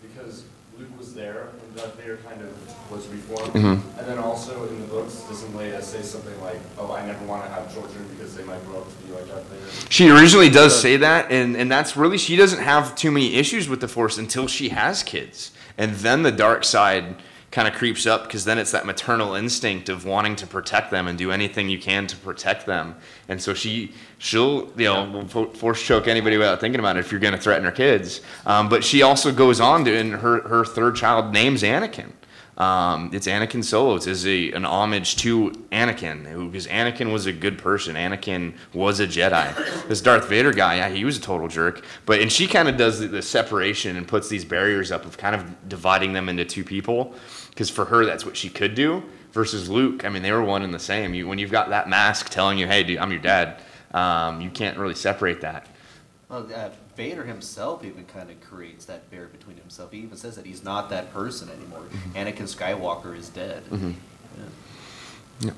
because 0.01 0.43
Luke 0.77 0.89
was 0.97 1.13
there 1.13 1.47
when 1.61 1.75
Darth 1.77 1.95
Vader 1.95 2.17
kind 2.17 2.41
of 2.41 2.91
was 2.91 3.07
reformed, 3.07 3.53
Mm-hmm. 3.53 3.99
and 3.99 4.07
then 4.07 4.17
also 4.17 4.67
in 4.67 4.81
the 4.81 4.88
books, 5.29 5.41
doesn't 5.41 5.57
Leia 5.57 5.81
say 5.81 6.01
something 6.01 6.39
like, 6.41 6.59
"Oh, 6.77 6.91
I 6.93 7.05
never 7.05 7.23
want 7.25 7.43
to 7.43 7.49
have 7.49 7.71
children 7.73 8.05
because 8.09 8.35
they 8.35 8.43
might 8.43 8.63
grow 8.65 8.79
up 8.79 8.89
to 8.89 9.07
be 9.07 9.13
like 9.13 9.27
Darth 9.27 9.45
Vader"? 9.45 9.89
She 9.89 10.09
originally 10.09 10.49
does 10.49 10.79
say 10.79 10.97
that, 10.97 11.31
and, 11.31 11.55
and 11.55 11.71
that's 11.71 11.95
really, 11.95 12.17
she 12.17 12.35
doesn't 12.35 12.61
have 12.61 12.95
too 12.95 13.11
many 13.11 13.35
issues 13.35 13.69
with 13.69 13.81
the 13.81 13.87
Force 13.87 14.17
until 14.17 14.47
she 14.47 14.69
has 14.69 15.03
kids. 15.03 15.51
And 15.77 15.95
then 15.95 16.23
the 16.23 16.31
dark 16.31 16.63
side 16.63 17.15
kind 17.51 17.67
of 17.67 17.73
creeps 17.73 18.05
up 18.05 18.23
because 18.23 18.45
then 18.45 18.59
it's 18.59 18.71
that 18.71 18.85
maternal 18.85 19.33
instinct 19.33 19.89
of 19.89 20.05
wanting 20.05 20.35
to 20.35 20.45
protect 20.45 20.91
them 20.91 21.07
and 21.07 21.17
do 21.17 21.31
anything 21.31 21.67
you 21.67 21.79
can 21.79 22.05
to 22.05 22.15
protect 22.17 22.67
them. 22.67 22.95
And 23.27 23.41
so 23.41 23.55
she, 23.55 23.93
she'll, 24.19 24.71
you 24.77 24.85
know, 24.85 25.25
fo- 25.27 25.49
force 25.49 25.81
choke 25.81 26.07
anybody 26.07 26.37
without 26.37 26.59
thinking 26.59 26.79
about 26.79 26.97
it 26.97 26.99
if 26.99 27.11
you're 27.11 27.19
going 27.19 27.33
to 27.33 27.39
threaten 27.39 27.63
her 27.63 27.71
kids. 27.71 28.21
Um, 28.45 28.69
but 28.69 28.83
she 28.83 29.01
also 29.01 29.31
goes 29.31 29.59
on 29.59 29.83
to, 29.85 29.95
and 29.95 30.13
her, 30.13 30.47
her 30.47 30.63
third 30.63 30.95
child 30.95 31.33
names 31.33 31.63
Anakin. 31.63 32.11
Um, 32.59 33.11
it's 33.13 33.25
Anakin 33.25 33.63
Solo. 33.63 33.95
It's 33.95 34.25
a, 34.25 34.51
an 34.51 34.65
homage 34.65 35.15
to 35.17 35.51
Anakin, 35.71 36.51
because 36.51 36.67
Anakin 36.67 37.13
was 37.13 37.25
a 37.25 37.31
good 37.31 37.57
person. 37.57 37.95
Anakin 37.95 38.53
was 38.73 38.99
a 38.99 39.07
Jedi. 39.07 39.87
This 39.87 40.01
Darth 40.01 40.27
Vader 40.27 40.51
guy, 40.51 40.75
yeah, 40.75 40.89
he 40.89 41.05
was 41.05 41.17
a 41.17 41.21
total 41.21 41.47
jerk. 41.47 41.85
But 42.05 42.19
and 42.19 42.29
she 42.29 42.47
kind 42.47 42.67
of 42.67 42.75
does 42.75 42.99
the, 42.99 43.07
the 43.07 43.21
separation 43.21 43.95
and 43.95 44.05
puts 44.05 44.27
these 44.27 44.43
barriers 44.43 44.91
up 44.91 45.05
of 45.05 45.17
kind 45.17 45.35
of 45.35 45.69
dividing 45.69 46.11
them 46.11 46.27
into 46.27 46.43
two 46.43 46.65
people, 46.65 47.13
because 47.49 47.69
for 47.69 47.85
her 47.85 48.03
that's 48.05 48.25
what 48.25 48.35
she 48.35 48.49
could 48.49 48.75
do. 48.75 49.03
Versus 49.31 49.69
Luke, 49.69 50.05
I 50.05 50.09
mean, 50.09 50.23
they 50.23 50.31
were 50.31 50.43
one 50.43 50.63
and 50.63 50.73
the 50.73 50.79
same. 50.79 51.13
You, 51.13 51.27
when 51.27 51.37
you've 51.37 51.51
got 51.51 51.69
that 51.69 51.87
mask 51.87 52.29
telling 52.29 52.57
you, 52.57 52.67
"Hey, 52.67 52.83
dude, 52.83 52.97
I'm 52.97 53.11
your 53.11 53.21
dad," 53.21 53.61
um, 53.93 54.41
you 54.41 54.49
can't 54.49 54.77
really 54.77 54.95
separate 54.95 55.39
that. 55.41 55.67
Well, 56.29 56.49
uh, 56.53 56.69
Vader 56.99 57.23
himself 57.23 57.85
even 57.85 58.03
kind 58.07 58.29
of 58.29 58.41
creates 58.41 58.83
that 58.83 59.09
barrier 59.09 59.29
between 59.29 59.55
himself. 59.55 59.93
He 59.93 59.99
even 59.99 60.17
says 60.17 60.35
that 60.35 60.45
he's 60.45 60.65
not 60.65 60.89
that 60.89 61.13
person 61.13 61.47
anymore. 61.47 61.85
Anakin 62.13 62.43
Skywalker 62.43 63.15
is 63.15 63.29
dead. 63.29 63.63
Yeah. 65.39 65.51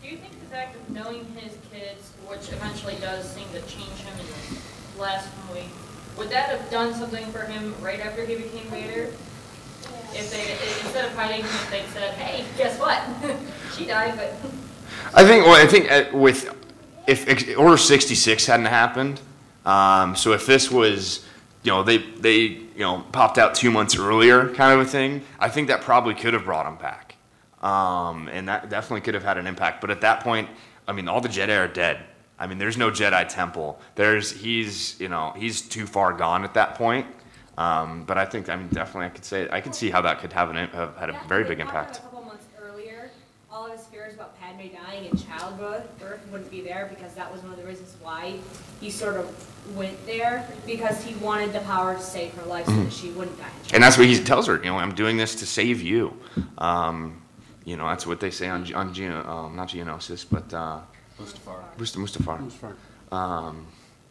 Do 0.00 0.08
you 0.08 0.16
think 0.18 0.38
the 0.38 0.46
fact 0.46 0.76
of 0.76 0.88
knowing 0.90 1.24
his 1.34 1.54
kids, 1.72 2.12
which 2.28 2.52
eventually 2.52 2.94
does 3.00 3.28
seem 3.28 3.48
to 3.48 3.60
change 3.62 3.98
him 3.98 4.14
in 4.20 4.26
the 4.94 5.02
last 5.02 5.28
movie, 5.48 5.68
would 6.16 6.30
that 6.30 6.50
have 6.50 6.70
done 6.70 6.94
something 6.94 7.26
for 7.32 7.40
him 7.40 7.74
right 7.82 7.98
after 7.98 8.24
he 8.24 8.36
became 8.36 8.70
Vader? 8.70 9.12
If 10.14 10.30
they, 10.30 10.52
instead 10.86 11.06
of 11.06 11.16
hiding 11.16 11.42
him, 11.42 11.50
they 11.68 11.82
said, 11.92 12.14
hey, 12.14 12.44
guess 12.56 12.78
what? 12.78 13.02
She 13.76 13.86
died, 13.86 14.14
but 14.16 14.32
I 15.14 15.24
think. 15.24 15.44
Well, 15.44 15.60
I 15.60 15.66
think 15.66 15.90
uh, 15.90 16.16
with 16.16 16.48
if 17.08 17.58
Order 17.58 17.76
sixty 17.76 18.14
six 18.14 18.46
hadn't 18.46 18.66
happened, 18.66 19.20
um, 19.66 20.14
so 20.16 20.32
if 20.32 20.46
this 20.46 20.70
was, 20.70 21.26
you 21.64 21.72
know, 21.72 21.82
they 21.82 21.98
they 21.98 22.36
you 22.36 22.78
know 22.78 23.04
popped 23.12 23.36
out 23.36 23.54
two 23.54 23.70
months 23.70 23.98
earlier, 23.98 24.54
kind 24.54 24.80
of 24.80 24.86
a 24.86 24.88
thing. 24.88 25.22
I 25.38 25.48
think 25.48 25.68
that 25.68 25.82
probably 25.82 26.14
could 26.14 26.32
have 26.32 26.44
brought 26.44 26.66
him 26.66 26.76
back, 26.76 27.16
um, 27.62 28.28
and 28.28 28.48
that 28.48 28.70
definitely 28.70 29.00
could 29.02 29.14
have 29.14 29.24
had 29.24 29.36
an 29.36 29.46
impact. 29.46 29.80
But 29.80 29.90
at 29.90 30.00
that 30.02 30.20
point, 30.20 30.48
I 30.86 30.92
mean, 30.92 31.08
all 31.08 31.20
the 31.20 31.28
Jedi 31.28 31.58
are 31.58 31.68
dead. 31.68 32.00
I 32.38 32.46
mean, 32.46 32.58
there's 32.58 32.76
no 32.76 32.90
Jedi 32.90 33.26
temple. 33.28 33.80
There's 33.96 34.30
he's 34.30 34.98
you 35.00 35.08
know 35.08 35.34
he's 35.36 35.60
too 35.60 35.86
far 35.86 36.12
gone 36.12 36.44
at 36.44 36.54
that 36.54 36.76
point. 36.76 37.06
Um, 37.58 38.04
but 38.04 38.18
I 38.18 38.24
think 38.26 38.48
I 38.48 38.56
mean 38.56 38.68
definitely 38.68 39.06
I 39.06 39.10
could 39.10 39.24
say 39.24 39.48
I 39.50 39.60
could 39.60 39.74
see 39.74 39.90
how 39.90 40.02
that 40.02 40.20
could 40.20 40.32
have 40.32 40.50
an 40.50 40.68
have 40.68 40.96
had 40.96 41.10
a 41.10 41.20
very 41.26 41.42
big 41.44 41.58
impact. 41.58 41.96
A 41.96 42.00
couple 42.00 42.22
months 42.22 42.44
earlier, 42.62 43.10
all 43.50 43.66
of 43.66 43.72
his 43.72 43.86
fears 43.86 44.14
about 44.14 44.38
Padme 44.38 44.68
dying 44.72 45.06
in 45.06 45.16
childbirth 45.16 45.98
birth 45.98 46.20
wouldn't 46.30 46.50
be 46.50 46.60
there 46.60 46.86
because 46.94 47.14
that 47.14 47.32
was 47.32 47.42
one 47.42 47.52
of 47.52 47.58
the 47.58 47.64
reasons 47.64 47.96
why 48.02 48.34
he 48.80 48.90
sort 48.90 49.16
of 49.16 49.55
went 49.74 50.04
there 50.06 50.48
because 50.66 51.02
he 51.04 51.14
wanted 51.16 51.52
the 51.52 51.60
power 51.60 51.94
to 51.94 52.00
save 52.00 52.32
her 52.34 52.42
life 52.44 52.66
so 52.66 52.72
that 52.72 52.92
she 52.92 53.10
wouldn't 53.10 53.38
die. 53.38 53.48
in. 53.68 53.74
And 53.74 53.82
that's 53.82 53.98
what 53.98 54.06
he 54.06 54.18
tells 54.22 54.46
her. 54.46 54.56
You 54.56 54.64
know, 54.70 54.76
I'm 54.78 54.94
doing 54.94 55.16
this 55.16 55.34
to 55.36 55.46
save 55.46 55.82
you. 55.82 56.16
Um, 56.58 57.22
you 57.64 57.76
know, 57.76 57.86
that's 57.88 58.06
what 58.06 58.20
they 58.20 58.30
say 58.30 58.48
on 58.48 58.72
on 58.74 58.94
Geno, 58.94 59.24
um, 59.28 59.56
not 59.56 59.68
Geonosis, 59.68 60.24
but 60.30 60.52
uh, 60.54 60.80
Mustafar. 61.20 61.78
Must- 61.78 61.96
Mustafar. 61.98 62.74
Um, 63.12 63.66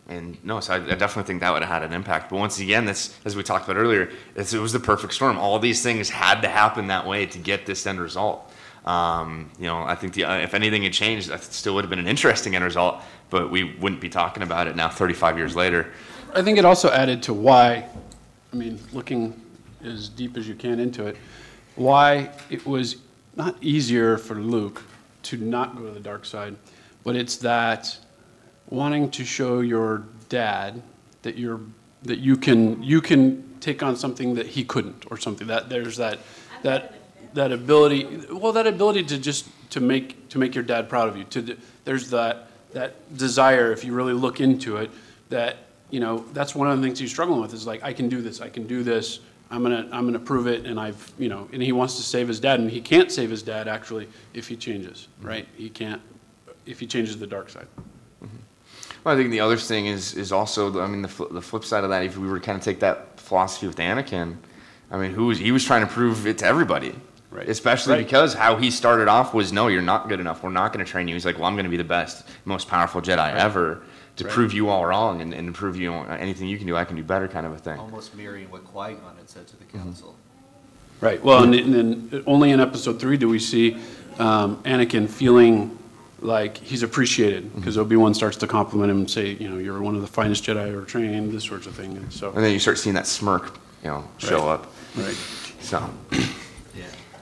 And 0.07 0.37
no, 0.43 0.59
so 0.59 0.73
I, 0.73 0.77
I 0.77 0.95
definitely 0.95 1.23
think 1.23 1.39
that 1.41 1.51
would 1.51 1.63
have 1.63 1.71
had 1.81 1.83
an 1.83 1.93
impact. 1.93 2.29
But 2.29 2.37
once 2.37 2.59
again, 2.59 2.85
that's 2.85 3.15
as 3.25 3.35
we 3.35 3.41
talked 3.41 3.65
about 3.67 3.77
earlier, 3.77 4.11
it's, 4.35 4.53
it 4.53 4.59
was 4.59 4.71
the 4.71 4.79
perfect 4.79 5.13
storm. 5.13 5.37
All 5.39 5.57
these 5.57 5.81
things 5.81 6.09
had 6.11 6.41
to 6.41 6.47
happen 6.47 6.87
that 6.87 7.07
way 7.07 7.25
to 7.25 7.39
get 7.39 7.65
this 7.65 7.87
end 7.87 7.99
result. 7.99 8.51
Um, 8.85 9.49
you 9.59 9.65
know, 9.65 9.81
I 9.81 9.95
think 9.95 10.13
the, 10.13 10.25
uh, 10.25 10.37
if 10.37 10.53
anything 10.53 10.83
had 10.83 10.93
changed, 10.93 11.29
that 11.29 11.43
still 11.43 11.73
would 11.75 11.83
have 11.83 11.89
been 11.89 11.99
an 11.99 12.07
interesting 12.07 12.55
end 12.55 12.63
result, 12.63 13.01
but 13.29 13.49
we 13.49 13.75
wouldn't 13.75 13.99
be 13.99 14.09
talking 14.09 14.43
about 14.43 14.67
it 14.67 14.75
now 14.75 14.89
35 14.89 15.37
years 15.37 15.55
later. 15.55 15.91
I 16.33 16.43
think 16.43 16.59
it 16.59 16.65
also 16.65 16.91
added 16.91 17.23
to 17.23 17.33
why, 17.33 17.87
I 18.53 18.55
mean, 18.55 18.79
looking 18.93 19.41
as 19.83 20.09
deep 20.09 20.37
as 20.37 20.47
you 20.47 20.53
can 20.53 20.79
into 20.79 21.07
it, 21.07 21.17
why 21.75 22.29
it 22.49 22.65
was 22.65 22.97
not 23.35 23.55
easier 23.61 24.17
for 24.17 24.35
Luke 24.35 24.83
to 25.23 25.37
not 25.37 25.75
go 25.75 25.85
to 25.85 25.91
the 25.91 25.99
dark 25.99 26.25
side, 26.25 26.55
but 27.03 27.15
it's 27.15 27.37
that 27.37 27.97
wanting 28.69 29.09
to 29.11 29.25
show 29.25 29.61
your 29.61 30.03
dad 30.29 30.81
that 31.23 31.37
you're 31.37 31.59
that 32.03 32.19
you 32.19 32.37
can 32.37 32.81
you 32.83 33.01
can 33.01 33.43
take 33.59 33.81
on 33.81 33.95
something 33.95 34.35
that 34.35 34.45
he 34.45 34.63
couldn't 34.63 35.05
or 35.09 35.17
something 35.17 35.47
that 35.47 35.69
there's 35.69 35.97
that 35.97 36.19
that 36.61 36.94
that 37.35 37.51
ability 37.51 38.21
well 38.31 38.51
that 38.51 38.65
ability 38.65 39.03
to 39.03 39.17
just 39.17 39.47
to 39.69 39.79
make 39.79 40.27
to 40.29 40.39
make 40.39 40.55
your 40.55 40.63
dad 40.63 40.89
proud 40.89 41.07
of 41.07 41.15
you 41.15 41.23
to 41.25 41.55
there's 41.83 42.09
that 42.09 42.47
that 42.73 43.17
desire 43.17 43.71
if 43.71 43.83
you 43.83 43.93
really 43.93 44.13
look 44.13 44.41
into 44.41 44.77
it 44.77 44.89
that 45.29 45.57
you 45.91 45.99
know 45.99 46.25
that's 46.33 46.55
one 46.55 46.69
of 46.69 46.77
the 46.77 46.83
things 46.83 46.97
he's 46.97 47.11
struggling 47.11 47.41
with 47.41 47.53
is 47.53 47.67
like 47.67 47.83
I 47.83 47.93
can 47.93 48.09
do 48.09 48.21
this 48.21 48.41
I 48.41 48.49
can 48.49 48.65
do 48.65 48.83
this 48.83 49.19
I'm 49.51 49.61
gonna 49.61 49.87
I'm 49.91 50.05
gonna 50.05 50.19
prove 50.19 50.47
it 50.47 50.65
and 50.65 50.79
I've 50.79 51.11
you 51.19 51.29
know 51.29 51.47
and 51.53 51.61
he 51.61 51.71
wants 51.71 51.97
to 51.97 52.03
save 52.03 52.27
his 52.27 52.39
dad 52.39 52.59
and 52.59 52.71
he 52.71 52.81
can't 52.81 53.11
save 53.11 53.29
his 53.29 53.43
dad 53.43 53.67
actually 53.67 54.07
if 54.33 54.47
he 54.47 54.55
changes 54.55 55.07
mm-hmm. 55.19 55.27
right? 55.27 55.47
He 55.55 55.69
can't 55.69 56.01
if 56.65 56.79
he 56.79 56.87
changes 56.87 57.17
the 57.17 57.27
dark 57.27 57.49
side. 57.49 57.67
Mm-hmm. 58.23 58.37
Well, 59.03 59.13
I 59.13 59.17
think 59.17 59.31
the 59.31 59.39
other 59.39 59.57
thing 59.57 59.85
is 59.85 60.15
is 60.15 60.31
also, 60.31 60.81
I 60.81 60.87
mean, 60.87 61.01
the, 61.01 61.07
fl- 61.07 61.25
the 61.25 61.41
flip 61.41 61.63
side 61.63 61.83
of 61.83 61.89
that. 61.89 62.03
If 62.03 62.17
we 62.17 62.27
were 62.27 62.39
to 62.39 62.45
kind 62.45 62.57
of 62.57 62.63
take 62.63 62.79
that 62.79 63.19
philosophy 63.19 63.67
with 63.67 63.77
Anakin, 63.77 64.37
I 64.89 64.97
mean, 64.97 65.11
who 65.11 65.27
was 65.27 65.37
he 65.37 65.51
was 65.51 65.63
trying 65.63 65.81
to 65.81 65.91
prove 65.91 66.25
it 66.27 66.39
to 66.39 66.45
everybody, 66.45 66.95
Right. 67.35 67.49
Especially 67.49 67.95
Right. 67.95 68.05
because 68.05 68.33
how 68.33 68.55
he 68.55 68.71
started 68.71 69.07
off 69.09 69.33
was, 69.33 69.51
no, 69.51 69.67
you're 69.67 69.81
not 69.81 70.07
good 70.07 70.19
enough. 70.21 70.41
We're 70.41 70.51
not 70.51 70.71
going 70.71 70.85
to 70.85 70.89
train 70.89 71.07
you. 71.07 71.15
He's 71.15 71.25
like, 71.25 71.37
well, 71.37 71.45
I'm 71.45 71.55
going 71.55 71.65
to 71.65 71.69
be 71.69 71.77
the 71.77 71.83
best, 71.83 72.25
most 72.45 72.67
powerful 72.69 73.01
Jedi 73.01 73.33
ever 73.35 73.81
to 74.15 74.23
Right. 74.23 74.33
prove 74.33 74.53
you 74.53 74.69
all 74.69 74.85
wrong 74.85 75.19
and, 75.21 75.33
and 75.33 75.53
prove 75.53 75.75
you 75.75 75.91
anything 75.93 76.47
you 76.47 76.57
can 76.57 76.65
do, 76.65 76.77
I 76.77 76.85
can 76.85 76.95
do 76.95 77.03
better, 77.03 77.27
kind 77.27 77.45
of 77.45 77.51
a 77.51 77.57
thing. 77.57 77.77
Almost 77.77 78.15
mirroring 78.15 78.49
what 78.49 78.63
Qui-Gon 78.63 79.17
had 79.17 79.29
said 79.29 79.45
to 79.47 79.57
the 79.57 79.65
council. 79.65 80.15
Right. 81.01 81.21
Well, 81.21 81.43
and, 81.43 81.53
and 81.53 81.73
then 81.73 82.23
only 82.25 82.51
in 82.51 82.61
episode 82.61 83.01
three 83.01 83.17
do 83.17 83.27
we 83.27 83.39
see 83.39 83.75
um, 84.17 84.63
Anakin 84.63 85.09
feeling 85.09 85.77
like 86.21 86.55
he's 86.57 86.81
appreciated 86.83 87.53
because 87.55 87.77
Obi 87.77 87.97
Wan 87.97 88.13
starts 88.13 88.37
to 88.37 88.47
compliment 88.47 88.89
him 88.89 88.99
and 88.99 89.11
say, 89.11 89.31
you 89.31 89.49
know, 89.49 89.57
you're 89.57 89.81
one 89.81 89.95
of 89.95 90.01
the 90.01 90.07
finest 90.07 90.45
Jedi 90.45 90.69
ever 90.71 90.83
trained, 90.85 91.33
this 91.33 91.43
sorts 91.43 91.67
of 91.67 91.75
thing. 91.75 91.97
And 91.97 92.13
so, 92.13 92.31
And 92.31 92.41
then 92.41 92.53
you 92.53 92.59
start 92.59 92.77
seeing 92.77 92.95
that 92.95 93.05
smirk, 93.07 93.57
you 93.83 93.89
know, 93.89 94.07
show 94.17 94.37
Right. 94.45 94.53
up. 94.53 94.73
right. 94.95 95.17
So. 95.59 95.89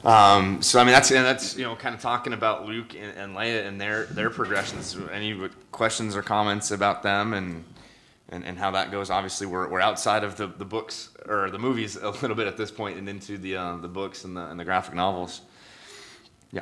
Um, 0.03 0.61
so 0.61 0.81
I 0.81 0.83
mean 0.83 0.91
that's 0.91 1.11
and 1.11 1.25
that's 1.25 1.55
you 1.55 1.63
know 1.63 1.75
kind 1.75 1.95
of 1.95 2.01
talking 2.01 2.33
about 2.33 2.65
Luke 2.65 2.93
and, 2.93 3.17
and 3.17 3.35
Leia 3.35 3.65
and 3.65 3.79
their 3.79 4.05
their 4.07 4.29
progressions. 4.29 4.97
Any 5.11 5.49
questions 5.71 6.15
or 6.15 6.21
comments 6.21 6.71
about 6.71 7.03
them 7.03 7.33
and 7.33 7.63
and, 8.29 8.43
and 8.43 8.57
how 8.57 8.71
that 8.71 8.91
goes? 8.91 9.09
Obviously, 9.09 9.47
we're, 9.47 9.69
we're 9.69 9.79
outside 9.79 10.23
of 10.23 10.35
the, 10.35 10.47
the 10.47 10.65
books 10.65 11.09
or 11.27 11.49
the 11.51 11.59
movies 11.59 11.95
a 11.95 12.09
little 12.09 12.35
bit 12.35 12.47
at 12.47 12.57
this 12.57 12.71
point 12.71 12.97
and 12.97 13.07
into 13.07 13.37
the 13.37 13.55
uh, 13.55 13.77
the 13.77 13.87
books 13.87 14.25
and 14.25 14.35
the 14.35 14.45
and 14.47 14.59
the 14.59 14.65
graphic 14.65 14.93
novels. 14.93 15.41
Yeah. 16.51 16.61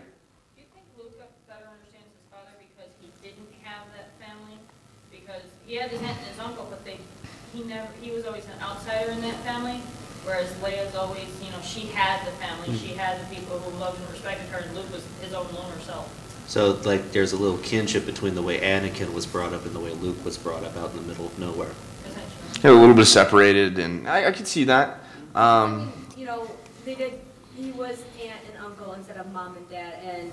Do 0.55 0.61
you 0.61 0.67
think 0.73 0.85
Luke 0.95 1.17
better 1.47 1.65
understands 1.65 2.13
his 2.13 2.29
father 2.29 2.53
because 2.59 2.91
he 3.01 3.09
didn't 3.27 3.49
have 3.63 3.87
that 3.95 4.11
family? 4.23 4.59
Because 5.09 5.41
he 5.65 5.75
had 5.75 5.89
his 5.89 6.01
aunt 6.01 6.17
and 6.17 6.27
his 6.27 6.39
uncle, 6.39 6.67
but 6.69 6.85
they, 6.85 6.99
he 7.53 7.63
never, 7.63 7.87
he 8.01 8.11
was 8.11 8.25
always 8.25 8.45
an 8.45 8.61
outsider 8.61 9.11
in 9.11 9.21
that 9.21 9.35
family. 9.43 9.81
Whereas 10.23 10.51
Leia's 10.61 10.95
always, 10.95 11.27
you 11.43 11.49
know, 11.51 11.59
she 11.61 11.87
had 11.87 12.25
the 12.27 12.31
family, 12.33 12.77
she 12.77 12.93
had 12.93 13.19
the 13.19 13.35
people 13.35 13.57
who 13.59 13.77
loved 13.79 13.99
and 13.99 14.09
respected 14.11 14.47
her, 14.49 14.59
and 14.59 14.75
Luke 14.75 14.91
was 14.93 15.03
his 15.21 15.33
own 15.33 15.47
loner 15.53 15.79
self. 15.81 16.09
So 16.47 16.73
like, 16.83 17.11
there's 17.11 17.33
a 17.33 17.37
little 17.37 17.57
kinship 17.59 18.05
between 18.05 18.35
the 18.35 18.41
way 18.41 18.59
Anakin 18.59 19.13
was 19.13 19.25
brought 19.25 19.53
up 19.53 19.65
and 19.65 19.73
the 19.73 19.79
way 19.79 19.93
Luke 19.93 20.23
was 20.23 20.37
brought 20.37 20.63
up 20.63 20.77
out 20.77 20.91
in 20.91 20.97
the 20.97 21.03
middle 21.03 21.25
of 21.25 21.39
nowhere. 21.39 21.71
essentially. 22.05 22.29
Yeah, 22.63 22.71
a 22.71 22.79
little 22.79 22.93
bit 22.95 23.05
separated, 23.05 23.79
and 23.79 24.07
I, 24.07 24.27
I 24.27 24.31
could 24.31 24.47
see 24.47 24.63
that. 24.65 24.99
Um, 25.33 25.91
you 26.15 26.25
know, 26.25 26.49
they 26.85 26.93
did, 26.95 27.13
he 27.57 27.71
was 27.71 28.03
aunt 28.23 28.41
and 28.47 28.63
uncle 28.63 28.93
instead 28.93 29.17
of 29.17 29.31
mom 29.31 29.55
and 29.57 29.69
dad, 29.69 29.95
and 30.03 30.31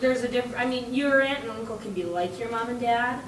there's 0.00 0.24
a 0.24 0.28
different, 0.28 0.58
I 0.58 0.66
mean, 0.66 0.92
your 0.92 1.20
aunt 1.22 1.42
and 1.42 1.50
uncle 1.52 1.76
can 1.76 1.92
be 1.92 2.04
like 2.04 2.38
your 2.38 2.50
mom 2.50 2.68
and 2.68 2.80
dad, 2.80 3.20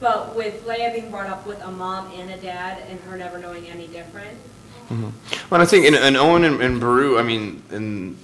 but 0.00 0.34
with 0.34 0.64
Leia 0.66 0.92
being 0.92 1.10
brought 1.10 1.28
up 1.28 1.46
with 1.46 1.60
a 1.62 1.70
mom 1.70 2.10
and 2.12 2.30
a 2.30 2.36
dad 2.38 2.82
and 2.88 2.98
her 3.00 3.16
never 3.16 3.38
knowing 3.38 3.66
any 3.66 3.86
different, 3.86 4.36
mm-hmm. 4.88 5.10
Well, 5.50 5.60
I 5.60 5.66
think 5.66 5.86
in, 5.86 5.94
in 5.94 6.16
Owen 6.16 6.44
and, 6.44 6.60
and 6.60 6.80
Beru, 6.80 7.18
I 7.18 7.22
mean, 7.22 7.62
in 7.70 8.16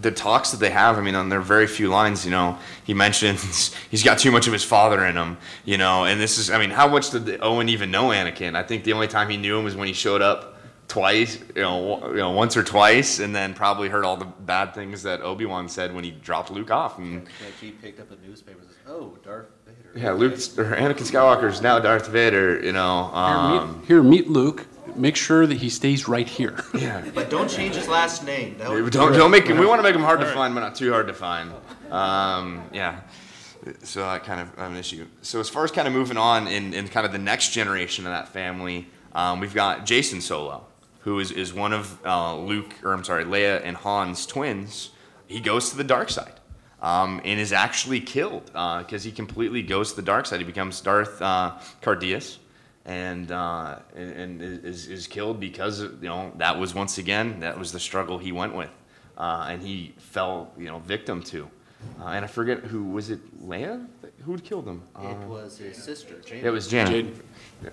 the 0.00 0.10
talks 0.10 0.50
that 0.52 0.58
they 0.58 0.70
have, 0.70 0.96
I 0.96 1.00
mean, 1.00 1.14
on 1.14 1.28
their 1.28 1.40
very 1.40 1.66
few 1.66 1.88
lines, 1.88 2.24
you 2.24 2.30
know, 2.30 2.58
he 2.84 2.94
mentions 2.94 3.74
he's 3.90 4.02
got 4.02 4.18
too 4.18 4.30
much 4.30 4.46
of 4.46 4.52
his 4.52 4.64
father 4.64 5.04
in 5.04 5.16
him, 5.16 5.36
you 5.64 5.78
know, 5.78 6.04
and 6.04 6.20
this 6.20 6.38
is, 6.38 6.50
I 6.50 6.58
mean, 6.58 6.70
how 6.70 6.88
much 6.88 7.10
did 7.10 7.42
Owen 7.42 7.68
even 7.68 7.90
know 7.90 8.08
Anakin? 8.08 8.54
I 8.54 8.62
think 8.62 8.84
the 8.84 8.92
only 8.92 9.08
time 9.08 9.28
he 9.28 9.36
knew 9.36 9.58
him 9.58 9.64
was 9.64 9.74
when 9.74 9.88
he 9.88 9.94
showed 9.94 10.22
up 10.22 10.50
twice, 10.90 11.38
you 11.54 11.62
know, 11.62 11.96
w- 11.96 12.16
you 12.16 12.20
know, 12.20 12.30
once 12.30 12.56
or 12.56 12.64
twice, 12.64 13.20
and 13.20 13.34
then 13.34 13.54
probably 13.54 13.88
heard 13.88 14.04
all 14.04 14.16
the 14.16 14.26
bad 14.26 14.74
things 14.74 15.02
that 15.04 15.22
Obi 15.22 15.46
Wan 15.46 15.68
said 15.68 15.94
when 15.94 16.04
he 16.04 16.10
dropped 16.10 16.50
Luke 16.50 16.70
off, 16.70 16.98
and 16.98 17.24
Like 17.44 17.54
he 17.60 17.70
picked 17.70 18.00
up 18.00 18.10
a 18.10 18.26
newspaper 18.26 18.58
and 18.58 18.68
says, 18.68 18.76
"Oh, 18.86 19.16
Darth 19.24 19.46
Vader." 19.64 19.79
Yeah, 19.94 20.12
Luke 20.12 20.32
or 20.56 20.64
Anakin 20.76 21.04
Skywalker 21.10 21.48
is 21.50 21.60
now 21.60 21.78
Darth 21.80 22.06
Vader, 22.08 22.60
you 22.64 22.72
know. 22.72 23.08
Here, 23.12 23.16
Um, 23.16 23.78
meet, 23.80 23.86
here, 23.88 24.02
meet 24.02 24.28
Luke. 24.30 24.66
Make 24.96 25.16
sure 25.16 25.46
that 25.46 25.58
he 25.58 25.68
stays 25.70 26.08
right 26.08 26.28
here. 26.28 26.56
yeah, 26.74 27.02
But 27.14 27.30
don't 27.30 27.48
change 27.48 27.74
his 27.76 27.88
last 27.88 28.24
name. 28.24 28.56
That 28.58 28.70
would- 28.70 28.92
Don't 28.92 29.12
don't 29.12 29.30
make 29.30 29.46
him. 29.46 29.58
we 29.58 29.66
want 29.66 29.78
to 29.78 29.82
make 29.82 29.92
them 29.94 30.02
hard 30.02 30.20
to 30.20 30.26
find, 30.26 30.54
but 30.54 30.60
not 30.60 30.74
too 30.74 30.92
hard 30.92 31.06
to 31.06 31.14
find. 31.14 31.52
Um, 31.90 32.62
yeah, 32.72 33.00
so 33.82 34.00
that 34.00 34.24
kind 34.24 34.40
of 34.40 34.48
an 34.58 34.76
issue. 34.76 35.06
So 35.22 35.38
as 35.40 35.48
far 35.48 35.64
as 35.64 35.70
kind 35.70 35.86
of 35.86 35.94
moving 35.94 36.16
on 36.16 36.46
in, 36.48 36.74
in 36.74 36.88
kind 36.88 37.06
of 37.06 37.12
the 37.12 37.18
next 37.18 37.50
generation 37.50 38.04
of 38.06 38.12
that 38.12 38.28
family, 38.28 38.88
um, 39.14 39.38
we've 39.40 39.54
got 39.54 39.86
Jacen 39.86 40.20
Solo, 40.22 40.64
who 41.00 41.18
is, 41.20 41.30
is 41.30 41.52
one 41.54 41.72
of 41.72 41.98
uh, 42.04 42.36
Luke 42.36 42.74
or 42.82 42.92
I'm 42.92 43.04
sorry 43.04 43.24
Leia 43.24 43.60
and 43.64 43.76
Han's 43.76 44.26
twins. 44.26 44.90
He 45.28 45.40
goes 45.40 45.70
to 45.70 45.76
the 45.76 45.84
dark 45.84 46.10
side. 46.10 46.34
Um, 46.82 47.20
and 47.26 47.38
is 47.38 47.52
actually 47.52 48.00
killed 48.00 48.46
because 48.46 49.04
he 49.04 49.12
completely 49.12 49.60
goes 49.62 49.90
to 49.90 49.96
the 49.96 50.02
dark 50.02 50.24
side. 50.24 50.40
He 50.40 50.46
becomes 50.46 50.80
Darth 50.80 51.20
uh, 51.20 51.58
Caedus, 51.82 52.38
and 52.86 53.30
uh, 53.30 53.80
and, 53.94 54.10
and 54.12 54.42
is, 54.64 54.88
is 54.88 55.06
killed 55.06 55.38
because 55.40 55.82
you 55.82 55.90
know 56.08 56.32
that 56.38 56.58
was 56.58 56.74
once 56.74 56.96
again 56.96 57.40
that 57.40 57.58
was 57.58 57.70
the 57.72 57.80
struggle 57.80 58.16
he 58.16 58.32
went 58.32 58.54
with, 58.54 58.70
uh, 59.18 59.48
and 59.50 59.60
he 59.62 59.92
fell 59.98 60.52
you 60.56 60.68
know 60.68 60.78
victim 60.78 61.22
to, 61.24 61.50
uh, 62.00 62.06
and 62.06 62.24
I 62.24 62.28
forget 62.28 62.60
who 62.60 62.84
was 62.84 63.10
it 63.10 63.20
Leia 63.46 63.86
who 64.24 64.32
had 64.32 64.42
killed 64.42 64.66
him. 64.66 64.82
It 65.02 65.04
Uh, 65.06 65.26
was 65.28 65.58
his 65.58 65.76
sister, 65.76 66.14
Jane. 66.26 66.44
it 66.44 66.50
was 66.50 66.66
Janet. 66.66 66.92
Jade. 66.92 67.22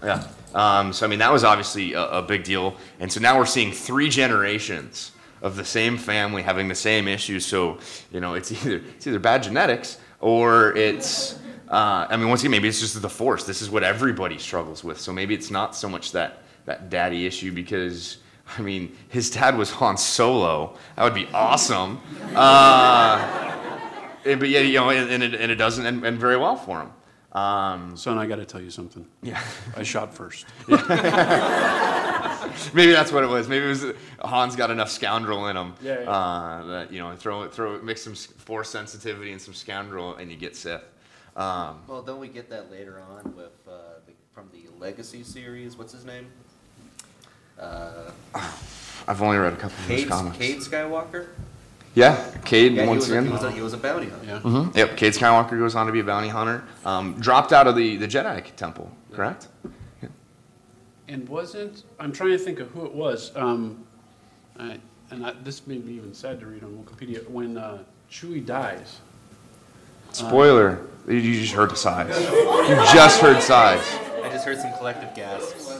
Yeah. 0.03 0.27
Um, 0.53 0.91
so 0.91 1.05
I 1.05 1.09
mean 1.09 1.19
that 1.19 1.31
was 1.31 1.45
obviously 1.45 1.93
a, 1.93 2.03
a 2.09 2.21
big 2.21 2.43
deal, 2.43 2.75
and 2.99 3.09
so 3.11 3.21
now 3.21 3.37
we're 3.37 3.45
seeing 3.45 3.71
three 3.71 4.09
generations 4.09 5.11
of 5.41 5.55
the 5.55 5.65
same 5.65 5.97
family 5.97 6.41
having 6.41 6.67
the 6.67 6.75
same 6.75 7.07
issues. 7.07 7.45
So 7.45 7.79
you 8.11 8.19
know 8.19 8.33
it's 8.35 8.51
either 8.65 8.81
it's 8.95 9.07
either 9.07 9.19
bad 9.19 9.43
genetics 9.43 9.97
or 10.19 10.75
it's 10.75 11.37
uh, 11.69 12.07
I 12.09 12.17
mean 12.17 12.29
once 12.29 12.41
again 12.41 12.51
maybe 12.51 12.67
it's 12.67 12.79
just 12.79 13.01
the 13.01 13.09
force. 13.09 13.43
This 13.45 13.61
is 13.61 13.69
what 13.69 13.83
everybody 13.83 14.37
struggles 14.37 14.83
with. 14.83 14.99
So 14.99 15.11
maybe 15.13 15.33
it's 15.33 15.51
not 15.51 15.75
so 15.75 15.87
much 15.89 16.11
that 16.13 16.41
that 16.65 16.89
daddy 16.89 17.25
issue 17.25 17.51
because. 17.51 18.17
I 18.57 18.61
mean, 18.61 18.95
his 19.09 19.29
dad 19.29 19.57
was 19.57 19.69
Han 19.79 19.97
Solo. 19.97 20.77
That 20.95 21.03
would 21.03 21.13
be 21.13 21.27
awesome. 21.33 21.99
Uh, 22.33 23.19
and- 24.23 24.39
but 24.39 24.47
yeah, 24.47 24.61
you 24.61 24.75
know, 24.79 24.89
and, 24.89 25.09
and, 25.11 25.21
it, 25.21 25.33
and 25.35 25.51
it 25.51 25.55
doesn't 25.55 25.85
end, 25.85 26.05
end 26.05 26.17
very 26.17 26.37
well 26.37 26.55
for 26.55 26.79
him. 26.79 26.91
Um, 27.37 27.97
Son, 27.97 28.17
I 28.17 28.25
got 28.25 28.37
to 28.37 28.45
tell 28.45 28.61
you 28.61 28.69
something. 28.69 29.05
yeah. 29.21 29.41
I 29.75 29.83
shot 29.83 30.13
first. 30.13 30.45
Maybe 32.73 32.91
that's 32.91 33.11
what 33.11 33.23
it 33.23 33.27
was. 33.27 33.47
Maybe 33.47 33.65
it 33.65 33.69
was 33.69 33.85
Han's 34.23 34.55
got 34.55 34.71
enough 34.71 34.89
scoundrel 34.89 35.47
in 35.47 35.57
him 35.57 35.73
Yeah, 35.81 36.01
yeah. 36.01 36.09
Uh, 36.09 36.65
that 36.67 36.91
you 36.93 36.99
know 36.99 37.15
throw 37.15 37.43
it, 37.43 37.53
throw 37.53 37.75
it, 37.75 37.83
mix 37.83 38.01
some 38.01 38.15
force 38.15 38.69
sensitivity 38.69 39.31
and 39.31 39.41
some 39.41 39.53
scoundrel, 39.53 40.15
and 40.15 40.31
you 40.31 40.37
get 40.37 40.55
Sith. 40.55 40.81
Um, 41.35 41.79
Well, 41.87 42.01
don't 42.01 42.19
we 42.19 42.27
get 42.27 42.49
that 42.49 42.71
later 42.71 42.99
on 42.99 43.35
with 43.35 43.51
uh, 43.67 43.99
the, 44.05 44.13
from 44.33 44.49
the 44.53 44.65
Legacy 44.79 45.23
series? 45.23 45.77
What's 45.77 45.93
his 45.93 46.03
name? 46.05 46.27
Uh, 47.59 48.11
I've 49.07 49.21
only 49.21 49.37
read 49.37 49.53
a 49.53 49.55
couple 49.55 49.77
of 49.77 49.85
his 49.85 50.05
comics. 50.05 50.37
Cade 50.37 50.59
Skywalker. 50.59 51.27
Yeah, 51.95 52.31
Cade 52.45 52.73
Yeah, 52.73 52.83
he 52.83 52.87
once 52.89 53.07
a, 53.07 53.11
again. 53.13 53.25
he, 53.25 53.31
was 53.31 53.43
a, 53.43 53.51
he 53.51 53.61
was 53.61 53.73
a 53.73 53.77
bounty 53.77 54.07
hunter. 54.09 54.25
Yeah. 54.27 54.39
Mhm. 54.41 54.75
Yep, 54.75 54.97
Cade 54.97 55.13
Skywalker 55.13 55.57
goes 55.57 55.73
on 55.75 55.85
to 55.87 55.91
be 55.91 55.99
a 55.99 56.03
bounty 56.03 56.27
hunter. 56.27 56.63
Um, 56.85 57.19
dropped 57.19 57.53
out 57.53 57.65
of 57.67 57.75
the, 57.75 57.97
the 57.97 58.07
Jedi 58.07 58.43
Temple, 58.55 58.91
correct? 59.13 59.47
And 61.07 61.27
wasn't, 61.29 61.83
I'm 61.99 62.11
trying 62.11 62.31
to 62.31 62.37
think 62.37 62.59
of 62.59 62.69
who 62.71 62.85
it 62.85 62.93
was. 62.93 63.31
Um, 63.35 63.85
I, 64.59 64.77
and 65.11 65.25
I, 65.25 65.33
this 65.43 65.65
made 65.65 65.85
me 65.85 65.93
even 65.93 66.13
sad 66.13 66.39
to 66.41 66.45
read 66.47 66.63
on 66.63 66.83
Wikipedia. 66.83 67.27
When 67.29 67.57
uh, 67.57 67.83
Chewie 68.11 68.45
dies, 68.45 68.99
Spoiler: 70.11 70.79
you 71.07 71.21
just 71.21 71.53
heard 71.53 71.69
the 71.71 71.75
sighs. 71.75 72.17
You 72.67 72.75
just 72.93 73.19
heard 73.21 73.41
sighs. 73.41 73.81
I 74.23 74.29
just 74.31 74.45
heard 74.45 74.57
some 74.59 74.73
collective 74.77 75.13
gasps. 75.15 75.79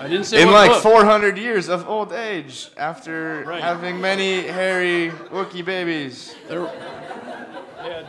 I 0.00 0.08
didn't 0.08 0.24
say 0.24 0.42
In 0.42 0.50
like 0.50 0.70
book. 0.72 0.82
400 0.82 1.38
years 1.38 1.68
of 1.68 1.88
old 1.88 2.12
age, 2.12 2.70
after 2.76 3.44
Right. 3.46 3.62
having 3.62 4.00
many 4.00 4.42
hairy 4.42 5.10
Wookie 5.30 5.64
babies. 5.64 6.34
There, 6.48 6.62
they 7.82 7.92
had 7.92 8.06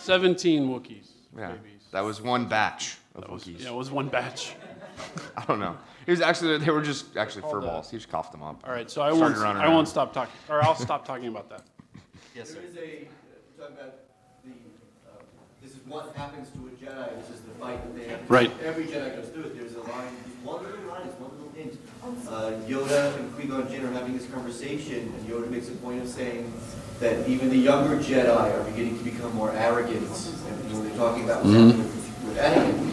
17 0.00 0.68
Wookiees. 0.68 1.08
Yeah, 1.38 1.52
babies. 1.52 1.82
that 1.92 2.00
was 2.00 2.20
one 2.20 2.46
batch 2.46 2.96
of 3.14 3.20
That 3.22 3.30
was, 3.30 3.44
Wookiees. 3.44 3.60
yeah, 3.60 3.68
it 3.68 3.74
was 3.74 3.90
one 3.92 4.08
batch. 4.08 4.54
I 5.36 5.44
don't 5.44 5.60
know. 5.60 5.76
He 6.06 6.10
was 6.12 6.20
actually 6.20 6.58
they 6.58 6.70
were 6.70 6.82
just 6.82 7.16
actually 7.16 7.42
fur 7.42 7.60
balls. 7.60 7.90
He 7.90 7.96
just 7.96 8.08
coughed 8.10 8.32
them 8.32 8.42
up. 8.42 8.62
All 8.66 8.72
right, 8.72 8.90
so 8.90 9.02
I 9.02 9.10
Started 9.14 9.20
won't, 9.34 9.36
running 9.44 9.62
I 9.62 9.68
won't 9.68 9.88
stop 9.88 10.12
talking, 10.12 10.32
or 10.48 10.62
I'll 10.62 10.74
stop 10.74 11.04
talking 11.06 11.28
about 11.28 11.48
that. 11.50 11.62
Yes, 12.36 12.50
sir. 12.50 12.60
There 12.60 12.64
is 12.70 12.76
a, 12.76 13.08
talking 13.58 13.74
about 13.76 13.94
the, 14.44 14.50
uh, 15.10 15.22
this 15.60 15.72
is 15.72 15.78
what 15.86 16.14
happens 16.14 16.48
to 16.50 16.58
a 16.58 16.70
Jedi, 16.78 17.16
this 17.20 17.30
is 17.36 17.40
the 17.42 17.50
fight 17.58 17.82
that 17.82 17.98
they 18.00 18.08
have. 18.08 18.20
to- 18.26 18.32
Right. 18.32 18.52
Every 18.62 18.84
Jedi 18.84 19.16
goes 19.16 19.28
through 19.30 19.44
it, 19.44 19.58
there's 19.58 19.74
a 19.74 19.80
line, 19.80 20.14
one 20.44 20.62
little 20.62 20.86
line, 20.86 21.02
it's 21.08 21.18
one 21.18 21.30
little 21.32 21.52
hint. 21.54 21.76
Uh, 22.28 22.52
Yoda 22.70 23.18
and 23.18 23.34
Qui-Gon 23.34 23.68
Jinn 23.68 23.84
are 23.84 23.90
having 23.92 24.16
this 24.16 24.26
conversation, 24.30 25.12
and 25.18 25.28
Yoda 25.28 25.50
makes 25.50 25.68
a 25.68 25.72
point 25.72 26.00
of 26.00 26.08
saying 26.08 26.52
that 27.00 27.28
even 27.28 27.50
the 27.50 27.56
younger 27.58 27.96
Jedi 27.96 28.28
are 28.30 28.62
beginning 28.70 28.96
to 28.98 29.04
become 29.04 29.34
more 29.34 29.50
arrogant. 29.52 30.02
And 30.06 30.72
when 30.72 30.88
they're 30.88 30.96
talking 30.96 31.24
about 31.24 31.44
what's 31.44 31.56
happening 31.56 31.78
with 31.78 32.24
with 32.28 32.36
Anakin, 32.38 32.90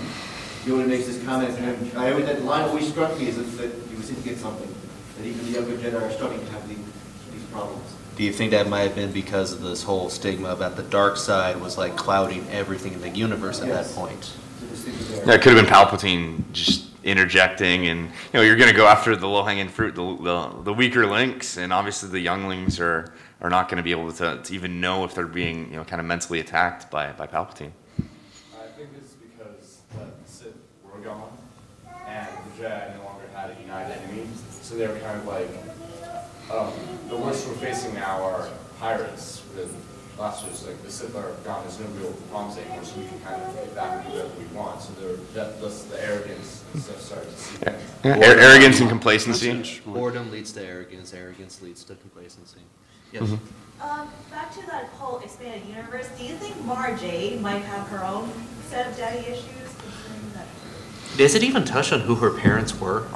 Yoda 0.67 0.87
makes 0.87 1.05
this 1.05 1.23
comment, 1.23 1.57
and 1.57 1.97
I 1.97 2.11
always, 2.11 2.25
that 2.25 2.43
line 2.43 2.63
always 2.63 2.89
struck 2.89 3.17
me 3.17 3.29
as 3.29 3.35
that 3.57 3.71
he 3.89 3.95
was 3.95 4.09
hinting 4.09 4.33
at 4.33 4.37
something, 4.37 4.73
that 5.17 5.25
even 5.25 5.45
the 5.45 5.51
younger 5.51 5.77
Jedi 5.77 6.01
are 6.01 6.11
starting 6.11 6.39
to 6.39 6.51
have 6.51 6.67
these, 6.67 6.77
these 7.31 7.43
problems. 7.51 7.95
Do 8.17 8.23
you 8.23 8.33
think 8.33 8.51
that 8.51 8.67
might 8.67 8.81
have 8.81 8.95
been 8.95 9.11
because 9.11 9.53
of 9.53 9.61
this 9.61 9.83
whole 9.83 10.09
stigma 10.09 10.49
about 10.49 10.75
the 10.75 10.83
dark 10.83 11.17
side 11.17 11.61
was 11.61 11.77
like 11.77 11.95
clouding 11.95 12.45
everything 12.49 12.93
in 12.93 13.01
the 13.01 13.09
universe 13.09 13.61
at 13.61 13.67
that 13.69 13.85
point? 13.95 14.23
So 14.23 14.65
this 14.65 14.83
thing 14.83 14.93
is 14.95 15.09
there. 15.09 15.25
Yeah, 15.25 15.33
it 15.35 15.41
could 15.41 15.55
have 15.55 15.63
been 15.63 15.71
Palpatine 15.73 16.51
just 16.51 16.87
interjecting, 17.03 17.87
and 17.87 18.05
you 18.07 18.33
know 18.33 18.41
you're 18.41 18.55
going 18.57 18.71
to 18.71 18.75
go 18.75 18.87
after 18.87 19.15
the 19.15 19.27
low-hanging 19.27 19.69
fruit, 19.69 19.95
the, 19.95 20.17
the 20.17 20.63
the 20.63 20.73
weaker 20.73 21.05
links, 21.05 21.57
and 21.57 21.71
obviously 21.71 22.09
the 22.09 22.19
younglings 22.19 22.79
are 22.79 23.13
are 23.39 23.51
not 23.51 23.69
going 23.69 23.77
to 23.77 23.83
be 23.83 23.91
able 23.91 24.11
to, 24.11 24.41
to 24.43 24.53
even 24.53 24.81
know 24.81 25.03
if 25.03 25.13
they're 25.13 25.27
being 25.27 25.69
you 25.69 25.75
know 25.77 25.83
kind 25.83 25.99
of 25.99 26.07
mentally 26.07 26.39
attacked 26.39 26.89
by 26.89 27.11
by 27.11 27.27
Palpatine. 27.27 27.71
I 27.99 28.65
think 28.75 28.89
it's 28.97 29.13
because 29.13 29.81
the 29.93 30.07
Sith 30.25 30.55
were 30.83 30.99
gone, 31.01 31.37
and 32.71 32.93
the 32.93 32.97
no 32.99 33.05
longer 33.05 33.25
had 33.33 33.51
a 33.51 33.61
united 33.61 33.97
enemy, 33.97 34.27
so 34.61 34.75
they 34.75 34.87
were 34.87 34.99
kind 34.99 35.19
of 35.19 35.27
like, 35.27 35.49
um, 36.51 36.71
the 37.09 37.17
worst 37.17 37.47
we're 37.47 37.53
facing 37.55 37.93
now 37.93 38.21
are 38.23 38.49
pirates 38.79 39.43
with 39.55 39.73
blasters, 40.15 40.65
like 40.65 40.81
the 40.83 40.91
Sith 40.91 41.15
are 41.15 41.31
gone, 41.45 41.63
there's 41.63 41.79
no 41.79 41.85
real 41.99 42.11
problems 42.31 42.57
anymore, 42.57 42.83
so 42.83 42.99
we 42.99 43.07
can 43.07 43.19
kind 43.21 43.41
of 43.41 43.53
get 43.53 43.75
back 43.75 44.03
and 44.03 44.11
do 44.11 44.17
whatever 44.17 44.39
we 44.39 44.45
want, 44.47 44.81
so 44.81 44.93
they're, 44.99 45.15
that, 45.33 45.61
that's 45.61 45.83
the 45.83 46.03
arrogance 46.03 46.63
and 46.73 46.81
stuff 46.81 46.99
started 47.01 47.29
to 47.29 47.37
seep 47.37 47.63
in. 47.63 47.75
Yeah, 48.03 48.11
ar- 48.11 48.39
arrogance 48.39 48.79
and 48.79 48.89
That's 48.89 48.89
complacency. 48.89 49.81
Boredom 49.85 50.31
leads 50.31 50.51
to 50.53 50.63
arrogance, 50.63 51.13
arrogance 51.13 51.61
leads 51.61 51.83
to 51.85 51.95
complacency. 51.95 52.61
Yes. 53.13 53.31
Um, 53.79 54.09
back 54.31 54.51
to 54.55 54.65
that 54.65 54.85
whole 54.97 55.19
expanded 55.19 55.67
universe, 55.69 56.09
do 56.17 56.25
you 56.25 56.35
think 56.35 56.59
Mara 56.65 56.97
Jade 56.97 57.39
might 57.41 57.61
have 57.61 57.87
her 57.89 58.03
own 58.03 58.31
set 58.69 58.87
of 58.87 58.97
daddy 58.97 59.19
issues 59.19 59.45
considering 59.45 59.85
that? 60.05 60.06
Does 61.15 61.35
it 61.35 61.43
even 61.43 61.63
touch 61.63 61.93
on 61.93 62.01
who 62.01 62.15
her 62.15 62.31
parents 62.31 62.79
were? 62.79 63.07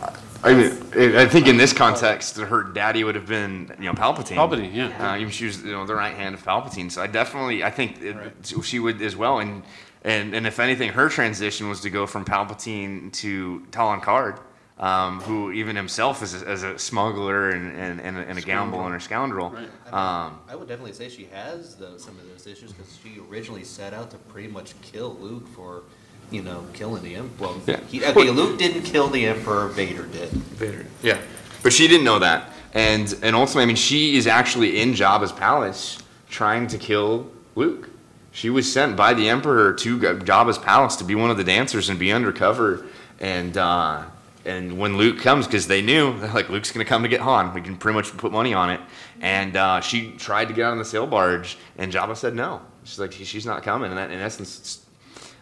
I 0.43 0.53
mean, 0.53 0.71
I 0.95 1.21
I 1.23 1.27
think 1.27 1.47
in 1.47 1.57
this 1.57 1.71
context, 1.71 2.37
her 2.37 2.63
daddy 2.63 3.03
would 3.03 3.15
have 3.15 3.27
been, 3.27 3.71
you 3.77 3.85
know, 3.85 3.93
Palpatine. 3.93 4.35
Palpatine, 4.35 4.73
yeah. 4.73 5.13
Uh, 5.13 5.17
even 5.17 5.31
she 5.31 5.45
was, 5.45 5.61
you 5.61 5.71
know, 5.71 5.85
the 5.85 5.93
right 5.93 6.15
hand 6.15 6.33
of 6.33 6.43
Palpatine. 6.43 6.91
So 6.91 7.01
I 7.01 7.07
definitely, 7.07 7.63
I 7.63 7.69
think 7.69 8.01
it, 8.01 8.15
she 8.63 8.79
would 8.79 9.01
as 9.01 9.15
well. 9.15 9.39
And 9.39 9.63
and 10.03 10.33
and 10.33 10.47
if 10.47 10.59
anything, 10.59 10.89
her 10.93 11.09
transition 11.09 11.69
was 11.69 11.81
to 11.81 11.91
go 11.91 12.07
from 12.07 12.25
Palpatine 12.25 13.13
to 13.13 13.65
Talon 13.67 14.01
Karrde, 14.01 14.39
um, 14.79 15.21
who 15.21 15.51
even 15.51 15.75
himself 15.75 16.23
is 16.23 16.41
a, 16.41 16.47
as 16.47 16.63
a 16.63 16.79
smuggler 16.79 17.51
and 17.51 17.77
and, 17.77 18.01
and, 18.01 18.17
a, 18.17 18.21
and 18.21 18.39
a 18.39 18.41
gambler 18.41 18.87
and 18.87 18.95
a 18.95 18.99
scoundrel. 18.99 19.51
Right. 19.51 19.93
Um, 19.93 20.39
I 20.49 20.55
would 20.55 20.67
definitely 20.67 20.93
say 20.93 21.07
she 21.07 21.25
has 21.25 21.75
those, 21.75 22.03
some 22.03 22.17
of 22.17 22.27
those 22.27 22.47
issues 22.47 22.71
because 22.71 22.97
she 23.03 23.21
originally 23.29 23.63
set 23.63 23.93
out 23.93 24.09
to 24.09 24.17
pretty 24.17 24.47
much 24.47 24.73
kill 24.81 25.15
Luke 25.19 25.47
for, 25.49 25.83
you 26.31 26.41
know, 26.41 26.65
killing 26.73 27.03
the 27.03 27.15
Emperor. 27.15 27.47
Well, 27.47 27.61
Yeah. 27.67 27.79
he, 27.87 28.03
okay, 28.03 28.29
Luke 28.31 28.57
didn't 28.57 28.83
kill 28.83 29.07
the 29.07 29.25
Emperor, 29.27 29.67
Vader 29.67 30.03
did. 30.07 30.29
Vader. 30.29 30.85
Yeah, 31.03 31.19
but 31.61 31.73
she 31.73 31.87
didn't 31.87 32.05
know 32.05 32.19
that, 32.19 32.49
and 32.73 33.13
and 33.21 33.35
ultimately, 33.35 33.63
I 33.63 33.65
mean, 33.67 33.75
she 33.75 34.15
is 34.15 34.25
actually 34.27 34.81
in 34.81 34.93
Jabba's 34.93 35.31
palace 35.31 35.99
trying 36.29 36.67
to 36.67 36.77
kill 36.77 37.29
Luke. 37.55 37.89
She 38.31 38.49
was 38.49 38.71
sent 38.71 38.95
by 38.95 39.13
the 39.13 39.27
Emperor 39.29 39.73
to 39.73 39.99
G- 39.99 40.05
Jabba's 40.25 40.57
palace 40.57 40.95
to 40.97 41.03
be 41.03 41.15
one 41.15 41.29
of 41.29 41.35
the 41.37 41.43
dancers 41.43 41.89
and 41.89 41.99
be 41.99 42.11
undercover, 42.13 42.85
and 43.19 43.57
uh, 43.57 44.03
and 44.45 44.77
when 44.79 44.95
Luke 44.97 45.19
comes, 45.19 45.45
because 45.47 45.67
they 45.67 45.81
knew 45.81 46.17
they're 46.17 46.31
like 46.33 46.49
Luke's 46.49 46.71
gonna 46.71 46.85
come 46.85 47.03
to 47.03 47.09
get 47.09 47.19
Han, 47.19 47.53
we 47.53 47.61
can 47.61 47.75
pretty 47.75 47.95
much 47.95 48.15
put 48.15 48.31
money 48.31 48.53
on 48.53 48.69
it, 48.69 48.79
and 49.19 49.57
uh, 49.57 49.81
she 49.81 50.11
tried 50.13 50.47
to 50.47 50.53
get 50.53 50.63
on 50.65 50.77
the 50.77 50.85
sail 50.85 51.05
barge, 51.05 51.57
and 51.77 51.91
Jabba 51.91 52.15
said 52.15 52.33
no. 52.33 52.61
She's 52.85 52.99
like 52.99 53.11
she's 53.11 53.45
not 53.45 53.63
coming, 53.63 53.89
and 53.89 53.97
that, 53.97 54.09
in 54.11 54.19
essence. 54.19 54.80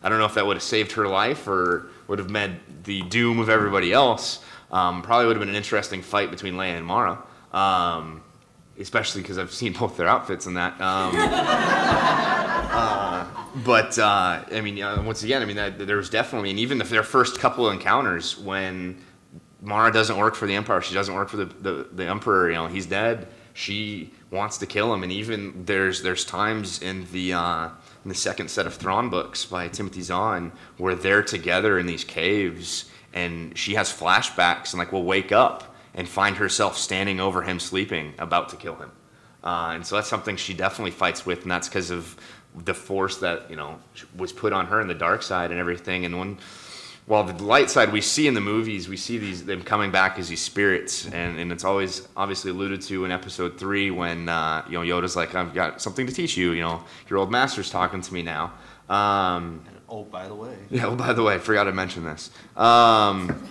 I 0.03 0.09
don't 0.09 0.19
know 0.19 0.25
if 0.25 0.35
that 0.35 0.45
would 0.45 0.57
have 0.57 0.63
saved 0.63 0.93
her 0.93 1.07
life 1.07 1.47
or 1.47 1.87
would 2.07 2.19
have 2.19 2.29
meant 2.29 2.83
the 2.83 3.01
doom 3.03 3.39
of 3.39 3.49
everybody 3.49 3.91
else. 3.91 4.43
Um, 4.71 5.01
probably 5.01 5.25
would 5.27 5.35
have 5.35 5.41
been 5.41 5.49
an 5.49 5.55
interesting 5.55 6.01
fight 6.01 6.31
between 6.31 6.53
Leia 6.55 6.77
and 6.77 6.85
Mara, 6.85 7.23
um, 7.53 8.21
especially 8.79 9.21
because 9.21 9.37
I've 9.37 9.51
seen 9.51 9.73
both 9.79 9.97
their 9.97 10.07
outfits 10.07 10.45
in 10.45 10.53
that. 10.55 10.79
Um, 10.79 11.13
uh, 12.71 13.25
but 13.65 13.97
uh, 13.97 14.43
I 14.51 14.61
mean, 14.61 14.81
uh, 14.81 15.01
once 15.01 15.23
again, 15.23 15.41
I 15.41 15.45
mean, 15.45 15.55
that, 15.55 15.85
there 15.85 15.97
was 15.97 16.09
definitely, 16.09 16.51
and 16.51 16.59
even 16.59 16.77
the, 16.77 16.83
their 16.83 17.03
first 17.03 17.39
couple 17.39 17.67
of 17.67 17.73
encounters 17.73 18.37
when 18.37 19.01
Mara 19.61 19.91
doesn't 19.91 20.17
work 20.17 20.35
for 20.35 20.47
the 20.47 20.55
Empire, 20.55 20.81
she 20.81 20.93
doesn't 20.93 21.13
work 21.13 21.29
for 21.29 21.37
the, 21.37 21.45
the, 21.45 21.87
the 21.91 22.05
Emperor. 22.05 22.49
You 22.49 22.55
know, 22.55 22.67
he's 22.67 22.85
dead. 22.85 23.27
She 23.53 24.13
wants 24.31 24.57
to 24.59 24.65
kill 24.65 24.93
him, 24.93 25.03
and 25.03 25.11
even 25.11 25.65
there's 25.65 26.01
there's 26.01 26.23
times 26.23 26.81
in 26.81 27.07
the 27.11 27.33
uh, 27.33 27.69
in 28.03 28.09
the 28.09 28.15
second 28.15 28.49
set 28.49 28.65
of 28.65 28.75
Thrawn 28.75 29.09
books 29.09 29.45
by 29.45 29.67
Timothy 29.67 30.01
Zahn 30.01 30.51
where 30.77 30.95
they're 30.95 31.23
together 31.23 31.77
in 31.77 31.85
these 31.85 32.03
caves, 32.03 32.89
and 33.13 33.57
she 33.57 33.75
has 33.75 33.91
flashbacks 33.91 34.71
and 34.71 34.79
like 34.79 34.91
will 34.91 35.03
wake 35.03 35.31
up 35.31 35.75
and 35.93 36.07
find 36.07 36.37
herself 36.37 36.77
standing 36.77 37.19
over 37.19 37.41
him 37.41 37.59
sleeping, 37.59 38.13
about 38.19 38.49
to 38.49 38.55
kill 38.55 38.75
him. 38.75 38.91
Uh, 39.43 39.71
and 39.73 39.85
so 39.85 39.95
that's 39.95 40.07
something 40.07 40.35
she 40.35 40.53
definitely 40.53 40.91
fights 40.91 41.25
with, 41.25 41.43
and 41.43 41.51
that's 41.51 41.67
because 41.67 41.91
of 41.91 42.15
the 42.65 42.73
force 42.73 43.17
that 43.17 43.49
you 43.49 43.55
know 43.55 43.79
was 44.17 44.33
put 44.33 44.53
on 44.53 44.65
her 44.65 44.81
in 44.81 44.87
the 44.87 44.93
dark 44.93 45.21
side 45.23 45.51
and 45.51 45.59
everything. 45.59 46.05
And 46.05 46.19
when, 46.19 46.37
while 47.09 47.23
the 47.23 47.43
light 47.43 47.71
side 47.71 47.91
we 47.91 48.01
see 48.01 48.27
in 48.27 48.35
the 48.35 48.41
movies, 48.41 48.87
we 48.87 48.95
see 48.95 49.17
these 49.17 49.43
them 49.43 49.63
coming 49.63 49.89
back 49.89 50.19
as 50.19 50.29
these 50.29 50.41
spirits, 50.41 51.07
and, 51.07 51.39
and 51.39 51.51
it's 51.51 51.63
always 51.63 52.07
obviously 52.15 52.51
alluded 52.51 52.81
to 52.83 53.03
in 53.03 53.11
Episode 53.11 53.57
Three 53.57 53.89
when 53.89 54.29
uh, 54.29 54.63
you 54.69 54.73
know 54.73 54.81
Yoda's 54.81 55.15
like, 55.15 55.33
"I've 55.33 55.51
got 55.51 55.81
something 55.81 56.05
to 56.05 56.13
teach 56.13 56.37
you." 56.37 56.51
You 56.51 56.61
know, 56.61 56.83
your 57.09 57.17
old 57.17 57.31
master's 57.31 57.71
talking 57.71 58.01
to 58.01 58.13
me 58.13 58.21
now. 58.21 58.53
Um, 58.89 59.65
oh, 59.89 60.03
by 60.03 60.27
the 60.27 60.35
way, 60.35 60.55
yeah, 60.69 60.85
well, 60.85 60.97
by 60.97 61.13
the 61.13 61.23
way, 61.23 61.33
I 61.33 61.39
forgot 61.39 61.63
to 61.63 61.71
mention 61.71 62.03
this. 62.03 62.29
Um, 62.55 63.43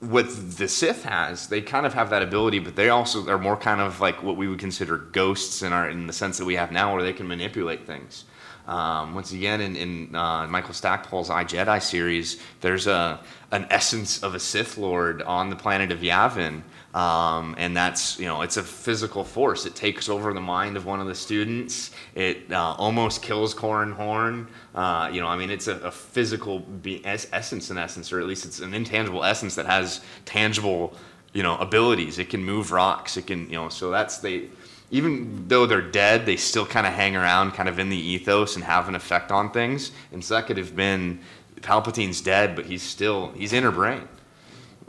what 0.00 0.26
the 0.56 0.68
Sith 0.68 1.04
has, 1.04 1.48
they 1.48 1.60
kind 1.60 1.84
of 1.84 1.92
have 1.92 2.08
that 2.08 2.22
ability, 2.22 2.60
but 2.60 2.76
they 2.76 2.88
also 2.88 3.28
are 3.28 3.38
more 3.38 3.58
kind 3.58 3.82
of 3.82 4.00
like 4.00 4.22
what 4.22 4.38
we 4.38 4.48
would 4.48 4.58
consider 4.58 4.96
ghosts 4.96 5.60
in 5.60 5.74
our 5.74 5.90
in 5.90 6.06
the 6.06 6.14
sense 6.14 6.38
that 6.38 6.46
we 6.46 6.56
have 6.56 6.72
now, 6.72 6.94
where 6.94 7.02
they 7.02 7.12
can 7.12 7.28
manipulate 7.28 7.86
things. 7.86 8.24
Um, 8.66 9.14
once 9.14 9.32
again, 9.32 9.60
in, 9.60 9.76
in 9.76 10.14
uh, 10.14 10.46
Michael 10.48 10.74
Stackpole's 10.74 11.30
I 11.30 11.44
Jedi 11.44 11.80
series, 11.80 12.40
there's 12.60 12.86
a 12.86 13.20
an 13.52 13.66
essence 13.70 14.24
of 14.24 14.34
a 14.34 14.40
Sith 14.40 14.76
Lord 14.76 15.22
on 15.22 15.50
the 15.50 15.56
planet 15.56 15.92
of 15.92 16.00
Yavin, 16.00 16.62
um, 16.92 17.54
and 17.58 17.76
that's 17.76 18.18
you 18.18 18.26
know 18.26 18.42
it's 18.42 18.56
a 18.56 18.62
physical 18.64 19.22
force. 19.22 19.66
It 19.66 19.76
takes 19.76 20.08
over 20.08 20.32
the 20.32 20.40
mind 20.40 20.76
of 20.76 20.84
one 20.84 21.00
of 21.00 21.06
the 21.06 21.14
students. 21.14 21.92
It 22.16 22.50
uh, 22.50 22.74
almost 22.76 23.22
kills 23.22 23.54
Corran 23.54 23.92
Horn. 23.92 24.48
Uh, 24.74 25.10
you 25.12 25.20
know, 25.20 25.28
I 25.28 25.36
mean, 25.36 25.50
it's 25.50 25.68
a, 25.68 25.76
a 25.78 25.90
physical 25.92 26.58
be- 26.58 27.04
es- 27.06 27.28
essence 27.32 27.70
in 27.70 27.78
essence, 27.78 28.12
or 28.12 28.18
at 28.18 28.26
least 28.26 28.44
it's 28.44 28.58
an 28.58 28.74
intangible 28.74 29.22
essence 29.22 29.54
that 29.54 29.66
has 29.66 30.00
tangible 30.24 30.96
you 31.32 31.42
know 31.44 31.56
abilities. 31.58 32.18
It 32.18 32.30
can 32.30 32.42
move 32.42 32.72
rocks. 32.72 33.16
It 33.16 33.28
can 33.28 33.48
you 33.48 33.56
know 33.56 33.68
so 33.68 33.90
that's 33.90 34.18
they 34.18 34.48
even 34.90 35.48
though 35.48 35.66
they're 35.66 35.80
dead, 35.82 36.26
they 36.26 36.36
still 36.36 36.66
kind 36.66 36.86
of 36.86 36.92
hang 36.92 37.16
around, 37.16 37.52
kind 37.52 37.68
of 37.68 37.78
in 37.78 37.88
the 37.88 37.96
ethos 37.96 38.54
and 38.56 38.64
have 38.64 38.88
an 38.88 38.94
effect 38.94 39.30
on 39.32 39.50
things. 39.50 39.90
And 40.12 40.24
so 40.24 40.34
that 40.34 40.46
could 40.46 40.56
have 40.56 40.76
been 40.76 41.20
Palpatine's 41.62 42.20
dead, 42.20 42.54
but 42.54 42.66
he's 42.66 42.82
still 42.82 43.32
he's 43.34 43.52
in 43.52 43.62
her 43.64 43.72
brain. 43.72 44.02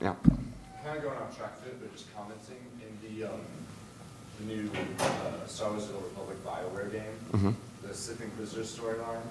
Yeah. 0.01 0.13
Kind 0.83 0.97
of 0.97 1.03
going 1.03 1.17
off 1.17 1.35
track 1.37 1.53
a 1.61 1.65
bit, 1.65 1.81
but 1.81 1.91
just 1.93 2.13
commenting 2.15 2.57
in 2.81 3.19
the, 3.19 3.27
um, 3.27 3.39
the 4.39 4.45
new 4.53 4.69
uh, 4.99 5.47
Star 5.47 5.71
Wars: 5.71 5.87
The 5.87 5.93
Republic 5.93 6.37
BioWare 6.45 6.91
game, 6.91 7.03
Mhm. 7.33 7.53
the 7.87 7.93
Sith 7.93 8.21
Inquisitor 8.21 8.61
storyline. 8.61 9.21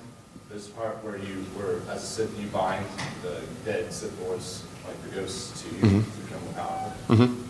There's 0.48 0.68
a 0.68 0.70
part 0.72 1.02
where 1.04 1.16
you, 1.16 1.44
where 1.56 1.76
as 1.92 2.02
a 2.02 2.06
Sith, 2.06 2.40
you 2.40 2.46
bind 2.48 2.84
the 3.22 3.40
dead 3.64 3.92
Sith 3.92 4.18
Lords, 4.22 4.62
like 4.86 5.00
the 5.02 5.20
ghosts, 5.20 5.62
to 5.62 5.68
you 5.76 5.82
Mhm. 5.82 6.04
to 6.04 6.20
become 6.20 6.54
powerful. 6.54 7.16
hmm 7.16 7.45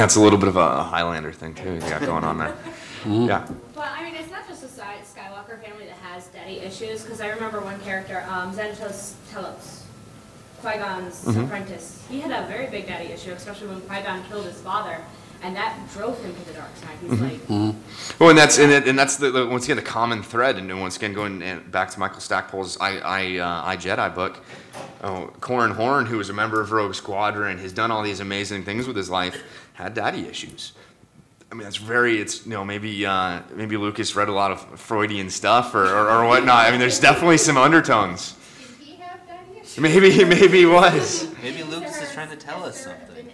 That's 0.00 0.16
a 0.16 0.20
little 0.20 0.38
bit 0.38 0.48
of 0.48 0.56
a 0.56 0.82
Highlander 0.82 1.30
thing 1.30 1.52
too. 1.52 1.74
You 1.74 1.80
got 1.80 2.00
going 2.00 2.24
on 2.24 2.38
there. 2.38 2.56
Yeah. 3.06 3.46
But 3.74 3.88
I 3.92 4.02
mean, 4.02 4.14
it's 4.14 4.30
not 4.30 4.48
just 4.48 4.62
the 4.62 4.68
Skywalker 4.68 5.62
family 5.62 5.84
that 5.84 5.96
has 5.98 6.26
daddy 6.28 6.60
issues, 6.60 7.02
because 7.02 7.20
I 7.20 7.28
remember 7.28 7.60
one 7.60 7.78
character, 7.80 8.24
um, 8.30 8.50
Xanatos 8.54 9.12
Telos, 9.30 9.84
Qui-Gon's 10.62 11.26
Mhm. 11.26 11.44
apprentice. 11.44 12.02
He 12.08 12.20
had 12.20 12.30
a 12.30 12.46
very 12.46 12.68
big 12.68 12.86
daddy 12.86 13.12
issue, 13.12 13.32
especially 13.32 13.68
when 13.68 13.82
Qui-Gon 13.82 14.24
killed 14.30 14.46
his 14.46 14.58
father, 14.62 14.96
and 15.42 15.54
that 15.54 15.76
drove 15.92 16.18
him 16.24 16.34
to 16.34 16.44
the 16.46 16.54
dark 16.54 16.70
side. 16.76 16.96
He's 17.02 17.18
Mhm. 17.18 17.68
like, 17.68 17.76
Well, 18.18 18.30
and 18.30 18.38
that's 18.38 18.56
and, 18.58 18.72
it, 18.72 18.88
and 18.88 18.98
that's 18.98 19.16
the, 19.16 19.30
the 19.30 19.46
once 19.46 19.64
again 19.64 19.76
the 19.76 19.82
common 19.82 20.22
thread, 20.22 20.56
and 20.56 20.80
once 20.80 20.96
again 20.96 21.12
going 21.12 21.40
back 21.70 21.90
to 21.90 22.00
Michael 22.00 22.20
Stackpole's 22.20 22.78
I 22.80 22.98
I, 23.00 23.38
uh, 23.38 23.62
I 23.66 23.76
Jedi 23.76 24.14
book. 24.14 24.38
Oh, 25.04 25.30
Corran 25.40 25.72
Horn, 25.76 26.06
who 26.06 26.16
was 26.16 26.30
a 26.30 26.34
member 26.34 26.58
of 26.62 26.72
Rogue 26.72 26.94
Squadron, 26.94 27.58
has 27.58 27.72
done 27.72 27.90
all 27.90 28.02
these 28.02 28.20
amazing 28.20 28.64
things 28.64 28.86
with 28.86 28.96
his 28.96 29.10
life, 29.10 29.36
had 29.82 29.94
daddy 29.94 30.26
issues. 30.26 30.72
I 31.50 31.54
mean, 31.54 31.64
that's 31.64 31.76
very. 31.76 32.20
It's 32.20 32.46
you 32.46 32.52
know 32.52 32.64
maybe 32.64 33.04
uh, 33.04 33.40
maybe 33.54 33.76
Lucas 33.76 34.14
read 34.14 34.28
a 34.28 34.32
lot 34.32 34.52
of 34.52 34.78
Freudian 34.78 35.30
stuff 35.30 35.74
or, 35.74 35.84
or, 35.84 36.08
or 36.10 36.28
whatnot. 36.28 36.66
I 36.66 36.70
mean, 36.70 36.80
there's 36.80 37.00
definitely 37.00 37.38
some 37.38 37.56
undertones. 37.56 38.36
Maybe 39.78 40.10
he 40.10 40.24
maybe 40.24 40.58
he 40.58 40.66
was. 40.66 41.32
Maybe 41.42 41.62
Lucas 41.62 42.00
is 42.02 42.12
trying 42.12 42.30
to 42.30 42.36
tell 42.36 42.64
us 42.64 42.80
something. 42.80 43.30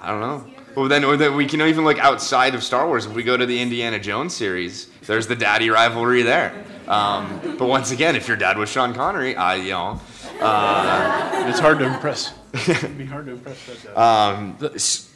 I 0.00 0.10
don't 0.10 0.20
know. 0.20 0.46
Well, 0.74 0.88
then, 0.88 1.04
or 1.04 1.16
then 1.16 1.36
we 1.36 1.46
can 1.46 1.60
even 1.60 1.84
look 1.84 1.98
outside 1.98 2.54
of 2.54 2.62
Star 2.62 2.86
Wars. 2.86 3.04
If 3.04 3.12
we 3.12 3.22
go 3.22 3.36
to 3.36 3.44
the 3.44 3.60
Indiana 3.60 3.98
Jones 3.98 4.34
series, 4.34 4.86
there's 5.06 5.26
the 5.26 5.36
daddy 5.36 5.68
rivalry 5.68 6.22
there. 6.22 6.64
Um, 6.88 7.56
but 7.58 7.66
once 7.66 7.90
again, 7.90 8.16
if 8.16 8.26
your 8.26 8.36
dad 8.36 8.56
was 8.56 8.70
Sean 8.70 8.94
Connery, 8.94 9.36
I, 9.36 9.56
you 9.56 9.70
know, 9.70 10.00
uh, 10.40 11.44
It's 11.48 11.60
hard 11.60 11.78
to 11.80 11.84
impress. 11.84 12.32
It'd 12.52 12.98
be 12.98 13.06
hard 13.06 13.26
to 13.26 13.32
impress 13.32 13.66
that 13.66 13.94
dad. 13.94 13.96
um, 13.96 14.58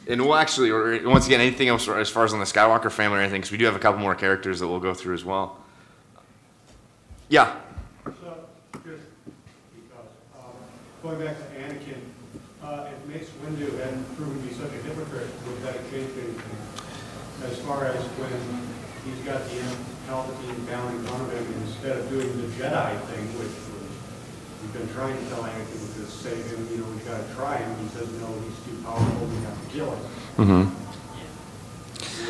and 0.07 0.21
we'll 0.21 0.35
actually, 0.35 0.69
or 0.69 1.07
once 1.09 1.27
again, 1.27 1.41
anything 1.41 1.67
else 1.67 1.87
as 1.87 2.09
far 2.09 2.23
as 2.23 2.33
on 2.33 2.39
the 2.39 2.45
Skywalker 2.45 2.91
family 2.91 3.17
or 3.17 3.21
anything, 3.21 3.41
because 3.41 3.51
we 3.51 3.57
do 3.57 3.65
have 3.65 3.75
a 3.75 3.79
couple 3.79 3.99
more 3.99 4.15
characters 4.15 4.59
that 4.59 4.67
we'll 4.67 4.79
go 4.79 4.93
through 4.93 5.13
as 5.15 5.25
well. 5.25 5.57
Yeah. 7.27 7.55
So, 8.05 8.45
just 8.85 9.03
because, 9.73 10.09
um, 10.37 10.53
going 11.03 11.19
back 11.19 11.35
to 11.37 11.43
Anakin, 11.59 12.01
uh, 12.63 12.87
if 12.93 13.05
Mace 13.09 13.29
Windu 13.43 13.77
hadn't 13.79 14.15
proven 14.15 14.41
to 14.41 14.47
be 14.47 14.53
such 14.53 14.71
a 14.71 14.81
hypocrite, 14.87 15.27
would 15.47 15.61
that 15.63 15.75
have 15.75 15.91
changed 15.91 16.13
anything? 16.17 16.57
As 17.43 17.59
far 17.59 17.85
as 17.85 18.01
when 18.21 18.31
he's 19.03 19.21
got 19.25 19.43
the 19.49 19.59
Imp 19.59 19.77
Palpatine 20.07 20.67
down 20.67 20.95
in 20.95 21.03
front 21.03 21.23
of 21.23 21.33
him, 21.33 21.45
instead 21.67 21.97
of 21.97 22.09
doing 22.09 22.29
the 22.41 22.47
Jedi 22.55 22.99
thing, 23.11 23.25
which 23.37 23.51
you've 24.65 24.73
been 24.73 24.93
trying 24.93 25.15
to 25.17 25.29
tell 25.29 25.43
Anakin 25.43 25.95
this, 25.95 26.11
say, 26.11 26.35
him, 26.35 26.67
you 26.71 26.77
know, 26.77 26.85
we 26.85 26.97
gotta 26.99 27.23
try 27.35 27.57
him, 27.57 27.77
he 27.83 27.87
says, 27.89 28.11
no, 28.19 28.27
he's 28.27 28.59
too 28.65 28.83
powerful, 28.83 29.27
we 29.27 29.35
have 29.43 29.61
to 29.63 29.69
kill 29.69 29.91
him. 29.91 29.99
Mm-hmm. 30.37 30.81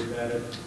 Would 0.02 0.10
that 0.16 0.32
have 0.32 0.60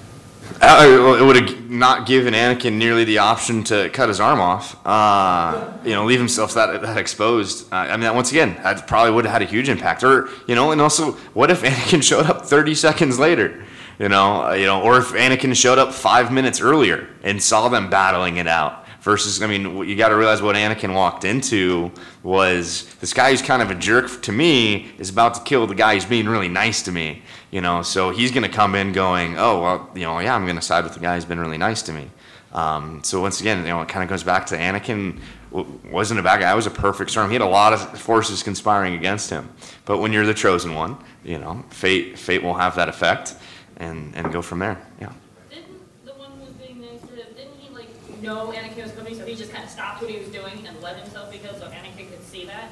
Uh, 0.62 1.18
it 1.20 1.24
would 1.24 1.36
have 1.36 1.70
not 1.70 2.06
given 2.06 2.32
Anakin 2.32 2.74
nearly 2.74 3.04
the 3.04 3.18
option 3.18 3.64
to 3.64 3.90
cut 3.90 4.08
his 4.08 4.18
arm 4.18 4.40
off. 4.40 4.76
Uh, 4.86 5.72
you 5.84 5.92
know, 5.92 6.06
leave 6.06 6.18
himself 6.18 6.54
that, 6.54 6.80
that 6.80 6.96
exposed. 6.96 7.70
Uh, 7.70 7.76
I 7.76 7.90
mean, 7.92 8.00
that, 8.00 8.14
once 8.14 8.30
again, 8.30 8.58
that 8.62 8.86
probably 8.86 9.12
would 9.12 9.26
have 9.26 9.32
had 9.32 9.42
a 9.42 9.44
huge 9.44 9.68
impact. 9.68 10.02
Or 10.02 10.30
you 10.46 10.54
know, 10.54 10.72
and 10.72 10.80
also, 10.80 11.12
what 11.34 11.50
if 11.50 11.62
Anakin 11.64 12.02
showed 12.02 12.24
up 12.24 12.46
30 12.46 12.74
seconds 12.74 13.18
later? 13.18 13.62
You 13.98 14.08
know, 14.08 14.46
uh, 14.46 14.52
you 14.54 14.64
know, 14.64 14.80
or 14.80 14.98
if 14.98 15.08
Anakin 15.08 15.54
showed 15.54 15.78
up 15.78 15.92
five 15.92 16.32
minutes 16.32 16.60
earlier 16.62 17.08
and 17.22 17.42
saw 17.42 17.68
them 17.68 17.90
battling 17.90 18.38
it 18.38 18.46
out. 18.46 18.77
Versus, 19.00 19.40
I 19.42 19.46
mean, 19.46 19.78
you 19.88 19.96
got 19.96 20.08
to 20.08 20.16
realize 20.16 20.42
what 20.42 20.56
Anakin 20.56 20.92
walked 20.92 21.24
into 21.24 21.90
was 22.22 22.92
this 22.96 23.14
guy 23.14 23.30
who's 23.30 23.40
kind 23.40 23.62
of 23.62 23.70
a 23.70 23.74
jerk 23.74 24.22
to 24.22 24.32
me 24.32 24.90
is 24.98 25.08
about 25.08 25.34
to 25.34 25.40
kill 25.42 25.66
the 25.66 25.74
guy 25.74 25.94
who's 25.94 26.04
being 26.04 26.28
really 26.28 26.48
nice 26.48 26.82
to 26.82 26.92
me. 26.92 27.22
You 27.50 27.60
know, 27.60 27.82
so 27.82 28.10
he's 28.10 28.32
going 28.32 28.42
to 28.42 28.50
come 28.50 28.74
in 28.74 28.92
going, 28.92 29.38
oh 29.38 29.62
well, 29.62 29.90
you 29.94 30.02
know, 30.02 30.18
yeah, 30.18 30.34
I'm 30.34 30.44
going 30.44 30.56
to 30.56 30.62
side 30.62 30.84
with 30.84 30.94
the 30.94 31.00
guy 31.00 31.14
who's 31.14 31.24
been 31.24 31.40
really 31.40 31.58
nice 31.58 31.80
to 31.82 31.92
me. 31.92 32.10
Um, 32.52 33.02
so 33.04 33.20
once 33.20 33.40
again, 33.40 33.58
you 33.58 33.68
know, 33.68 33.82
it 33.82 33.88
kind 33.88 34.02
of 34.02 34.08
goes 34.08 34.22
back 34.22 34.46
to 34.46 34.56
Anakin 34.56 35.20
wasn't 35.50 36.20
a 36.20 36.22
bad 36.22 36.40
guy. 36.40 36.50
I 36.50 36.54
was 36.54 36.66
a 36.66 36.70
perfect 36.70 37.10
storm. 37.10 37.30
He 37.30 37.34
had 37.34 37.42
a 37.42 37.46
lot 37.46 37.72
of 37.72 37.98
forces 37.98 38.42
conspiring 38.42 38.94
against 38.94 39.30
him. 39.30 39.48
But 39.84 39.98
when 39.98 40.12
you're 40.12 40.26
the 40.26 40.34
chosen 40.34 40.74
one, 40.74 40.96
you 41.24 41.38
know, 41.38 41.64
fate 41.70 42.18
fate 42.18 42.42
will 42.42 42.54
have 42.54 42.76
that 42.76 42.88
effect, 42.88 43.34
and 43.78 44.14
and 44.14 44.32
go 44.32 44.42
from 44.42 44.58
there. 44.58 44.80
Yeah. 45.00 45.12
Didn't 45.50 46.04
the 46.04 46.12
one 46.14 46.32
who 46.32 46.44
was 46.44 46.54
being 46.54 46.80
nice 46.80 47.00
to 47.00 47.14
him, 47.14 47.26
didn't 47.34 47.58
he 47.58 47.74
like 47.74 47.88
know 48.28 48.52
Anakin 48.52 48.82
was 48.82 48.92
coming, 48.92 49.14
so 49.14 49.24
he 49.24 49.34
just 49.34 49.52
kind 49.52 49.64
of 49.64 49.70
stopped 49.70 50.02
what 50.02 50.10
he 50.10 50.18
was 50.18 50.28
doing 50.28 50.66
and 50.66 50.80
let 50.82 50.98
himself 50.98 51.32
be 51.32 51.38
killed 51.38 51.58
so 51.58 51.66
Anakin 51.66 52.10
could 52.10 52.22
see 52.22 52.44
that? 52.44 52.70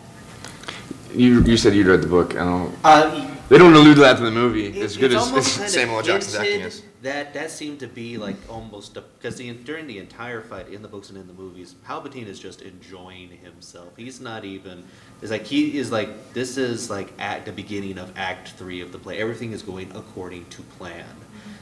You 1.14 1.42
you 1.42 1.56
said 1.56 1.74
you'd 1.74 1.86
read 1.86 2.02
the 2.02 2.08
book. 2.08 2.32
I 2.36 2.44
don't. 2.44 2.74
Uh, 2.84 3.36
they 3.48 3.58
don't 3.58 3.74
allude 3.74 3.94
to 3.94 4.00
that 4.02 4.18
in 4.18 4.24
the 4.24 4.30
movie 4.30 4.66
It- 4.66 4.82
as 4.82 4.96
good 4.96 5.12
it's 5.12 5.32
as, 5.32 5.60
as 5.60 5.72
Samuel 5.72 5.98
L. 5.98 6.02
Jackson's 6.02 6.34
acting 6.34 6.60
is. 6.60 6.82
That 7.02 7.32
that 7.34 7.50
seemed 7.50 7.78
to 7.80 7.86
be 7.86 8.18
like 8.18 8.36
almost 8.48 8.94
because 8.94 9.36
the, 9.36 9.52
during 9.52 9.86
the 9.86 9.98
entire 9.98 10.40
fight 10.42 10.68
in 10.68 10.82
the 10.82 10.88
books 10.88 11.08
and 11.10 11.16
in 11.16 11.26
the 11.28 11.32
movies, 11.32 11.76
Palpatine 11.86 12.26
is 12.26 12.40
just 12.40 12.60
enjoying 12.60 13.30
himself. 13.30 13.96
He's 13.96 14.20
not 14.20 14.44
even. 14.44 14.84
It's 15.22 15.30
like 15.30 15.44
he 15.44 15.78
is 15.78 15.92
like 15.92 16.34
this 16.34 16.58
is 16.58 16.90
like 16.90 17.12
at 17.18 17.46
the 17.46 17.52
beginning 17.52 17.98
of 17.98 18.12
Act 18.16 18.50
Three 18.58 18.80
of 18.80 18.90
the 18.92 18.98
play. 18.98 19.18
Everything 19.18 19.52
is 19.52 19.62
going 19.62 19.90
according 19.94 20.46
to 20.46 20.62
plan. 20.62 21.06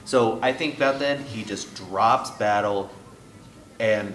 So 0.06 0.38
I 0.42 0.52
think 0.52 0.76
about 0.76 0.98
then 0.98 1.22
he 1.22 1.44
just 1.44 1.74
drops 1.74 2.30
battle, 2.32 2.90
and 3.84 4.14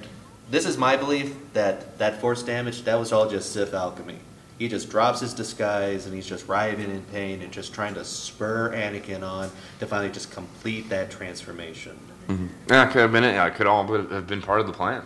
this 0.49 0.65
is 0.65 0.77
my 0.77 0.97
belief 0.97 1.35
that 1.53 1.99
that 1.99 2.19
force 2.19 2.41
damage 2.41 2.81
that 2.83 2.95
was 2.95 3.13
all 3.13 3.29
just 3.29 3.53
Sith 3.53 3.73
alchemy. 3.73 4.17
He 4.57 4.67
just 4.67 4.89
drops 4.89 5.19
his 5.19 5.33
disguise 5.33 6.05
and 6.05 6.13
he's 6.13 6.25
just 6.25 6.47
writhing 6.47 6.89
in 6.89 7.01
pain 7.13 7.41
and 7.43 7.51
just 7.51 7.73
trying 7.73 7.93
to 7.93 8.03
spur 8.03 8.73
Anakin 8.73 9.21
on 9.23 9.51
to 9.79 9.85
finally 9.85 10.11
just 10.11 10.31
complete 10.31 10.89
that 10.89 11.11
transformation. 11.11 11.97
Mm-hmm. 12.27 12.47
Yeah, 12.67 12.87
it 12.87 12.91
could 12.91 13.01
have 13.01 13.11
been 13.11 13.23
it. 13.23 13.33
Yeah, 13.33 13.45
it 13.45 13.55
could 13.55 13.67
all 13.67 13.85
have 13.85 14.27
been 14.27 14.41
part 14.41 14.59
of 14.59 14.67
the 14.67 14.73
plan. 14.73 15.03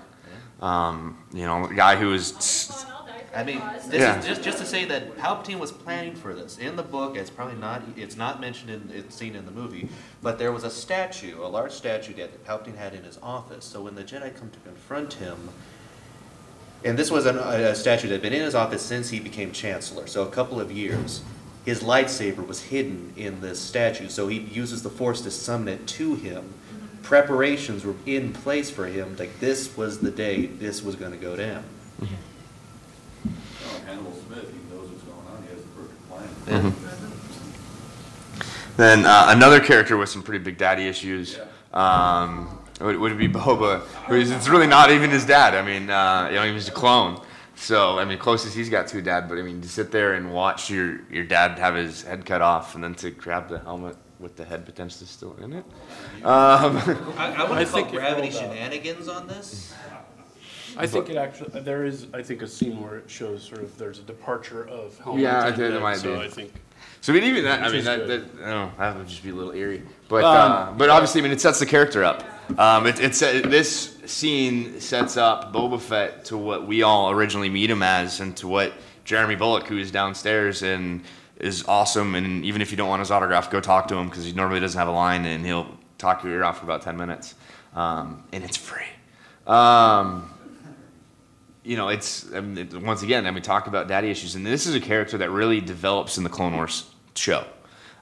Um, 0.61 1.17
you 1.33 1.45
know, 1.45 1.67
the 1.67 1.75
guy 1.75 1.97
who 1.97 2.07
was. 2.07 2.31
I 3.35 3.43
mean, 3.43 3.61
this 3.89 3.99
Yeah. 3.99 4.19
is 4.19 4.25
just 4.25 4.43
just 4.43 4.57
to 4.59 4.65
say 4.65 4.85
that 4.85 5.17
Palpatine 5.17 5.57
was 5.59 5.71
planning 5.71 6.15
for 6.15 6.33
this. 6.33 6.57
In 6.57 6.75
the 6.75 6.83
book, 6.83 7.17
it's 7.17 7.29
probably 7.29 7.59
not 7.59 7.81
it's 7.97 8.15
not 8.15 8.39
mentioned 8.39 8.69
in 8.69 8.91
it's 8.95 9.15
seen 9.15 9.35
in 9.35 9.45
the 9.45 9.51
movie, 9.51 9.89
but 10.21 10.37
there 10.37 10.51
was 10.51 10.63
a 10.63 10.69
statue, 10.69 11.43
a 11.43 11.47
large 11.47 11.71
statue 11.71 12.13
that 12.15 12.45
Palpatine 12.45 12.77
had 12.77 12.93
in 12.93 13.03
his 13.03 13.17
office. 13.23 13.65
So 13.65 13.81
when 13.81 13.95
the 13.95 14.03
Jedi 14.03 14.35
come 14.37 14.51
to 14.51 14.59
confront 14.59 15.13
him, 15.13 15.49
and 16.83 16.97
this 16.97 17.09
was 17.09 17.25
an, 17.25 17.37
a, 17.37 17.71
a 17.71 17.75
statue 17.75 18.07
that 18.09 18.15
had 18.15 18.21
been 18.21 18.33
in 18.33 18.43
his 18.43 18.55
office 18.55 18.81
since 18.83 19.09
he 19.09 19.19
became 19.19 19.51
Chancellor, 19.51 20.05
so 20.07 20.23
a 20.23 20.29
couple 20.29 20.59
of 20.59 20.71
years. 20.71 21.21
His 21.65 21.81
lightsaber 21.81 22.45
was 22.45 22.63
hidden 22.63 23.13
in 23.15 23.39
this 23.39 23.57
statue, 23.57 24.09
so 24.09 24.27
he 24.27 24.37
uses 24.37 24.83
the 24.83 24.89
Force 24.89 25.21
to 25.21 25.31
summon 25.31 25.69
it 25.69 25.87
to 25.87 26.15
him. 26.15 26.53
Preparations 27.03 27.85
were 27.85 27.95
in 28.05 28.33
place 28.33 28.69
for 28.69 28.85
him. 28.85 29.15
Like 29.17 29.39
this 29.39 29.77
was 29.77 29.99
the 29.99 30.11
day 30.11 30.47
this 30.47 30.83
was 30.83 30.97
going 30.97 31.13
to 31.13 31.17
go 31.17 31.37
down. 31.37 31.63
Oh, 32.01 32.07
Hannibal 33.93 34.13
Smith, 34.13 34.51
he 34.51 34.75
knows 34.75 34.89
what's 34.89 35.03
going 35.03 35.27
on, 35.27 35.43
he 35.43 35.49
has 35.53 35.61
the 35.61 35.69
perfect 35.69 36.09
plan. 36.09 36.73
Then 38.75 39.05
uh, 39.05 39.25
another 39.29 39.59
character 39.59 39.97
with 39.97 40.09
some 40.09 40.23
pretty 40.23 40.43
big 40.43 40.57
daddy 40.57 40.87
issues. 40.87 41.37
Um, 41.73 42.59
would, 42.81 42.97
would 42.97 43.11
it 43.11 43.17
be 43.19 43.27
Boba? 43.27 43.81
Who 44.07 44.15
is, 44.15 44.31
it's 44.31 44.49
really 44.49 44.65
not 44.65 44.89
even 44.89 45.11
his 45.11 45.25
dad. 45.25 45.53
I 45.53 45.61
mean, 45.61 45.91
uh, 45.91 46.27
you 46.29 46.35
know, 46.37 46.43
he 46.43 46.51
was 46.51 46.67
a 46.67 46.71
clone. 46.71 47.21
So 47.55 47.99
I 47.99 48.05
mean, 48.05 48.17
closest 48.17 48.55
he's 48.55 48.69
got 48.69 48.87
to 48.87 48.97
a 48.97 49.01
dad. 49.01 49.29
But 49.29 49.37
I 49.37 49.43
mean, 49.43 49.61
to 49.61 49.69
sit 49.69 49.91
there 49.91 50.15
and 50.15 50.33
watch 50.33 50.71
your 50.71 51.01
your 51.11 51.23
dad 51.23 51.59
have 51.59 51.75
his 51.75 52.01
head 52.01 52.25
cut 52.25 52.41
off, 52.41 52.73
and 52.73 52.83
then 52.83 52.95
to 52.95 53.11
grab 53.11 53.47
the 53.47 53.59
helmet 53.59 53.95
with 54.19 54.35
the 54.35 54.43
head 54.43 54.65
potentially 54.65 55.05
still 55.05 55.35
in 55.35 55.53
it. 55.53 55.65
Um, 56.25 56.77
I, 57.15 57.35
I 57.37 57.43
want 57.43 57.53
I 57.53 57.63
to 57.63 57.69
call 57.69 57.81
think 57.81 57.89
it 57.89 57.97
gravity 57.97 58.29
rolled 58.29 58.41
shenanigans 58.41 59.07
on 59.07 59.27
this. 59.27 59.71
I 60.77 60.87
think 60.87 61.09
it 61.09 61.17
actually, 61.17 61.61
there 61.61 61.85
is, 61.85 62.07
I 62.13 62.21
think, 62.21 62.41
a 62.41 62.47
scene 62.47 62.81
where 62.81 62.97
it 62.97 63.09
shows 63.09 63.43
sort 63.43 63.61
of, 63.61 63.77
there's 63.77 63.99
a 63.99 64.03
departure 64.03 64.67
of 64.67 64.97
helmet. 64.99 65.23
Yeah, 65.23 65.39
I 65.39 65.45
think 65.45 65.57
there 65.57 65.79
might 65.79 65.97
so 65.97 66.19
be. 66.19 66.25
I 66.25 66.29
think. 66.29 66.53
So 67.01 67.11
I 67.11 67.15
mean, 67.15 67.25
even 67.25 67.43
that, 67.43 67.61
I 67.61 67.63
Which 67.63 67.71
mean, 67.71 67.79
is 67.79 67.85
that, 67.85 68.07
good. 68.07 68.37
that, 68.37 68.45
I 68.45 68.49
don't 68.49 68.69
know, 68.69 68.71
that 68.77 68.97
would 68.97 69.07
just 69.07 69.23
be 69.23 69.29
a 69.29 69.33
little 69.33 69.53
eerie. 69.53 69.83
But, 70.07 70.23
Um, 70.23 70.51
uh, 70.51 70.71
but 70.73 70.89
obviously, 70.89 71.21
I 71.21 71.23
mean, 71.23 71.31
it 71.33 71.41
sets 71.41 71.59
the 71.59 71.65
character 71.65 72.03
up. 72.03 72.23
Um, 72.57 72.87
it, 72.87 72.99
it's 72.99 73.21
uh, 73.21 73.41
this 73.45 73.97
scene 74.05 74.79
sets 74.79 75.17
up 75.17 75.53
Boba 75.53 75.79
Fett 75.79 76.25
to 76.25 76.37
what 76.37 76.65
we 76.67 76.81
all 76.81 77.11
originally 77.11 77.49
meet 77.49 77.69
him 77.69 77.83
as, 77.83 78.19
and 78.19 78.35
to 78.37 78.47
what 78.47 78.73
Jeremy 79.05 79.35
Bulloch, 79.35 79.67
who 79.67 79.77
is 79.77 79.91
downstairs 79.91 80.61
and 80.61 81.03
is 81.39 81.63
awesome. 81.67 82.15
And 82.15 82.43
even 82.45 82.61
if 82.61 82.71
you 82.71 82.77
don't 82.77 82.89
want 82.89 82.99
his 82.99 83.11
autograph, 83.11 83.49
go 83.49 83.59
talk 83.59 83.87
to 83.89 83.95
him 83.95 84.09
because 84.09 84.25
he 84.25 84.33
normally 84.33 84.59
doesn't 84.59 84.77
have 84.77 84.87
a 84.87 84.91
line, 84.91 85.25
and 85.25 85.45
he'll 85.45 85.77
talk 85.97 86.23
your 86.23 86.33
ear 86.33 86.43
off 86.43 86.59
for 86.59 86.65
about 86.65 86.81
ten 86.81 86.97
minutes, 86.97 87.35
um, 87.75 88.23
and 88.33 88.43
it's 88.43 88.57
free. 88.57 88.83
Um, 89.47 90.32
you 91.63 91.77
know, 91.77 91.89
it's 91.89 92.31
I 92.33 92.41
mean, 92.41 92.57
it, 92.57 92.81
once 92.81 93.03
again, 93.03 93.25
I 93.25 93.31
mean, 93.31 93.43
talk 93.43 93.67
about 93.67 93.87
daddy 93.87 94.09
issues, 94.09 94.35
and 94.35 94.45
this 94.45 94.67
is 94.67 94.75
a 94.75 94.79
character 94.79 95.17
that 95.19 95.29
really 95.29 95.61
develops 95.61 96.17
in 96.17 96.23
the 96.23 96.29
Clone 96.29 96.55
Wars 96.55 96.89
show. 97.15 97.45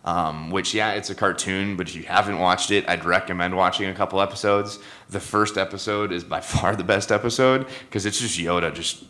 Um, 0.04 0.50
which, 0.50 0.74
yeah, 0.74 0.94
it's 0.94 1.12
a 1.12 1.16
cartoon, 1.16 1.78
but 1.78 1.88
if 1.88 1.96
you 1.96 2.02
haven't 2.02 2.40
watched 2.40 2.72
it, 2.72 2.90
I'd 2.90 3.06
recommend 3.06 3.56
watching 3.56 3.88
a 3.88 3.94
couple 3.94 4.20
episodes. 4.20 4.80
The 5.12 5.20
first 5.20 5.60
episode 5.60 6.12
is 6.12 6.24
by 6.24 6.42
far 6.54 6.76
the 6.76 6.84
best 6.84 7.12
episode 7.12 7.68
because 7.82 8.08
it's 8.08 8.20
just 8.20 8.40
Yoda 8.40 8.74
just 8.74 9.04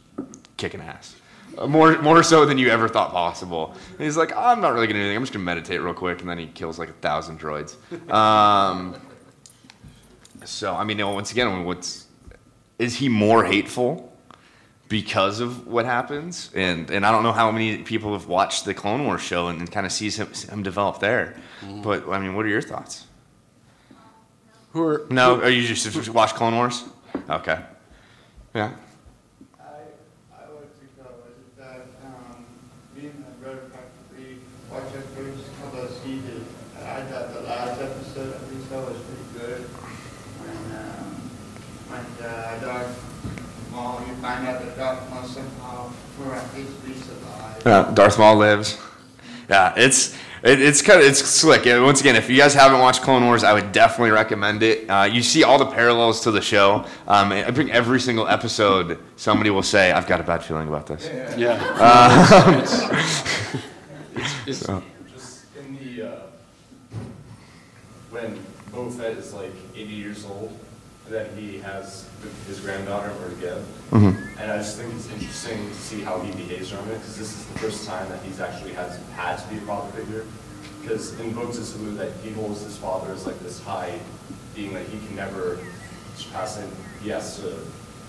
kicking 0.57 0.81
ass. 0.81 1.15
Uh, 1.57 1.65
More, 1.67 2.01
more 2.01 2.23
so 2.23 2.45
than 2.45 2.57
you 2.57 2.67
ever 2.67 2.89
thought 2.89 3.11
possible. 3.11 3.73
And 3.91 4.01
he's 4.01 4.17
like, 4.17 4.35
I'm 4.35 4.59
not 4.59 4.73
really 4.73 4.87
gonna 4.87 4.99
do 4.99 5.03
anything. 5.03 5.15
I'm 5.15 5.23
just 5.23 5.31
gonna 5.31 5.45
meditate 5.45 5.81
real 5.81 5.93
quick, 5.93 6.19
and 6.19 6.29
then 6.29 6.37
he 6.37 6.47
kills 6.47 6.77
like 6.77 6.89
a 6.89 6.93
thousand 6.93 7.39
droids. 7.39 7.75
Um, 8.11 8.99
so 10.43 10.75
I 10.75 10.83
mean, 10.83 10.97
once 11.07 11.31
again, 11.31 11.63
what's 11.63 12.07
is 12.79 12.95
he 12.97 13.07
more 13.07 13.45
hateful 13.45 14.11
because 14.91 15.39
of 15.39 15.65
what 15.65 15.85
happens? 15.85 16.51
And 16.53 16.91
and 16.91 17.05
I 17.05 17.11
don't 17.11 17.23
know 17.23 17.31
how 17.31 17.49
many 17.49 17.77
people 17.77 18.11
have 18.11 18.27
watched 18.27 18.65
the 18.65 18.73
Clone 18.73 19.05
Wars 19.05 19.21
show 19.21 19.47
and, 19.47 19.59
and 19.59 19.71
kind 19.71 19.85
of 19.85 19.91
sees 19.91 20.19
him, 20.19 20.27
him 20.27 20.63
develop 20.63 20.99
there. 20.99 21.37
Mm-hmm. 21.61 21.81
But 21.81 22.09
I 22.09 22.19
mean, 22.19 22.35
what 22.35 22.45
are 22.45 22.49
your 22.49 22.61
thoughts? 22.61 23.05
Who 24.73 24.83
are 24.83 25.05
No, 25.09 25.39
are 25.41 25.49
you 25.49 25.65
just 25.65 25.89
just 25.89 26.09
watch 26.09 26.33
Clone 26.33 26.55
Wars? 26.55 26.83
Okay. 27.29 27.59
Yeah. 28.53 28.71
I, 29.57 29.63
I 30.35 30.41
like 30.59 30.75
to 30.79 30.85
go 30.99 31.07
is 31.31 31.57
that, 31.57 31.87
um, 32.03 32.45
being 32.93 33.23
a 33.25 33.31
brother 33.41 33.71
practically 33.71 34.39
watched 34.69 34.93
the 34.93 35.01
first 35.15 35.43
couple 35.61 35.81
of 35.87 35.91
seasons, 36.03 36.47
and 36.77 36.87
I 36.87 37.01
thought 37.03 37.33
the 37.33 37.41
last 37.47 37.81
episode 37.81 38.35
of 38.35 38.43
the 38.49 38.57
show 38.67 38.81
was 38.91 38.99
pretty 39.07 39.39
good. 39.39 39.61
When, 40.43 40.59
um, 40.83 41.07
when, 41.87 42.27
uh, 42.27 42.59
Darth 42.59 42.95
Maul, 43.71 44.03
you 44.05 44.13
find 44.15 44.47
out 44.47 44.63
that 44.63 44.77
Darth 44.77 45.09
Maul 45.09 45.23
somehow, 45.23 45.89
for 46.17 46.33
at 46.35 46.53
least 46.55 46.71
resurvived. 47.64 47.88
Yeah, 47.89 47.93
Darth 47.93 48.18
Maul 48.20 48.36
lives. 48.38 48.78
Yeah, 49.49 49.74
it's 49.76 50.14
it, 50.43 50.62
it's 50.62 50.82
kind 50.82 50.99
of 51.01 51.05
it's 51.07 51.20
slick. 51.20 51.66
And 51.68 51.84
once 51.84 52.01
again, 52.01 52.16
if 52.16 52.30
you 52.30 52.38
guys 52.38 52.53
haven't 52.53 52.80
watched 52.80 53.01
Clone 53.01 53.26
Wars, 53.26 53.43
I 53.43 53.53
would 53.53 53.72
definitely 53.72 54.12
recommend 54.12 54.64
it. 54.64 54.88
Uh, 54.89 55.03
you 55.03 55.22
see 55.22 55.43
all 55.43 55.57
the 55.59 55.66
parallels 55.66 56.22
to 56.22 56.32
the 56.32 56.41
show. 56.41 56.86
Um, 57.07 57.32
I 57.32 57.51
think 57.51 57.72
every 57.72 57.99
single 57.99 58.28
episode, 58.28 58.97
somebody 59.18 59.49
will 59.49 59.64
say, 59.64 59.91
"I've 59.91 60.07
got 60.07 60.20
a 60.20 60.24
bad 60.24 60.43
feeling 60.43 60.68
about 60.68 60.88
this." 60.88 61.09
Yeah. 61.38 61.59
Uh, 61.80 62.66
so- 64.51 64.84
Just 65.14 65.45
in 65.59 65.78
the, 65.78 66.07
uh, 66.07 66.20
when 68.09 68.39
Boba 68.72 68.91
Fett 68.97 69.18
is 69.18 69.34
like 69.34 69.51
80 69.76 69.89
years 69.93 70.26
old, 70.26 70.57
then 71.09 71.27
he 71.35 71.57
has 71.59 72.05
his 72.47 72.59
granddaughter, 72.59 73.11
Orgeb. 73.23 73.63
Mhm. 73.91 74.39
And 74.39 74.51
I 74.51 74.57
just 74.59 74.77
think 74.77 74.93
it's 74.95 75.09
interesting 75.09 75.69
to 75.69 75.75
see 75.75 76.01
how 76.01 76.19
he 76.21 76.31
behaves 76.31 76.71
around 76.71 76.89
it, 76.89 76.99
because 76.99 77.17
this 77.17 77.31
is 77.37 77.45
the 77.45 77.59
first 77.59 77.85
time 77.85 78.07
that 78.09 78.19
he's 78.23 78.39
actually 78.39 78.73
has 78.73 78.97
had 79.15 79.37
to 79.37 79.47
be 79.49 79.57
a 79.57 79.61
father 79.61 79.91
figure. 79.91 80.25
Because 80.81 81.19
in 81.19 81.33
books, 81.33 81.57
it's 81.57 81.75
alluded 81.75 81.99
that 81.99 82.11
he 82.23 82.31
holds 82.31 82.61
his 82.63 82.75
father 82.77 83.11
as 83.13 83.25
like 83.25 83.39
this 83.43 83.61
high 83.61 83.99
being 84.55 84.73
that 84.73 84.85
he 84.87 84.99
can 85.05 85.15
never 85.15 85.59
surpass 86.15 86.57
him. 86.57 86.69
He 87.03 87.09
has 87.09 87.37
to 87.37 87.53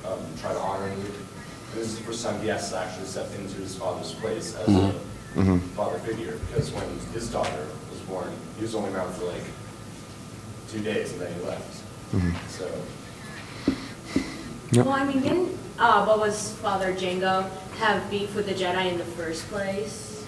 um, 0.05 0.19
try 0.41 0.53
to 0.53 0.59
honor 0.59 0.89
him. 0.89 0.99
And 1.01 1.81
this 1.81 1.89
is 1.89 1.99
the 1.99 2.03
first 2.05 2.25
time 2.25 2.41
he 2.41 2.49
has 2.49 2.71
to 2.71 2.79
actually 2.79 3.07
step 3.07 3.29
into 3.39 3.55
his 3.61 3.75
father's 3.77 4.13
place 4.15 4.55
as 4.57 4.69
a 4.69 4.93
Mhm. 5.37 5.61
father 5.77 5.99
figure. 6.01 6.39
Because 6.49 6.71
when 6.73 6.85
his 7.15 7.29
daughter 7.29 7.67
was 7.91 8.01
born, 8.01 8.29
he 8.57 8.63
was 8.63 8.75
only 8.75 8.93
around 8.93 9.13
for 9.15 9.27
like 9.27 9.45
two 10.71 10.81
days 10.81 11.13
and 11.13 11.21
then 11.21 11.33
he 11.39 11.47
left. 11.47 11.82
Mhm. 12.13 12.35
So. 12.49 12.71
Yep. 14.73 14.87
Well, 14.87 14.95
I 14.95 15.05
mean, 15.05 15.23
didn't 15.23 15.59
uh, 15.79 16.07
Boba's 16.07 16.53
father 16.63 16.93
Jango 16.95 17.49
have 17.79 18.09
beef 18.11 18.35
with 18.35 18.47
the 18.47 18.55
Jedi 18.55 18.91
in 18.93 18.99
the 18.99 19.05
first 19.05 19.49
place? 19.49 20.25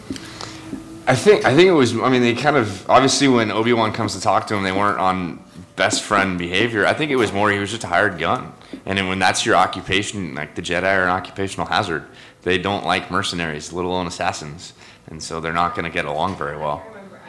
I 1.06 1.14
think 1.14 1.44
I 1.44 1.54
think 1.54 1.68
it 1.68 1.72
was. 1.72 1.96
I 1.98 2.08
mean, 2.08 2.22
they 2.22 2.34
kind 2.34 2.56
of 2.56 2.88
obviously 2.88 3.28
when 3.28 3.50
Obi 3.50 3.72
Wan 3.72 3.92
comes 3.92 4.14
to 4.14 4.20
talk 4.20 4.46
to 4.48 4.54
him, 4.54 4.62
they 4.62 4.72
weren't 4.72 4.98
on 4.98 5.42
best 5.76 6.02
friend 6.02 6.38
behavior. 6.38 6.86
I 6.86 6.94
think 6.94 7.10
it 7.10 7.16
was 7.16 7.32
more 7.32 7.50
he 7.50 7.58
was 7.58 7.70
just 7.70 7.84
a 7.84 7.88
hired 7.88 8.18
gun, 8.18 8.52
and 8.86 8.96
then 8.96 9.08
when 9.08 9.18
that's 9.18 9.44
your 9.44 9.56
occupation, 9.56 10.34
like 10.34 10.54
the 10.54 10.62
Jedi 10.62 10.84
are 10.84 11.04
an 11.04 11.10
occupational 11.10 11.66
hazard. 11.66 12.04
They 12.42 12.58
don't 12.58 12.84
like 12.86 13.10
mercenaries, 13.10 13.72
let 13.72 13.84
alone 13.84 14.06
assassins, 14.06 14.72
and 15.08 15.22
so 15.22 15.40
they're 15.40 15.52
not 15.52 15.74
going 15.74 15.84
to 15.84 15.90
get 15.90 16.04
along 16.06 16.36
very 16.36 16.56
well. 16.56 16.82
I 16.84 16.88
remember. 16.88 17.20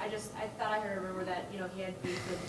I, 0.00 0.06
I 0.06 0.08
just 0.08 0.30
I 0.36 0.46
thought 0.58 0.72
I 0.72 0.78
could 0.80 0.96
remember 0.96 1.24
that 1.24 1.46
you 1.52 1.58
know 1.58 1.68
he 1.74 1.82
had 1.82 2.00
beef 2.02 2.20
with. 2.30 2.43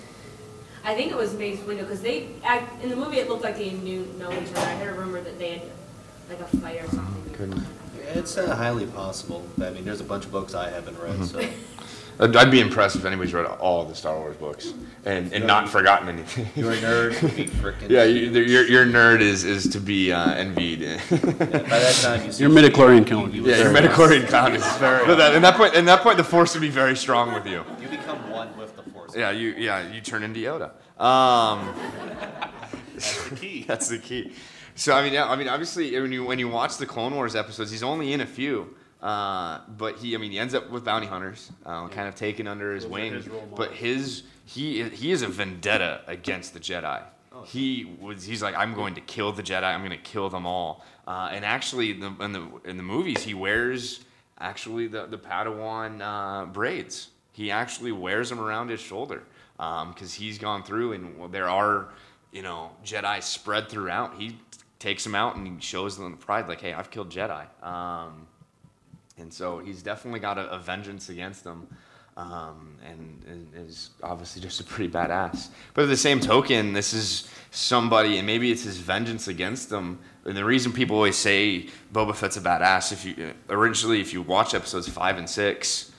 I 0.86 0.94
think 0.94 1.12
it 1.12 1.18
was 1.18 1.34
Mace 1.34 1.60
Windu 1.62 1.80
because 1.80 2.02
they 2.02 2.30
act, 2.44 2.84
in 2.84 2.90
the 2.90 2.96
movie 2.96 3.18
it 3.18 3.28
looked 3.28 3.44
like 3.44 3.58
they 3.58 3.72
knew 3.72 4.06
know 4.20 4.32
each 4.32 4.50
other. 4.52 4.60
I 4.60 4.76
heard 4.76 4.96
a 4.96 5.00
rumor 5.00 5.20
that 5.22 5.40
they 5.40 5.58
had 5.58 5.62
like 6.30 6.40
a 6.40 6.58
fight 6.58 6.82
or 6.84 6.88
something. 6.90 7.66
It's 8.14 8.38
uh, 8.38 8.56
highly 8.56 8.86
possible. 8.86 9.46
I 9.62 9.72
mean, 9.72 9.84
there's 9.84 10.00
a 10.00 10.06
bunch 10.06 10.26
of 10.26 10.32
books 10.32 10.54
I 10.54 10.70
haven't 10.70 11.00
read, 11.00 11.26
so. 11.26 11.44
I'd 12.20 12.36
I'd 12.36 12.52
be 12.52 12.62
impressed 12.62 12.96
if 12.96 13.06
anybody's 13.06 13.34
read 13.34 13.46
all 13.46 13.84
the 13.84 13.96
Star 13.96 14.18
Wars 14.18 14.38
books 14.38 14.74
and, 15.04 15.34
and 15.34 15.46
not 15.46 15.68
forgotten 15.68 16.08
anything. 16.08 16.48
You're 16.56 16.72
a 16.72 16.78
nerd, 16.78 17.36
be 17.36 17.46
frickin' 17.46 17.90
yeah, 17.90 18.04
you, 18.06 18.30
your 18.32 18.66
your 18.66 18.86
nerd 18.86 19.20
is 19.20 19.44
is 19.44 19.68
to 19.70 19.80
be 19.80 20.14
uh, 20.14 20.32
envied. 20.32 20.80
by 21.10 21.18
that 21.18 22.00
time, 22.02 22.22
you 22.26 22.32
Your 22.38 22.50
midichlorian 22.50 23.06
count. 23.06 23.34
Yeah, 23.34 23.58
your 23.58 23.74
midichlorian 23.74 24.30
count 24.30 24.56
is 24.56 24.66
very. 24.78 25.06
But 25.06 25.16
that, 25.16 25.36
at 25.36 25.42
that 25.42 25.56
point, 25.56 25.76
at 25.76 25.86
that 25.86 26.02
point, 26.02 26.18
the 26.18 26.24
force 26.24 26.54
would 26.54 26.62
be 26.62 26.70
very 26.70 26.96
strong 26.96 27.34
with 27.34 27.46
you. 27.46 27.66
You 27.82 27.90
become 27.90 28.30
one 28.32 28.56
with 28.58 28.76
the 28.78 28.84
force. 28.92 29.05
Yeah, 29.16 29.32
you 29.32 29.54
yeah 29.58 29.92
you 29.92 30.02
turn 30.02 30.24
into 30.24 30.40
Yoda. 30.40 30.72
Um, 31.02 31.74
That's 32.94 33.30
the 33.30 33.36
key. 33.36 33.64
that's 33.68 33.88
the 33.90 33.98
key. 33.98 34.34
So 34.76 34.94
I 34.94 35.04
mean, 35.04 35.14
yeah, 35.14 35.30
I 35.30 35.36
mean, 35.36 35.48
obviously, 35.48 36.00
when 36.00 36.12
you 36.12 36.24
when 36.26 36.40
you 36.40 36.50
watch 36.50 36.78
the 36.78 36.86
Clone 36.86 37.16
Wars 37.16 37.36
episodes, 37.36 37.72
he's 37.72 37.84
only 37.84 38.14
in 38.14 38.22
a 38.22 38.26
few. 38.26 38.76
Uh, 39.02 39.60
but 39.78 39.98
he, 39.98 40.16
I 40.16 40.18
mean, 40.18 40.32
he 40.32 40.40
ends 40.40 40.56
up 40.56 40.70
with 40.72 40.84
bounty 40.84 41.06
hunters, 41.06 41.52
uh, 41.66 41.88
kind 41.90 42.08
of 42.08 42.16
taken 42.16 42.48
under 42.48 42.74
his 42.74 42.84
Those 42.84 42.92
wing. 42.92 43.14
his 43.14 43.30
but 43.56 43.72
his 43.72 44.24
he 44.46 44.84
he 44.90 45.12
is 45.12 45.22
a 45.22 45.28
vendetta 45.28 46.02
against 46.08 46.54
the 46.54 46.60
Jedi. 46.60 47.02
He 47.46 47.98
was 48.00 48.24
he's 48.24 48.42
like 48.42 48.56
I'm 48.56 48.74
going 48.74 48.96
to 48.96 49.02
kill 49.02 49.32
the 49.32 49.44
Jedi. 49.44 49.64
I'm 49.64 49.82
going 49.82 49.92
to 49.92 49.98
kill 49.98 50.30
them 50.30 50.46
all. 50.46 50.86
Uh, 51.08 51.30
and 51.32 51.46
actually, 51.46 51.94
the, 51.94 52.08
in 52.20 52.32
the 52.32 52.48
in 52.66 52.78
the 52.78 52.84
movies, 52.84 53.22
he 53.24 53.34
wears 53.34 54.00
actually 54.40 54.88
the 54.88 55.06
the 55.06 55.18
Padawan 55.18 56.02
uh, 56.02 56.46
braids. 56.46 57.10
He 57.36 57.52
actually 57.52 57.92
wears 57.92 58.30
them 58.30 58.40
around 58.40 58.70
his 58.70 58.80
shoulder 58.80 59.24
because 59.58 60.14
he's 60.14 60.38
gone 60.38 60.64
through 60.64 60.94
and 60.94 61.34
there 61.34 61.50
are 61.50 61.90
you 62.32 62.42
know 62.42 62.72
Jedi 62.84 63.22
spread 63.22 63.68
throughout. 63.68 64.16
He 64.18 64.38
takes 64.80 65.04
them 65.04 65.16
out 65.16 65.36
and 65.36 65.46
he 65.46 65.54
shows 65.60 65.98
them 65.98 66.12
the 66.12 66.18
pride 66.18 66.48
like, 66.48 66.62
hey, 66.62 66.74
I've 66.74 66.92
killed 66.92 67.10
Jedi. 67.10 67.46
Um, 67.62 68.28
and 69.18 69.34
so 69.34 69.60
he's 69.60 69.82
definitely 69.82 70.20
got 70.20 70.38
a, 70.38 70.50
a 70.52 70.60
vengeance 70.60 71.10
against 71.10 71.44
them, 71.44 71.68
um, 72.16 72.76
and, 72.86 73.24
and 73.28 73.68
is 73.68 73.90
obviously 74.04 74.42
just 74.42 74.60
a 74.62 74.64
pretty 74.64 74.92
badass. 74.92 75.50
But 75.74 75.84
at 75.84 75.88
the 75.88 75.98
same 75.98 76.20
token, 76.20 76.72
this 76.74 76.94
is 76.94 77.30
somebody, 77.52 78.18
and 78.18 78.28
maybe 78.28 78.52
it's 78.52 78.64
his 78.64 78.78
vengeance 78.78 79.28
against 79.28 79.70
them. 79.70 80.00
And 80.26 80.38
the 80.38 80.46
reason 80.46 80.72
people 80.72 80.96
always 80.96 81.18
say 81.18 81.68
Boba 81.94 82.16
Fett's 82.16 82.38
a 82.38 82.42
badass, 82.42 82.92
if 82.92 83.06
you 83.06 83.34
originally, 83.50 84.00
if 84.02 84.14
you 84.14 84.22
watch 84.22 84.54
episodes 84.54 84.88
five 84.88 85.18
and 85.18 85.30
six, 85.30 85.92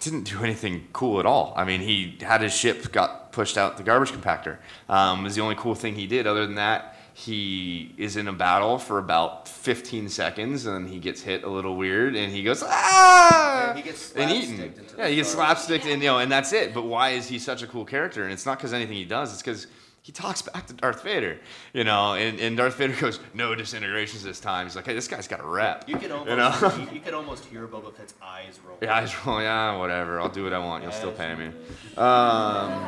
didn't 0.00 0.24
do 0.24 0.42
anything 0.42 0.88
cool 0.92 1.20
at 1.20 1.26
all. 1.26 1.52
I 1.56 1.64
mean, 1.64 1.80
he 1.80 2.18
had 2.20 2.40
his 2.40 2.54
ship 2.54 2.92
got 2.92 3.32
pushed 3.32 3.58
out 3.58 3.76
the 3.76 3.82
garbage 3.82 4.12
compactor. 4.12 4.58
Um, 4.88 5.24
was 5.24 5.34
the 5.34 5.42
only 5.42 5.56
cool 5.56 5.74
thing 5.74 5.94
he 5.94 6.06
did. 6.06 6.26
Other 6.26 6.46
than 6.46 6.54
that, 6.56 6.96
he 7.12 7.94
is 7.96 8.16
in 8.16 8.28
a 8.28 8.32
battle 8.32 8.78
for 8.78 8.98
about 8.98 9.48
15 9.48 10.08
seconds, 10.10 10.66
and 10.66 10.88
he 10.88 10.98
gets 10.98 11.22
hit 11.22 11.44
a 11.44 11.48
little 11.48 11.76
weird, 11.76 12.14
and 12.14 12.30
he 12.30 12.42
goes 12.42 12.62
ah, 12.62 13.68
Yeah, 13.68 13.74
he 13.74 13.82
gets 13.82 14.12
and 14.12 14.30
eaten. 14.30 14.56
slapsticked 14.56 14.94
Yeah, 14.98 15.08
he 15.08 15.16
gets 15.16 15.28
slapsticked, 15.30 15.86
and 15.86 16.02
you 16.02 16.08
know, 16.08 16.18
and 16.18 16.30
that's 16.30 16.52
it. 16.52 16.74
But 16.74 16.82
why 16.84 17.10
is 17.10 17.26
he 17.26 17.38
such 17.38 17.62
a 17.62 17.66
cool 17.66 17.84
character? 17.84 18.22
And 18.24 18.32
it's 18.32 18.44
not 18.44 18.58
because 18.58 18.72
anything 18.74 18.96
he 18.96 19.04
does. 19.06 19.32
It's 19.32 19.42
because 19.42 19.66
he 20.06 20.12
talks 20.12 20.40
back 20.40 20.68
to 20.68 20.72
Darth 20.72 21.02
Vader, 21.02 21.40
you 21.72 21.82
know, 21.82 22.14
and, 22.14 22.38
and 22.38 22.56
Darth 22.56 22.76
Vader 22.76 22.94
goes, 23.00 23.18
"No 23.34 23.56
disintegrations 23.56 24.22
this 24.22 24.38
time." 24.38 24.64
He's 24.64 24.76
like, 24.76 24.86
"Hey, 24.86 24.94
this 24.94 25.08
guy's 25.08 25.26
got 25.26 25.40
a 25.40 25.44
rep." 25.44 25.88
You 25.88 25.96
could 25.96 26.12
almost, 26.12 26.30
you 26.30 26.36
know? 26.36 26.76
you, 26.76 26.88
you 26.94 27.00
could 27.00 27.12
almost 27.12 27.44
hear 27.46 27.66
Boba 27.66 27.92
Fett's 27.92 28.14
eyes 28.22 28.60
roll. 28.64 28.78
Yeah, 28.80 29.00
just 29.00 29.26
roll, 29.26 29.42
yeah, 29.42 29.76
whatever. 29.76 30.20
I'll 30.20 30.28
do 30.28 30.44
what 30.44 30.52
I 30.52 30.60
want. 30.60 30.84
You'll 30.84 30.92
still 30.92 31.10
pay 31.10 31.34
me. 31.34 31.46
Um, 31.96 32.86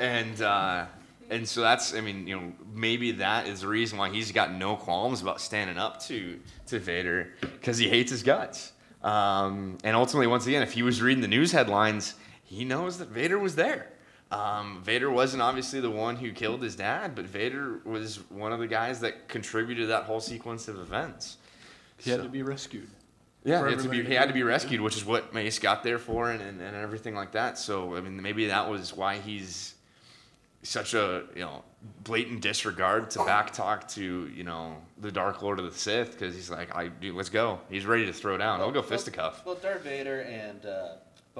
and 0.00 0.42
uh, 0.42 0.86
and 1.30 1.48
so 1.48 1.60
that's, 1.60 1.94
I 1.94 2.00
mean, 2.00 2.26
you 2.26 2.40
know, 2.40 2.52
maybe 2.74 3.12
that 3.12 3.46
is 3.46 3.60
the 3.60 3.68
reason 3.68 3.96
why 3.96 4.10
he's 4.10 4.32
got 4.32 4.52
no 4.52 4.74
qualms 4.74 5.22
about 5.22 5.40
standing 5.40 5.78
up 5.78 6.02
to 6.06 6.40
to 6.66 6.80
Vader 6.80 7.34
because 7.40 7.78
he 7.78 7.88
hates 7.88 8.10
his 8.10 8.24
guts. 8.24 8.72
Um, 9.04 9.78
and 9.84 9.94
ultimately, 9.94 10.26
once 10.26 10.48
again, 10.48 10.62
if 10.62 10.72
he 10.72 10.82
was 10.82 11.00
reading 11.00 11.22
the 11.22 11.28
news 11.28 11.52
headlines, 11.52 12.14
he 12.42 12.64
knows 12.64 12.98
that 12.98 13.10
Vader 13.10 13.38
was 13.38 13.54
there. 13.54 13.92
Um, 14.30 14.80
Vader 14.84 15.10
wasn't 15.10 15.42
obviously 15.42 15.80
the 15.80 15.90
one 15.90 16.16
who 16.16 16.30
killed 16.32 16.62
his 16.62 16.76
dad, 16.76 17.14
but 17.14 17.24
Vader 17.24 17.80
was 17.84 18.20
one 18.30 18.52
of 18.52 18.60
the 18.60 18.68
guys 18.68 19.00
that 19.00 19.28
contributed 19.28 19.84
to 19.84 19.86
that 19.88 20.04
whole 20.04 20.20
sequence 20.20 20.68
of 20.68 20.78
events. 20.78 21.38
He 21.98 22.10
had 22.10 22.22
to 22.22 22.28
be 22.28 22.42
rescued. 22.42 22.88
yeah, 23.44 23.64
he 23.64 23.74
had, 23.74 23.82
to 23.82 23.88
be, 23.88 24.04
he 24.04 24.14
had 24.14 24.28
to 24.28 24.34
be 24.34 24.42
rescued, 24.42 24.80
which 24.80 24.96
is 24.96 25.04
what 25.04 25.34
Mace 25.34 25.58
got 25.58 25.82
there 25.82 25.98
for, 25.98 26.30
and, 26.30 26.40
and, 26.40 26.60
and 26.60 26.76
everything 26.76 27.14
like 27.14 27.32
that. 27.32 27.58
So 27.58 27.96
I 27.96 28.00
mean, 28.00 28.22
maybe 28.22 28.46
that 28.46 28.70
was 28.70 28.96
why 28.96 29.18
he's 29.18 29.74
such 30.62 30.94
a 30.94 31.24
you 31.34 31.40
know 31.40 31.64
blatant 32.04 32.42
disregard 32.42 33.10
to 33.10 33.18
backtalk 33.20 33.88
to 33.94 34.30
you 34.34 34.44
know 34.44 34.76
the 34.98 35.10
Dark 35.10 35.42
Lord 35.42 35.58
of 35.58 35.64
the 35.64 35.76
Sith 35.76 36.12
because 36.12 36.34
he's 36.34 36.50
like, 36.50 36.74
I 36.74 36.88
dude, 36.88 37.14
let's 37.16 37.30
go. 37.30 37.60
He's 37.68 37.84
ready 37.84 38.06
to 38.06 38.12
throw 38.12 38.36
down. 38.36 38.60
I'll 38.60 38.70
go 38.70 38.82
fisticuff. 38.82 39.44
Well, 39.44 39.56
Darth 39.56 39.82
Vader 39.82 40.20
and 40.20 40.64
uh, 40.64 40.88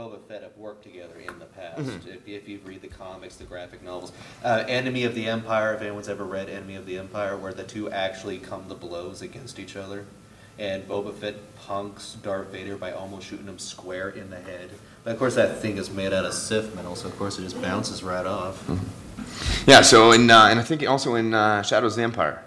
Boba 0.01 0.19
Fett 0.27 0.43
have 0.43 0.57
worked 0.57 0.83
together 0.83 1.17
in 1.19 1.39
the 1.39 1.45
past. 1.45 1.81
Mhm. 1.81 2.07
If, 2.07 2.27
if 2.27 2.49
you 2.49 2.59
read 2.65 2.81
the 2.81 2.89
comics, 2.89 3.37
the 3.37 3.45
graphic 3.45 3.83
novels, 3.83 4.13
uh, 4.43 4.65
Enemy 4.67 5.05
of 5.05 5.15
the 5.15 5.27
Empire. 5.27 5.75
If 5.75 5.83
anyone's 5.83 6.09
ever 6.09 6.25
read 6.25 6.49
Enemy 6.49 6.77
of 6.77 6.87
the 6.87 6.97
Empire, 6.99 7.37
where 7.37 7.53
the 7.53 7.65
two 7.65 7.91
actually 7.91 8.39
come 8.39 8.67
to 8.69 8.75
blows 8.75 9.21
against 9.21 9.59
each 9.59 9.77
other, 9.77 10.07
and 10.59 10.89
Boba 10.89 11.13
Fett 11.13 11.35
punks 11.67 12.17
Darth 12.23 12.49
Vader 12.49 12.77
by 12.77 12.93
almost 12.93 13.27
shooting 13.27 13.47
him 13.47 13.59
square 13.59 14.09
in 14.09 14.31
the 14.31 14.39
head. 14.41 14.71
But 15.05 15.13
of 15.13 15.19
course, 15.19 15.35
that 15.35 15.61
thing 15.61 15.77
is 15.77 15.91
made 15.91 16.15
out 16.15 16.25
of 16.25 16.33
Sith 16.33 16.75
metal, 16.75 16.97
so 16.97 17.09
of 17.09 17.19
course 17.19 17.39
it 17.39 17.43
just 17.43 17.61
bounces 17.61 18.03
right 18.03 18.27
off. 18.27 18.63
Yeah. 19.67 19.83
So 19.83 20.13
in 20.13 20.31
uh, 20.31 20.47
and 20.47 20.59
I 20.59 20.63
think 20.63 20.87
also 20.89 21.15
in 21.15 21.35
uh, 21.35 21.61
Shadows 21.63 21.93
of 21.93 21.97
the 21.99 22.05
Empire, 22.05 22.43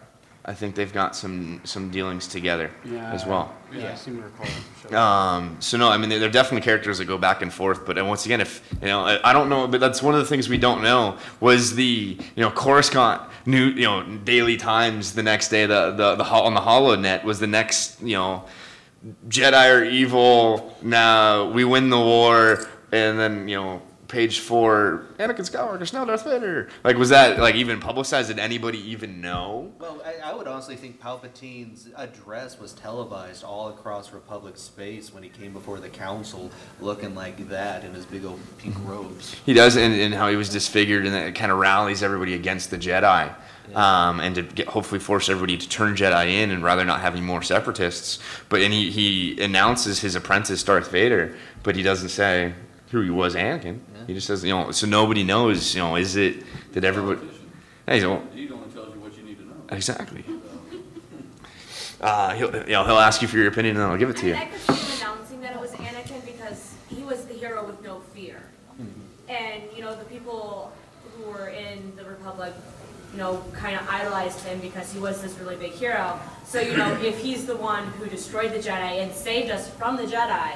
I 0.46 0.54
think 0.54 0.76
they've 0.76 0.92
got 0.92 1.16
some 1.16 1.62
some 1.64 1.90
dealings 1.90 2.28
together 2.28 2.70
as 3.14 3.26
well. 3.26 3.54
Yeah, 3.72 3.94
I 3.94 3.96
seem 3.96 4.18
to 4.18 4.24
recall. 4.24 4.46
that. 4.90 5.00
Um, 5.00 5.56
so 5.62 5.78
no, 5.78 5.90
I 5.90 5.98
mean 5.98 6.10
they're, 6.10 6.20
they're 6.20 6.30
definitely 6.30 6.66
characters 6.66 6.98
that 6.98 7.06
go 7.06 7.18
back 7.18 7.42
and 7.42 7.52
forth. 7.54 7.86
But 7.86 7.98
and 7.98 8.10
once 8.10 8.26
again, 8.26 8.42
if 8.42 8.62
you 8.82 8.88
know, 8.88 9.02
I, 9.02 9.30
I 9.30 9.34
don't 9.34 9.48
know, 9.48 9.68
but 9.68 9.80
that's 9.80 10.04
one 10.04 10.14
of 10.14 10.20
the 10.20 10.26
things 10.26 10.50
we 10.50 10.58
don't 10.58 10.82
know 10.82 11.18
was 11.40 11.76
the 11.76 12.18
you 12.36 12.44
know 12.44 12.52
Coruscant 12.52 13.22
new 13.46 13.68
you 13.68 13.86
know 13.86 14.04
Daily 14.04 14.58
Times 14.58 15.14
the 15.14 15.24
next 15.24 15.48
day 15.48 15.66
the 15.66 15.92
the, 15.92 16.16
the 16.16 16.26
on 16.26 16.54
the 16.54 16.62
HoloNet 16.62 17.24
was 17.24 17.40
the 17.40 17.48
next 17.48 18.02
you 18.02 18.18
know 18.18 18.44
Jedi 19.30 19.72
are 19.72 19.84
evil. 19.86 20.76
Now 20.82 21.50
we 21.50 21.64
win 21.64 21.90
the 21.90 22.00
war, 22.00 22.68
and 22.92 23.18
then 23.18 23.48
you 23.48 23.56
know 23.56 23.82
page 24.14 24.42
four, 24.42 25.08
Anakin 25.18 25.40
Skywalker, 25.40 25.92
now 25.92 26.06
Darth 26.06 26.24
Vader. 26.24 26.70
Like 26.84 26.98
was 26.98 27.10
that 27.10 27.40
like 27.40 27.56
even 27.56 27.80
publicized? 27.80 28.28
Did 28.28 28.38
anybody 28.38 28.78
even 28.92 29.22
know? 29.22 29.74
Well, 29.80 30.04
I, 30.06 30.30
I 30.30 30.36
would 30.36 30.48
honestly 30.48 30.76
think 30.76 31.02
Palpatine's 31.02 31.90
address 31.98 32.60
was 32.60 32.74
televised 32.74 33.44
all 33.44 33.70
across 33.70 34.14
Republic 34.14 34.56
space 34.56 35.12
when 35.12 35.24
he 35.24 35.30
came 35.30 35.52
before 35.52 35.80
the 35.80 35.90
Council, 35.90 36.52
looking 36.80 37.16
like 37.16 37.50
that 37.50 37.84
in 37.84 37.96
his 37.96 38.06
big 38.06 38.24
old 38.24 38.40
pink 38.60 38.76
robes. 38.86 39.36
He 39.48 39.54
does, 39.54 39.78
and, 39.78 39.92
and 39.96 40.14
how 40.14 40.30
he 40.30 40.36
was 40.36 40.50
disfigured, 40.50 41.08
and 41.08 41.16
it 41.16 41.34
kind 41.34 41.52
of 41.52 41.58
rallies 41.58 42.04
everybody 42.04 42.36
against 42.36 42.70
the 42.70 42.78
Jedi, 42.78 43.34
um, 43.74 44.20
and 44.20 44.36
to 44.36 44.44
get, 44.44 44.68
hopefully 44.68 45.00
force 45.00 45.28
everybody 45.28 45.58
to 45.58 45.68
turn 45.68 45.96
Jedi 45.96 46.34
in, 46.34 46.52
and 46.52 46.64
rather 46.64 46.86
not 46.86 47.02
having 47.02 47.26
more 47.26 47.42
separatists. 47.42 48.20
But 48.48 48.62
and 48.62 48.72
he, 48.72 48.92
he 48.92 49.42
announces 49.42 50.02
his 50.02 50.14
apprentice 50.14 50.64
Darth 50.64 50.92
Vader, 50.92 51.36
but 51.64 51.76
he 51.76 51.82
doesn't 51.82 52.10
say 52.10 52.54
who 52.94 53.02
he 53.02 53.10
was, 53.10 53.36
Anakin. 53.36 53.80
He 54.08 54.14
just 54.14 54.28
says, 54.28 54.44
you 54.44 54.52
know, 54.54 54.72
so 54.72 54.88
nobody 54.88 55.24
knows, 55.24 55.76
you 55.76 55.82
know, 55.82 55.96
is 55.96 56.16
it 56.16 56.44
did 56.72 56.86
everybody? 56.86 57.28
Hey, 57.86 58.00
so, 58.00 58.22
He 58.34 58.50
only 58.52 58.70
tells 58.70 58.94
you 58.94 59.02
what 59.02 59.18
you 59.18 59.24
need 59.24 59.38
to 59.40 59.46
know. 59.46 59.56
exactly. 59.70 60.24
Uh, 62.00 62.34
he'll, 62.36 62.54
you 62.56 62.74
know, 62.74 62.84
he'll 62.86 63.00
ask 63.00 63.22
you 63.22 63.28
for 63.28 63.38
your 63.38 63.48
opinion, 63.48 63.76
and 63.76 63.84
then 63.84 63.90
I'll 63.92 63.98
give 63.98 64.10
it 64.10 64.18
to 64.18 64.28
you. 64.28 64.34
And 64.34 64.44
I 64.44 64.46
could 64.48 64.60
see 64.60 64.74
him 64.74 64.98
announcing 65.02 65.42
that 65.42 65.54
it 65.56 65.60
was 65.60 65.72
Anakin 65.72 66.26
because 66.26 66.74
he 66.90 67.02
was 67.04 67.26
the 67.26 67.34
hero 67.34 67.66
with 67.66 67.82
no 67.82 68.00
fear. 68.14 68.42
And, 69.30 69.64
you 69.76 69.82
know, 69.82 69.96
the 69.96 70.04
people 70.06 70.74
who 71.16 71.32
were 71.32 71.48
in 71.48 71.96
the 71.96 72.04
Republic, 72.04 72.54
you 73.14 73.20
know, 73.20 73.42
kind 73.54 73.76
of 73.78 73.88
idolized 73.90 74.42
him 74.42 74.60
because 74.60 74.92
he 74.92 75.00
was 75.00 75.22
this 75.22 75.38
really 75.40 75.56
big 75.56 75.72
hero. 75.72 76.20
So, 76.46 76.60
you 76.60 76.76
know, 76.76 76.92
if 77.02 77.20
he's 77.20 77.46
the 77.46 77.56
one 77.56 77.86
who 77.94 78.06
destroyed 78.08 78.52
the 78.52 78.60
Jedi 78.60 79.02
and 79.02 79.14
saved 79.14 79.50
us 79.50 79.70
from 79.70 79.96
the 79.96 80.04
Jedi, 80.04 80.52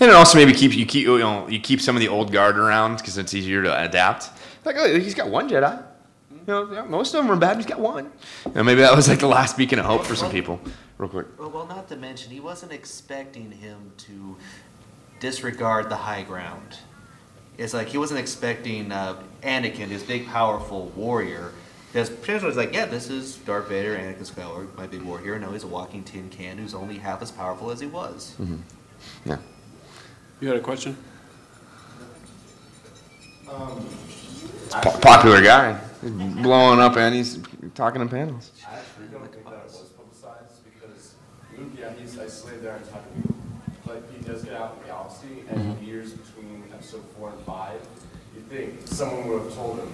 And 0.00 0.10
it 0.10 0.14
also 0.14 0.38
maybe 0.38 0.52
keeps 0.52 0.74
you 0.74 0.86
keep 0.86 1.06
you 1.06 1.18
know 1.18 1.48
you 1.48 1.60
keep 1.60 1.80
some 1.80 1.96
of 1.96 2.00
the 2.00 2.08
old 2.08 2.32
guard 2.32 2.58
around 2.58 2.96
because 2.96 3.18
it's 3.18 3.34
easier 3.34 3.62
to 3.62 3.82
adapt. 3.82 4.30
Like 4.64 4.76
oh, 4.78 4.98
he's 4.98 5.14
got 5.14 5.28
one 5.28 5.48
Jedi. 5.48 5.82
You 6.30 6.38
know, 6.46 6.86
most 6.86 7.14
of 7.14 7.22
them 7.22 7.30
are 7.30 7.36
bad. 7.36 7.56
He's 7.56 7.66
got 7.66 7.78
one. 7.78 8.10
And 8.54 8.66
maybe 8.66 8.80
that 8.80 8.94
was 8.94 9.08
like 9.08 9.20
the 9.20 9.28
last 9.28 9.56
beacon 9.56 9.78
of 9.78 9.84
hope 9.84 10.04
for 10.04 10.14
some 10.14 10.30
people. 10.30 10.60
Real 10.98 11.08
quick. 11.08 11.26
Well, 11.38 11.50
well, 11.50 11.66
not 11.66 11.88
to 11.88 11.96
mention, 11.96 12.30
he 12.30 12.40
wasn't 12.40 12.72
expecting 12.72 13.50
him 13.50 13.92
to 13.98 14.36
disregard 15.18 15.88
the 15.88 15.96
high 15.96 16.22
ground. 16.22 16.78
It's 17.56 17.72
like 17.74 17.88
he 17.88 17.98
wasn't 17.98 18.20
expecting 18.20 18.90
uh, 18.90 19.22
Anakin, 19.42 19.88
this 19.88 20.02
big, 20.02 20.26
powerful 20.26 20.86
warrior. 20.96 21.52
Because 21.92 22.42
was 22.42 22.56
like, 22.56 22.72
yeah, 22.72 22.86
this 22.86 23.10
is 23.10 23.36
Darth 23.36 23.68
Vader, 23.68 23.96
Anakin 23.96 24.30
Skywalker, 24.30 24.74
my 24.76 24.86
big 24.86 25.02
war 25.02 25.18
hero. 25.18 25.38
No, 25.38 25.50
he's 25.50 25.64
a 25.64 25.66
walking 25.66 26.04
tin 26.04 26.28
can 26.30 26.56
who's 26.56 26.74
only 26.74 26.98
half 26.98 27.20
as 27.20 27.30
powerful 27.30 27.70
as 27.70 27.80
he 27.80 27.86
was. 27.86 28.36
Yeah. 29.24 29.38
You 30.40 30.48
had 30.48 30.56
a 30.56 30.60
question? 30.60 30.96
Um, 33.50 33.86
Po- 34.70 34.98
popular 35.00 35.42
guy. 35.42 35.78
He's 36.00 36.10
blowing 36.12 36.78
up 36.80 36.96
and 36.96 37.12
he's 37.14 37.40
talking 37.74 38.00
in 38.00 38.08
panels. 38.08 38.52
I 38.66 38.76
actually 38.76 39.08
don't 39.08 39.30
think 39.32 39.44
that 39.44 39.54
it 39.54 39.64
was 39.64 39.90
publicized 39.96 40.62
because 40.64 41.14
Luke, 41.58 41.72
yeah, 41.76 41.92
he's 41.98 42.16
isolated 42.18 42.62
there 42.62 42.76
in 42.76 42.82
Tatooine, 42.84 43.34
but 43.84 44.08
he 44.16 44.22
does 44.22 44.44
get 44.44 44.54
out 44.54 44.74
in 44.76 44.82
the 44.82 44.86
galaxy, 44.86 45.42
and 45.50 45.60
in 45.60 45.76
the 45.80 45.84
years 45.84 46.12
between 46.12 46.62
episode 46.72 47.02
four 47.18 47.30
and 47.30 47.40
five, 47.40 47.80
you'd 48.34 48.48
think 48.48 48.74
someone 48.86 49.26
would 49.28 49.42
have 49.42 49.54
told 49.54 49.80
him, 49.80 49.92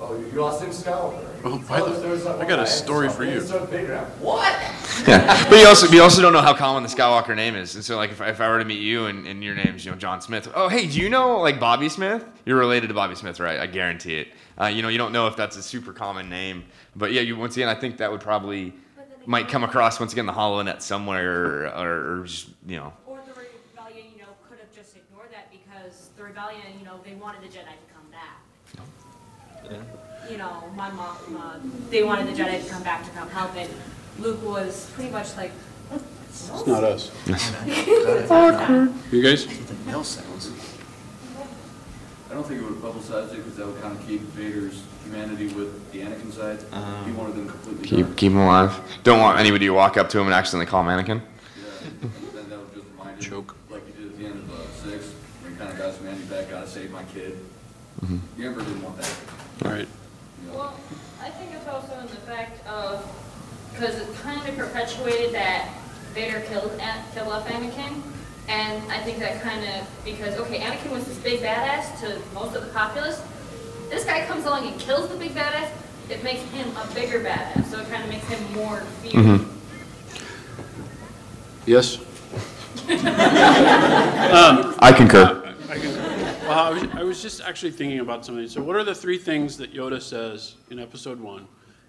"Oh, 0.00 0.16
you 0.18 0.40
lost 0.40 0.62
him 0.62 0.70
Skywalker." 0.70 1.26
Oh, 1.44 1.58
by 1.68 1.80
the- 1.80 1.90
there 2.00 2.10
was 2.10 2.24
that 2.24 2.40
I 2.40 2.44
got 2.46 2.58
a 2.58 2.66
story 2.66 3.08
for 3.08 3.24
you. 3.24 3.40
So 3.40 3.64
big 3.66 3.88
now. 3.88 4.04
What? 4.20 4.52
Yeah. 5.06 5.48
But 5.48 5.58
you 5.60 5.66
also 5.66 5.86
you 5.86 6.02
also 6.02 6.20
don't 6.20 6.34
know 6.34 6.42
how 6.42 6.52
common 6.52 6.82
the 6.82 6.88
Skywalker 6.90 7.34
name 7.34 7.54
is. 7.54 7.74
And 7.74 7.82
so 7.82 7.96
like 7.96 8.10
if, 8.10 8.20
if 8.20 8.38
I 8.38 8.48
were 8.50 8.58
to 8.58 8.66
meet 8.66 8.80
you 8.80 9.06
and, 9.06 9.26
and 9.26 9.42
your 9.42 9.54
name's 9.54 9.82
you 9.82 9.90
know 9.90 9.96
John 9.96 10.20
Smith. 10.20 10.50
Oh 10.54 10.68
hey, 10.68 10.86
do 10.86 11.00
you 11.00 11.08
know 11.08 11.38
like 11.40 11.58
Bobby 11.58 11.88
Smith? 11.88 12.22
You're 12.44 12.58
related 12.58 12.88
to 12.88 12.94
Bobby 12.94 13.14
Smith, 13.14 13.40
right? 13.40 13.58
I 13.58 13.66
guarantee 13.66 14.16
it. 14.16 14.28
Uh, 14.60 14.66
you 14.66 14.82
know 14.82 14.88
you 14.88 14.98
don't 14.98 15.12
know 15.12 15.26
if 15.26 15.36
that's 15.36 15.56
a 15.56 15.62
super 15.62 15.94
common 15.94 16.28
name, 16.28 16.64
but 16.94 17.12
yeah, 17.12 17.22
you 17.22 17.34
once 17.34 17.56
again 17.56 17.68
I 17.68 17.74
think 17.74 17.96
that 17.96 18.12
would 18.12 18.20
probably 18.20 18.74
might 19.24 19.48
come 19.48 19.64
across 19.64 19.98
once 19.98 20.12
again 20.12 20.26
the 20.26 20.32
HoloNet 20.34 20.82
somewhere 20.82 21.64
or, 21.64 21.68
or, 21.68 22.20
or 22.20 22.24
just 22.24 22.48
you 22.66 22.76
know. 22.76 22.92
or 23.06 23.20
the 23.26 23.32
rebellion, 23.32 24.06
you 24.14 24.20
know, 24.22 24.28
could 24.48 24.58
have 24.58 24.74
just 24.74 24.96
ignored 24.96 25.28
that 25.32 25.50
because 25.50 26.10
the 26.16 26.24
rebellion, 26.24 26.60
you 26.78 26.84
know, 26.84 27.00
they 27.04 27.14
wanted 27.14 27.40
the 27.42 27.46
Jedi 27.46 27.52
to 27.52 27.54
come 27.54 27.64
back. 27.64 27.89
You 30.30 30.36
know, 30.38 30.62
my 30.76 30.90
mom, 30.90 31.16
uh, 31.36 31.58
they 31.90 32.02
wanted 32.04 32.26
the 32.28 32.32
Jedi 32.40 32.62
to 32.62 32.68
come 32.70 32.82
back 32.82 33.04
to 33.04 33.10
come 33.10 33.28
help, 33.30 33.54
and 33.56 33.68
Luke 34.18 34.42
was 34.44 34.90
pretty 34.94 35.10
much 35.10 35.36
like, 35.36 35.50
It's 35.92 36.66
not 36.66 36.84
us. 36.84 37.10
You 39.12 39.22
guys? 39.22 39.46
Mill 39.86 40.04
sounds. 40.04 40.52
I 42.30 42.34
don't 42.34 42.46
think 42.46 42.60
it 42.60 42.64
would 42.64 42.74
have 42.74 42.82
publicized 42.82 43.32
it 43.32 43.38
because 43.38 43.56
that 43.56 43.66
would 43.66 43.80
kind 43.82 43.98
of 43.98 44.06
keep 44.06 44.20
Vader's 44.20 44.84
humanity 45.04 45.48
with 45.48 45.90
the 45.90 46.00
Anakin 46.02 46.32
side. 46.32 46.60
Uh-huh. 46.72 47.04
He 47.04 47.10
wanted 47.10 47.34
them 47.34 47.48
completely 47.48 47.88
Keep 47.88 48.06
dark. 48.06 48.16
keep 48.16 48.30
him 48.32 48.38
alive. 48.38 48.80
Don't 49.02 49.18
want 49.18 49.40
anybody 49.40 49.66
to 49.66 49.72
walk 49.72 49.96
up 49.96 50.08
to 50.10 50.20
him 50.20 50.26
and 50.26 50.34
accidentally 50.34 50.66
call 50.66 50.80
him 50.82 50.86
Mannequin. 50.86 51.20
Yeah, 51.20 52.08
then 52.34 52.48
that 52.50 52.58
would 52.60 52.72
just 52.72 52.86
remind 52.96 53.20
him, 53.24 53.46
like 53.68 53.84
he 53.86 53.92
did 54.00 54.12
at 54.12 54.18
the 54.18 54.24
end 54.26 54.34
of 54.34 54.50
uh, 54.52 54.62
six, 54.88 55.06
where 55.42 55.50
he 55.50 55.56
kind 55.58 55.72
of 55.72 55.78
got 55.78 55.88
his 55.88 55.96
humanity 55.98 56.24
back, 56.26 56.48
gotta 56.50 56.68
save 56.68 56.92
my 56.92 57.02
kid. 57.04 57.36
The 58.38 58.44
Emperor 58.44 58.62
didn't 58.62 58.82
want 58.84 58.96
that. 58.98 59.12
All 59.64 59.70
right. 59.72 59.88
Well, 60.52 60.74
I 61.22 61.28
think 61.30 61.52
it's 61.52 61.68
also 61.68 61.92
in 62.00 62.06
the 62.06 62.16
fact 62.26 62.66
of, 62.66 63.04
because 63.72 63.96
it 63.96 64.08
kind 64.22 64.46
of 64.48 64.56
perpetuated 64.56 65.32
that 65.34 65.68
Vader 66.14 66.40
killed, 66.40 66.72
An- 66.80 67.04
killed 67.14 67.28
off 67.28 67.46
Anakin. 67.48 68.02
And 68.48 68.82
I 68.90 68.98
think 69.02 69.18
that 69.18 69.42
kind 69.42 69.64
of, 69.64 69.86
because, 70.04 70.36
okay, 70.38 70.58
Anakin 70.60 70.90
was 70.90 71.04
this 71.04 71.18
big 71.18 71.40
badass 71.40 72.00
to 72.00 72.20
most 72.34 72.56
of 72.56 72.64
the 72.66 72.72
populace. 72.72 73.22
This 73.90 74.04
guy 74.04 74.24
comes 74.26 74.44
along 74.44 74.66
and 74.66 74.80
kills 74.80 75.08
the 75.08 75.16
big 75.16 75.32
badass. 75.32 75.70
It 76.08 76.24
makes 76.24 76.42
him 76.50 76.68
a 76.76 76.86
bigger 76.94 77.20
badass, 77.20 77.66
so 77.70 77.78
it 77.80 77.88
kind 77.90 78.02
of 78.02 78.08
makes 78.08 78.26
him 78.28 78.52
more 78.54 78.80
feared. 79.02 79.14
Mm-hmm. 79.14 79.56
Yes? 81.66 81.98
Um, 84.30 84.74
I 84.78 84.92
concur. 84.96 85.39
I 85.70 85.78
can- 85.78 85.94
Well, 86.48 86.58
I 86.58 86.70
was, 86.70 86.82
I 86.94 87.02
was 87.04 87.22
just 87.22 87.40
actually 87.42 87.70
thinking 87.70 88.00
about 88.00 88.24
something. 88.26 88.48
So 88.48 88.60
what 88.60 88.74
are 88.76 88.82
the 88.84 88.94
three 88.94 89.18
things 89.18 89.56
that 89.58 89.72
Yoda 89.72 90.02
says 90.02 90.54
in 90.70 90.78
episode 90.80 91.20
one? 91.20 91.46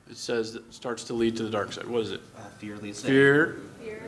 It 0.09 0.17
says 0.17 0.53
that 0.53 0.73
starts 0.73 1.03
to 1.05 1.13
lead 1.13 1.36
to 1.38 1.43
the 1.43 1.49
dark 1.49 1.71
side. 1.73 1.88
What 1.88 2.01
is 2.01 2.11
it? 2.11 2.21
Uh, 2.38 2.41
fear 2.59 2.77
leads 2.77 3.01
to 3.01 3.07
Fear 3.07 3.57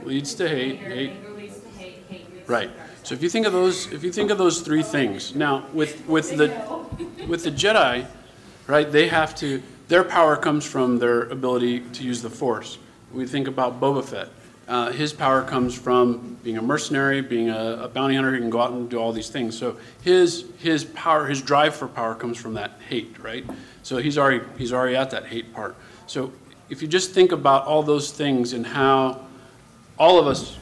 leads 0.04 0.34
to 0.36 0.50
hate, 0.50 0.78
hate. 0.78 1.12
anger 1.12 1.30
leads 1.32 1.60
to 1.60 1.70
hate, 1.70 2.04
hate 2.10 2.32
leads 2.34 2.46
to 2.46 2.52
Right. 2.52 2.70
So 3.04 3.16
if 3.16 3.24
you 3.24 3.30
think 3.30 3.46
of 3.48 3.54
those, 3.54 3.92
if 3.92 4.04
you 4.04 4.12
think 4.12 4.30
of 4.30 4.38
those 4.38 4.62
three 4.62 4.84
things, 4.84 5.34
now 5.34 5.66
with, 5.74 6.06
with 6.08 6.38
the, 6.38 6.50
with 7.28 7.44
the 7.44 7.52
Jedi, 7.52 8.06
right, 8.68 8.92
they 8.92 9.08
have 9.08 9.34
to, 9.36 9.64
their 9.88 10.04
power 10.04 10.36
comes 10.36 10.66
from 10.66 11.00
their 11.00 11.24
ability 11.24 11.80
to 11.94 12.04
use 12.04 12.22
the 12.22 12.30
Force. 12.30 12.78
We 13.12 13.26
think 13.26 13.48
about 13.48 13.80
Boba 13.80 14.04
Fett. 14.04 14.28
Uh, 14.68 14.92
his 14.92 15.12
power 15.12 15.44
comes 15.44 15.76
from 15.76 16.38
being 16.44 16.58
a 16.58 16.62
mercenary, 16.62 17.22
being 17.22 17.50
a, 17.50 17.84
a 17.84 17.88
bounty 17.90 18.16
hunter. 18.16 18.34
He 18.34 18.40
can 18.40 18.50
go 18.50 18.62
out 18.62 18.72
and 18.72 18.90
do 18.90 18.98
all 18.98 19.12
these 19.12 19.30
things. 19.30 19.58
So 19.58 19.78
his 20.02 20.46
his 20.60 20.86
power, 20.86 21.26
his 21.26 21.42
drive 21.42 21.76
for 21.76 21.88
power 21.88 22.16
comes 22.16 22.38
from 22.38 22.54
that 22.54 22.80
hate, 22.88 23.18
right? 23.20 23.46
So 23.84 23.98
he's 23.98 24.18
already 24.18 24.42
he's 24.58 24.72
already 24.72 24.96
at 24.96 25.10
that 25.12 25.26
hate 25.26 25.54
part. 25.54 25.76
So 26.08 26.32
if 26.70 26.82
you 26.82 26.88
just 26.88 27.12
think 27.12 27.34
about 27.34 27.66
all 27.66 27.84
those 27.84 28.12
things 28.12 28.54
and 28.54 28.66
how 28.66 29.26
all 30.00 30.18
of 30.18 30.28
us 30.28 30.58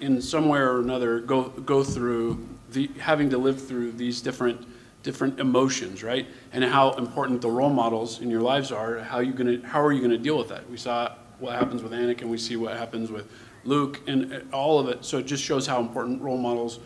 in 0.00 0.20
some 0.20 0.48
way 0.48 0.58
or 0.58 0.80
another 0.80 1.20
go 1.20 1.44
go 1.44 1.84
through 1.84 2.44
the 2.72 2.90
having 2.98 3.30
to 3.30 3.38
live 3.38 3.64
through 3.64 3.92
these 3.92 4.20
different 4.20 4.66
different 5.04 5.38
emotions, 5.38 6.02
right? 6.02 6.26
And 6.52 6.64
how 6.64 6.92
important 6.94 7.40
the 7.40 7.50
role 7.50 7.70
models 7.70 8.20
in 8.20 8.30
your 8.30 8.42
lives 8.42 8.72
are. 8.72 8.98
How 8.98 9.20
you 9.20 9.32
gonna 9.32 9.64
how 9.64 9.80
are 9.80 9.92
you 9.92 10.02
gonna 10.02 10.18
deal 10.18 10.36
with 10.36 10.48
that? 10.48 10.68
We 10.68 10.76
saw 10.76 11.14
what 11.38 11.54
happens 11.54 11.82
with 11.82 11.92
Anakin. 11.92 12.24
We 12.24 12.38
see 12.38 12.56
what 12.56 12.76
happens 12.76 13.10
with 13.10 13.30
Luke, 13.64 14.00
and 14.06 14.32
uh, 14.32 14.40
all 14.52 14.78
of 14.78 14.88
it. 14.88 15.04
So 15.04 15.18
it 15.18 15.26
just 15.26 15.42
shows 15.42 15.66
how 15.66 15.80
important 15.80 16.20
role 16.22 16.38
models, 16.38 16.80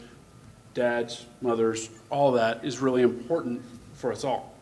dads, 0.75 1.27
mothers, 1.41 1.91
all 2.11 2.33
that 2.33 2.65
is 2.65 2.79
really 2.81 3.03
important 3.03 3.63
for 3.95 4.13
us 4.13 4.25
all. 4.25 4.55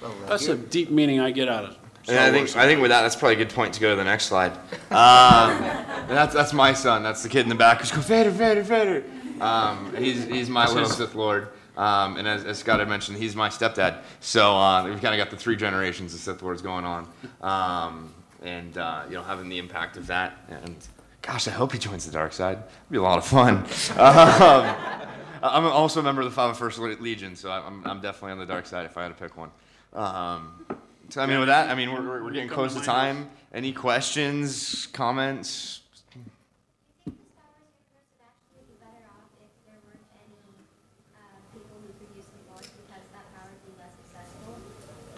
Well, 0.00 0.10
uh, 0.10 0.28
That's 0.28 0.46
here- 0.46 0.54
a 0.54 0.58
deep 0.58 0.90
meaning 0.90 1.20
I 1.20 1.30
get 1.30 1.48
out 1.48 1.64
of 1.64 1.76
And 2.08 2.18
I 2.18 2.30
think 2.30 2.54
I 2.56 2.66
think 2.66 2.80
with 2.80 2.90
that, 2.90 3.02
that's 3.02 3.16
probably 3.16 3.34
a 3.34 3.38
good 3.38 3.54
point 3.54 3.74
to 3.74 3.80
go 3.80 3.90
to 3.90 3.96
the 3.96 4.04
next 4.04 4.26
slide. 4.26 4.52
Um, 4.90 5.58
that's 6.08 6.34
that's 6.34 6.52
my 6.52 6.72
son. 6.72 7.02
That's 7.02 7.22
the 7.22 7.28
kid 7.28 7.40
in 7.40 7.48
the 7.48 7.54
back 7.54 7.80
who's 7.80 7.90
going 7.90 8.02
Vader, 8.02 8.30
Vader, 8.30 8.62
Vader. 8.62 9.04
Um, 9.40 9.94
he's 9.96 10.24
he's 10.24 10.48
my 10.50 10.66
little 10.66 10.84
his- 10.84 10.96
Sith 10.96 11.14
Lord. 11.14 11.48
Um, 11.76 12.16
and 12.16 12.26
as, 12.26 12.44
as 12.46 12.58
Scott 12.58 12.78
had 12.78 12.88
mentioned, 12.88 13.18
he's 13.18 13.36
my 13.36 13.50
stepdad. 13.50 13.98
So 14.20 14.56
uh, 14.56 14.84
we've 14.84 15.00
kind 15.02 15.14
of 15.14 15.18
got 15.22 15.30
the 15.30 15.36
three 15.36 15.56
generations 15.56 16.14
of 16.14 16.20
Sith 16.20 16.40
Lords 16.42 16.62
going 16.62 16.86
on, 16.86 17.06
um, 17.42 18.14
and 18.46 18.78
uh, 18.78 19.04
you 19.08 19.14
know 19.14 19.22
having 19.22 19.48
the 19.48 19.58
impact 19.58 19.96
of 19.96 20.06
that. 20.06 20.38
And 20.48 20.76
gosh, 21.22 21.48
I 21.48 21.50
hope 21.50 21.72
he 21.72 21.78
joins 21.78 22.06
the 22.06 22.12
dark 22.12 22.32
side. 22.32 22.58
It'd 22.58 22.90
be 22.90 22.98
a 22.98 23.02
lot 23.02 23.18
of 23.18 23.26
fun. 23.26 23.56
um, 23.98 25.08
I'm 25.42 25.66
also 25.66 26.00
a 26.00 26.02
member 26.02 26.22
of 26.22 26.34
the 26.34 26.40
501st 26.40 27.00
Legion, 27.00 27.36
so 27.36 27.50
I'm, 27.50 27.86
I'm 27.86 28.00
definitely 28.00 28.32
on 28.32 28.38
the 28.38 28.46
dark 28.46 28.66
side 28.66 28.86
if 28.86 28.96
I 28.96 29.02
had 29.02 29.08
to 29.08 29.14
pick 29.14 29.36
one. 29.36 29.50
Um, 29.92 30.66
so 31.08 31.20
I 31.20 31.26
mean, 31.26 31.38
with 31.38 31.48
that, 31.48 31.70
I 31.70 31.74
mean 31.74 31.92
we're, 31.92 32.00
we're- 32.02 32.22
we're 32.22 32.30
getting 32.32 32.48
close 32.48 32.74
to 32.74 32.80
time. 32.80 33.28
Any 33.52 33.72
questions, 33.72 34.86
comments? 34.92 35.80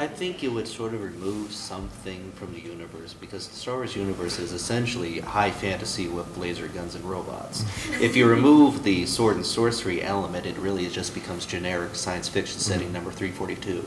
I 0.00 0.06
think 0.06 0.44
it 0.44 0.48
would 0.48 0.68
sort 0.68 0.94
of 0.94 1.02
remove 1.02 1.50
something 1.52 2.30
from 2.36 2.52
the 2.54 2.60
universe 2.60 3.14
because 3.14 3.48
the 3.48 3.56
Star 3.56 3.74
Wars 3.76 3.96
universe 3.96 4.38
is 4.38 4.52
essentially 4.52 5.18
high 5.18 5.50
fantasy 5.50 6.06
with 6.06 6.38
laser 6.38 6.68
guns 6.68 6.94
and 6.94 7.04
robots. 7.04 7.64
if 8.00 8.14
you 8.14 8.28
remove 8.28 8.84
the 8.84 9.06
sword 9.06 9.34
and 9.34 9.44
sorcery 9.44 10.00
element, 10.00 10.46
it 10.46 10.56
really 10.58 10.88
just 10.88 11.14
becomes 11.14 11.46
generic 11.46 11.96
science 11.96 12.28
fiction 12.28 12.60
setting 12.60 12.92
number 12.92 13.10
342. 13.10 13.84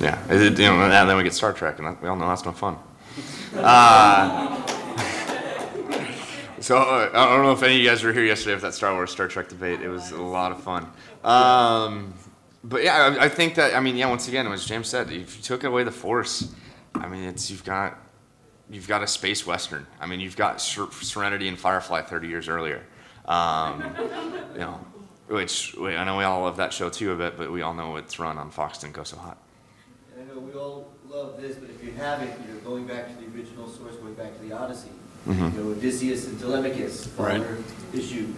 Yeah, 0.00 0.18
it, 0.30 0.58
you 0.58 0.64
know, 0.64 0.80
and 0.80 1.08
then 1.08 1.14
we 1.14 1.22
get 1.22 1.34
Star 1.34 1.52
Trek, 1.52 1.78
and 1.78 2.00
we 2.00 2.08
all 2.08 2.16
know 2.16 2.28
that's 2.28 2.44
no 2.44 2.52
fun. 2.52 2.76
Uh, 3.54 4.66
so 6.60 6.76
uh, 6.76 7.08
I 7.14 7.28
don't 7.28 7.44
know 7.44 7.52
if 7.52 7.62
any 7.62 7.74
of 7.74 7.80
you 7.80 7.88
guys 7.88 8.02
were 8.02 8.12
here 8.12 8.24
yesterday 8.24 8.56
for 8.56 8.62
that 8.62 8.74
Star 8.74 8.92
Wars 8.92 9.12
Star 9.12 9.28
Trek 9.28 9.48
debate. 9.48 9.80
It 9.80 9.88
was 9.88 10.10
a 10.10 10.20
lot 10.20 10.50
of 10.50 10.60
fun. 10.60 10.88
Um, 11.22 12.14
but 12.64 12.82
yeah, 12.82 13.16
I, 13.18 13.24
I 13.26 13.28
think 13.28 13.54
that 13.56 13.74
I 13.74 13.80
mean, 13.80 13.96
yeah, 13.96 14.08
once 14.08 14.26
again, 14.28 14.46
as 14.48 14.64
James 14.64 14.88
said, 14.88 15.10
if 15.12 15.36
you 15.36 15.42
took 15.42 15.62
away 15.64 15.84
the 15.84 15.92
Force, 15.92 16.52
I 16.94 17.06
mean, 17.06 17.22
it's 17.24 17.50
you've 17.50 17.64
got 17.64 17.98
you've 18.70 18.88
got 18.88 19.02
a 19.02 19.06
space 19.06 19.46
western. 19.46 19.86
I 20.00 20.06
mean, 20.06 20.20
you've 20.20 20.36
got 20.36 20.60
Ser- 20.60 20.90
Serenity 20.90 21.48
and 21.48 21.58
Firefly 21.58 22.02
30 22.02 22.28
years 22.28 22.48
earlier. 22.48 22.82
Um, 23.26 23.82
you 24.54 24.60
know, 24.60 24.80
which 25.28 25.74
we, 25.78 25.94
I 25.96 26.04
know 26.04 26.16
we 26.16 26.24
all 26.24 26.42
love 26.42 26.56
that 26.56 26.72
show 26.72 26.88
too 26.88 27.12
a 27.12 27.16
bit, 27.16 27.36
but 27.36 27.52
we 27.52 27.62
all 27.62 27.74
know 27.74 27.96
it's 27.96 28.18
run 28.18 28.38
on 28.38 28.50
Fox 28.50 28.78
didn't 28.78 28.94
go 28.94 29.04
so 29.04 29.16
hot. 29.18 29.36
And 30.16 30.30
I 30.30 30.34
know 30.34 30.40
we 30.40 30.52
all 30.54 30.90
love 31.08 31.40
this, 31.40 31.56
but 31.56 31.68
if 31.70 31.84
you 31.84 31.92
haven't, 31.92 32.32
you're 32.48 32.58
going 32.58 32.86
back 32.86 33.08
to 33.08 33.14
the 33.22 33.26
original 33.36 33.68
source, 33.68 33.96
going 33.96 34.14
back 34.14 34.34
to 34.36 34.42
the 34.42 34.52
Odyssey. 34.52 34.90
Mhm. 35.26 35.54
You 35.56 35.62
know, 35.64 35.70
Odysseus 35.70 36.26
and 36.26 36.38
Telemachus, 36.40 37.08
Right. 37.16 37.40
father 37.42 37.58
issue, 37.94 38.28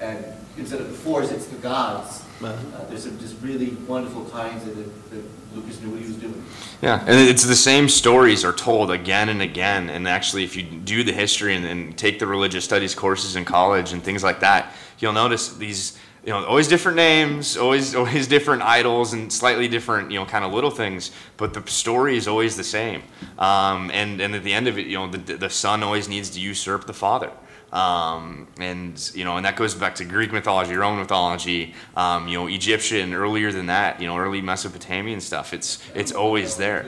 and 0.00 0.24
instead 0.56 0.80
of 0.80 0.88
the 0.90 0.96
force, 0.96 1.30
it's 1.30 1.46
the 1.46 1.56
gods. 1.56 2.24
Uh, 2.42 2.56
there's 2.88 3.04
some 3.04 3.18
just 3.18 3.36
really 3.42 3.70
wonderful 3.86 4.24
times 4.24 4.64
that, 4.64 4.74
that 5.10 5.24
Lucas 5.54 5.80
knew 5.82 5.90
what 5.90 6.00
he 6.00 6.06
was 6.06 6.16
doing. 6.16 6.42
Yeah, 6.80 7.04
and 7.06 7.28
it's 7.28 7.44
the 7.44 7.56
same 7.56 7.88
stories 7.88 8.44
are 8.44 8.52
told 8.52 8.90
again 8.90 9.28
and 9.28 9.42
again. 9.42 9.90
And 9.90 10.08
actually, 10.08 10.44
if 10.44 10.56
you 10.56 10.62
do 10.62 11.04
the 11.04 11.12
history 11.12 11.54
and, 11.54 11.66
and 11.66 11.96
take 11.98 12.18
the 12.18 12.26
religious 12.26 12.64
studies 12.64 12.94
courses 12.94 13.36
in 13.36 13.44
college 13.44 13.92
and 13.92 14.02
things 14.02 14.22
like 14.22 14.40
that, 14.40 14.72
you'll 15.00 15.12
notice 15.12 15.54
these, 15.56 15.98
you 16.24 16.30
know, 16.30 16.42
always 16.46 16.66
different 16.66 16.96
names, 16.96 17.58
always 17.58 17.94
always 17.96 18.26
different 18.26 18.62
idols, 18.62 19.12
and 19.12 19.30
slightly 19.30 19.68
different, 19.68 20.10
you 20.10 20.18
know, 20.18 20.24
kind 20.24 20.44
of 20.44 20.52
little 20.52 20.70
things. 20.70 21.10
But 21.36 21.52
the 21.52 21.68
story 21.70 22.16
is 22.16 22.26
always 22.26 22.56
the 22.56 22.64
same. 22.64 23.02
Um, 23.38 23.90
and 23.92 24.18
and 24.18 24.34
at 24.34 24.44
the 24.44 24.54
end 24.54 24.66
of 24.66 24.78
it, 24.78 24.86
you 24.86 24.96
know, 24.96 25.10
the 25.10 25.36
the 25.36 25.50
son 25.50 25.82
always 25.82 26.08
needs 26.08 26.30
to 26.30 26.40
usurp 26.40 26.86
the 26.86 26.94
father. 26.94 27.32
Um, 27.72 28.48
and 28.58 29.10
you 29.14 29.24
know, 29.24 29.36
and 29.36 29.46
that 29.46 29.56
goes 29.56 29.74
back 29.74 29.94
to 29.96 30.04
Greek 30.04 30.32
mythology, 30.32 30.74
Roman 30.74 31.00
mythology, 31.00 31.74
um, 31.96 32.26
you 32.26 32.36
know, 32.36 32.48
Egyptian, 32.48 33.14
earlier 33.14 33.52
than 33.52 33.66
that, 33.66 34.00
you 34.00 34.08
know, 34.08 34.16
early 34.18 34.40
Mesopotamian 34.40 35.20
stuff. 35.20 35.54
It's 35.54 35.78
it's 35.94 36.10
always 36.10 36.56
there. 36.56 36.82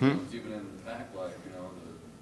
Hmm? 0.00 0.18
It's 0.24 0.34
even 0.34 0.52
in 0.52 0.66
the 0.76 0.82
fact 0.90 1.14
life, 1.14 1.34
you 1.46 1.52
know, 1.52 1.70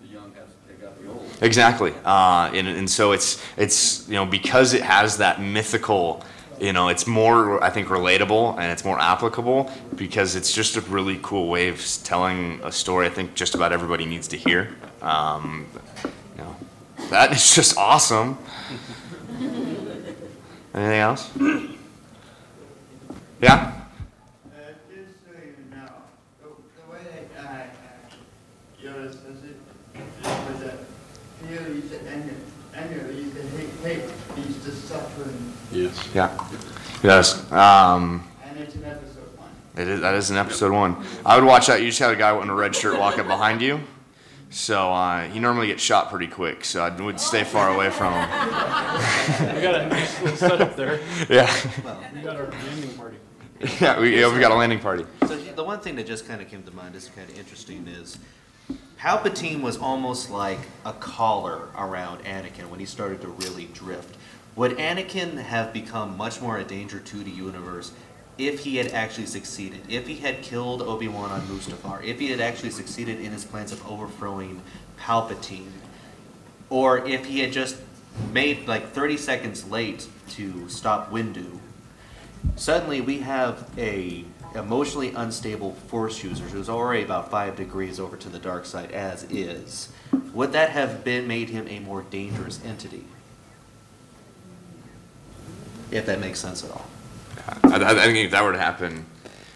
the, 0.02 0.06
the 0.06 0.12
young 0.12 0.32
has 0.34 0.48
to 0.48 0.74
take 0.74 0.86
out 0.86 1.00
the 1.02 1.10
old. 1.10 1.26
Exactly, 1.40 1.94
uh, 2.04 2.50
and 2.52 2.68
and 2.68 2.90
so 2.90 3.12
it's 3.12 3.42
it's 3.56 4.06
you 4.08 4.14
know 4.14 4.26
because 4.26 4.74
it 4.74 4.82
has 4.82 5.16
that 5.16 5.40
mythical, 5.40 6.22
you 6.60 6.74
know, 6.74 6.88
it's 6.88 7.06
more 7.06 7.64
I 7.64 7.70
think 7.70 7.88
relatable 7.88 8.58
and 8.58 8.70
it's 8.70 8.84
more 8.84 9.00
applicable 9.00 9.70
because 9.94 10.36
it's 10.36 10.52
just 10.52 10.76
a 10.76 10.82
really 10.82 11.18
cool 11.22 11.48
way 11.48 11.68
of 11.68 11.82
telling 12.04 12.60
a 12.62 12.70
story. 12.70 13.06
I 13.06 13.10
think 13.10 13.34
just 13.34 13.54
about 13.54 13.72
everybody 13.72 14.04
needs 14.04 14.28
to 14.28 14.36
hear. 14.36 14.76
Um, 15.00 15.66
that 17.10 17.32
is 17.32 17.54
just 17.54 17.76
awesome. 17.76 18.38
Anything 20.74 21.00
else? 21.00 21.30
Yeah. 23.40 23.72
Uh, 24.46 24.58
just 24.88 25.14
so 25.24 25.30
you 25.34 25.54
know, 25.70 25.86
the, 26.42 26.48
the 26.48 26.92
way 26.92 27.00
that, 27.04 27.44
uh, 27.44 27.48
uh, 27.48 28.82
Yoda 28.82 29.12
says 29.12 29.44
it, 29.44 29.56
was 30.24 30.60
that 30.62 30.78
fear 31.40 31.68
leads 31.68 31.90
to 31.90 32.08
anger, 32.08 32.34
anger 32.74 33.08
leads 33.12 33.34
to 33.34 33.42
hate, 33.56 33.70
hate 33.82 34.04
leads 34.36 34.64
to 34.64 34.70
suffering, 34.72 35.52
Yes. 35.72 36.08
Yeah. 36.14 36.48
Yes. 37.02 37.52
Um, 37.52 38.26
and 38.44 38.58
it's 38.58 38.74
in 38.74 38.84
episode 38.84 39.36
one. 39.38 39.50
It 39.76 39.88
is, 39.88 40.00
that 40.00 40.14
is 40.14 40.30
an 40.30 40.36
episode 40.38 40.72
one. 40.72 40.96
I 41.24 41.36
would 41.36 41.44
watch 41.46 41.66
that. 41.68 41.80
You 41.80 41.88
just 41.88 41.98
had 41.98 42.10
a 42.10 42.16
guy 42.16 42.40
in 42.42 42.48
a 42.50 42.54
red 42.54 42.74
shirt 42.74 42.98
walk 42.98 43.18
up 43.18 43.26
behind 43.26 43.60
you. 43.62 43.80
So 44.50 44.92
uh, 44.92 45.24
he 45.28 45.38
normally 45.38 45.66
gets 45.66 45.82
shot 45.82 46.08
pretty 46.08 46.28
quick. 46.28 46.64
So 46.64 46.82
I 46.82 46.88
would 46.88 47.20
stay 47.20 47.44
far 47.44 47.74
away 47.74 47.90
from 47.90 48.12
him. 48.14 48.28
We 49.54 49.60
got 49.60 49.74
a 49.74 49.86
nice 49.88 50.22
little 50.22 50.36
setup 50.36 50.76
there. 50.76 51.00
Yeah. 51.28 51.52
We 52.14 52.22
got 52.22 52.36
our 52.36 52.50
landing 52.50 52.92
party. 52.96 53.16
Yeah, 53.80 53.98
we, 54.00 54.20
yeah, 54.20 54.32
we 54.32 54.38
got 54.38 54.52
a 54.52 54.54
landing 54.54 54.80
party. 54.80 55.04
So 55.26 55.36
the 55.36 55.64
one 55.64 55.80
thing 55.80 55.96
that 55.96 56.06
just 56.06 56.28
kind 56.28 56.40
of 56.42 56.48
came 56.48 56.62
to 56.62 56.70
mind 56.72 56.94
is 56.94 57.10
kind 57.14 57.28
of 57.28 57.38
interesting 57.38 57.86
is 57.88 58.18
Palpatine 58.98 59.62
was 59.62 59.78
almost 59.78 60.30
like 60.30 60.58
a 60.84 60.92
collar 60.92 61.68
around 61.76 62.22
Anakin 62.24 62.68
when 62.68 62.80
he 62.80 62.86
started 62.86 63.20
to 63.22 63.28
really 63.28 63.66
drift. 63.66 64.16
Would 64.56 64.78
Anakin 64.78 65.36
have 65.36 65.72
become 65.72 66.16
much 66.16 66.40
more 66.40 66.58
a 66.58 66.64
danger 66.64 66.98
to 66.98 67.16
the 67.22 67.30
universe 67.30 67.92
if 68.38 68.60
he 68.60 68.76
had 68.76 68.88
actually 68.88 69.26
succeeded? 69.26 69.80
If 69.88 70.06
he 70.06 70.16
had 70.16 70.42
killed 70.42 70.82
Obi-Wan 70.82 71.30
on 71.30 71.40
Mustafar? 71.42 72.04
If 72.04 72.18
he 72.18 72.30
had 72.30 72.40
actually 72.40 72.70
succeeded 72.70 73.20
in 73.20 73.32
his 73.32 73.44
plans 73.44 73.72
of 73.72 73.86
overthrowing 73.86 74.62
Palpatine? 74.98 75.72
Or 76.68 77.06
if 77.06 77.24
he 77.26 77.40
had 77.40 77.52
just 77.52 77.76
made 78.32 78.66
like 78.66 78.90
30 78.90 79.16
seconds 79.16 79.68
late 79.70 80.06
to 80.30 80.68
stop 80.68 81.10
Windu? 81.10 81.60
Suddenly, 82.56 83.00
we 83.00 83.18
have 83.18 83.68
a 83.76 84.24
emotionally 84.54 85.12
unstable 85.12 85.72
force 85.72 86.22
user 86.24 86.44
who's 86.44 86.68
already 86.68 87.02
about 87.02 87.30
five 87.30 87.56
degrees 87.56 88.00
over 88.00 88.16
to 88.16 88.28
the 88.28 88.38
dark 88.38 88.64
side 88.64 88.90
as 88.92 89.24
is. 89.24 89.90
Would 90.32 90.52
that 90.52 90.70
have 90.70 91.04
been 91.04 91.26
made 91.26 91.50
him 91.50 91.68
a 91.68 91.80
more 91.80 92.02
dangerous 92.02 92.60
entity? 92.64 93.04
If 95.90 96.06
that 96.06 96.20
makes 96.20 96.40
sense 96.40 96.64
at 96.64 96.70
all. 96.70 96.86
I, 97.48 97.76
I 97.76 97.94
think 97.94 98.18
if 98.18 98.30
that 98.32 98.44
were 98.44 98.52
to 98.52 98.58
happen, 98.58 99.06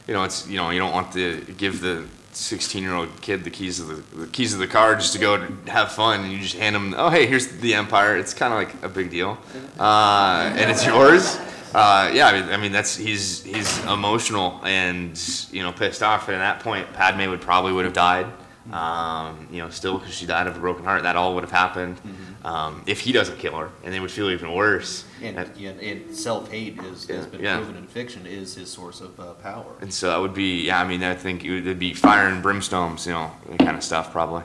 you 0.06 0.14
know, 0.14 0.24
it's 0.24 0.48
you 0.48 0.56
know, 0.56 0.70
you 0.70 0.78
don't 0.78 0.92
want 0.92 1.12
to 1.12 1.40
give 1.56 1.80
the 1.80 2.06
16 2.32 2.82
year 2.82 2.94
old 2.94 3.20
kid 3.20 3.44
the 3.44 3.50
keys 3.50 3.80
of 3.80 3.88
the, 3.88 4.16
the 4.16 4.26
keys 4.28 4.52
of 4.54 4.60
the 4.60 4.66
car 4.66 4.94
just 4.94 5.12
to 5.12 5.18
go 5.18 5.36
to 5.36 5.70
have 5.70 5.92
fun, 5.92 6.20
and 6.20 6.32
you 6.32 6.38
just 6.38 6.56
hand 6.56 6.76
him, 6.76 6.94
oh 6.96 7.10
hey, 7.10 7.26
here's 7.26 7.48
the 7.48 7.74
Empire. 7.74 8.16
It's 8.16 8.34
kind 8.34 8.52
of 8.52 8.58
like 8.58 8.82
a 8.82 8.88
big 8.88 9.10
deal, 9.10 9.38
uh, 9.78 10.52
and 10.56 10.70
it's 10.70 10.86
yours. 10.86 11.38
Uh, 11.72 12.10
yeah, 12.12 12.26
I 12.26 12.40
mean, 12.40 12.50
I 12.50 12.56
mean 12.56 12.72
that's 12.72 12.96
he's 12.96 13.44
he's 13.44 13.84
emotional 13.84 14.60
and 14.64 15.18
you 15.52 15.62
know 15.62 15.72
pissed 15.72 16.02
off, 16.02 16.28
and 16.28 16.36
at 16.36 16.40
that 16.40 16.60
point, 16.60 16.92
Padme 16.92 17.28
would 17.30 17.40
probably 17.40 17.72
would 17.72 17.84
have 17.84 17.94
died. 17.94 18.26
Um, 18.70 19.48
you 19.50 19.58
know, 19.58 19.70
still 19.70 19.98
because 19.98 20.14
she 20.14 20.26
died 20.26 20.46
of 20.46 20.56
a 20.56 20.60
broken 20.60 20.84
heart. 20.84 21.02
That 21.02 21.16
all 21.16 21.34
would 21.34 21.44
have 21.44 21.50
happened 21.50 21.98
um, 22.44 22.82
if 22.86 23.00
he 23.00 23.10
doesn't 23.10 23.38
kill 23.38 23.56
her, 23.56 23.70
and 23.82 23.92
they 23.92 24.00
would 24.00 24.10
feel 24.10 24.30
even 24.30 24.52
worse. 24.52 25.04
And, 25.22 25.50
yeah, 25.56 25.70
and 25.70 26.14
self-hate 26.14 26.78
is, 26.84 27.06
has 27.08 27.26
been 27.26 27.40
yeah. 27.40 27.56
proven 27.56 27.76
in 27.76 27.86
fiction 27.86 28.26
is 28.26 28.54
his 28.54 28.68
source 28.70 29.00
of 29.00 29.18
uh, 29.18 29.32
power. 29.34 29.72
And 29.80 29.92
so 29.92 30.10
that 30.10 30.18
would 30.18 30.34
be, 30.34 30.66
yeah, 30.66 30.80
I 30.80 30.86
mean, 30.86 31.02
I 31.02 31.14
think 31.14 31.42
it 31.44 31.62
would 31.62 31.78
be 31.78 31.94
fire 31.94 32.28
and 32.28 32.44
brimstones, 32.44 33.06
you 33.06 33.12
know, 33.12 33.32
that 33.48 33.58
kind 33.60 33.76
of 33.76 33.82
stuff, 33.82 34.12
probably. 34.12 34.44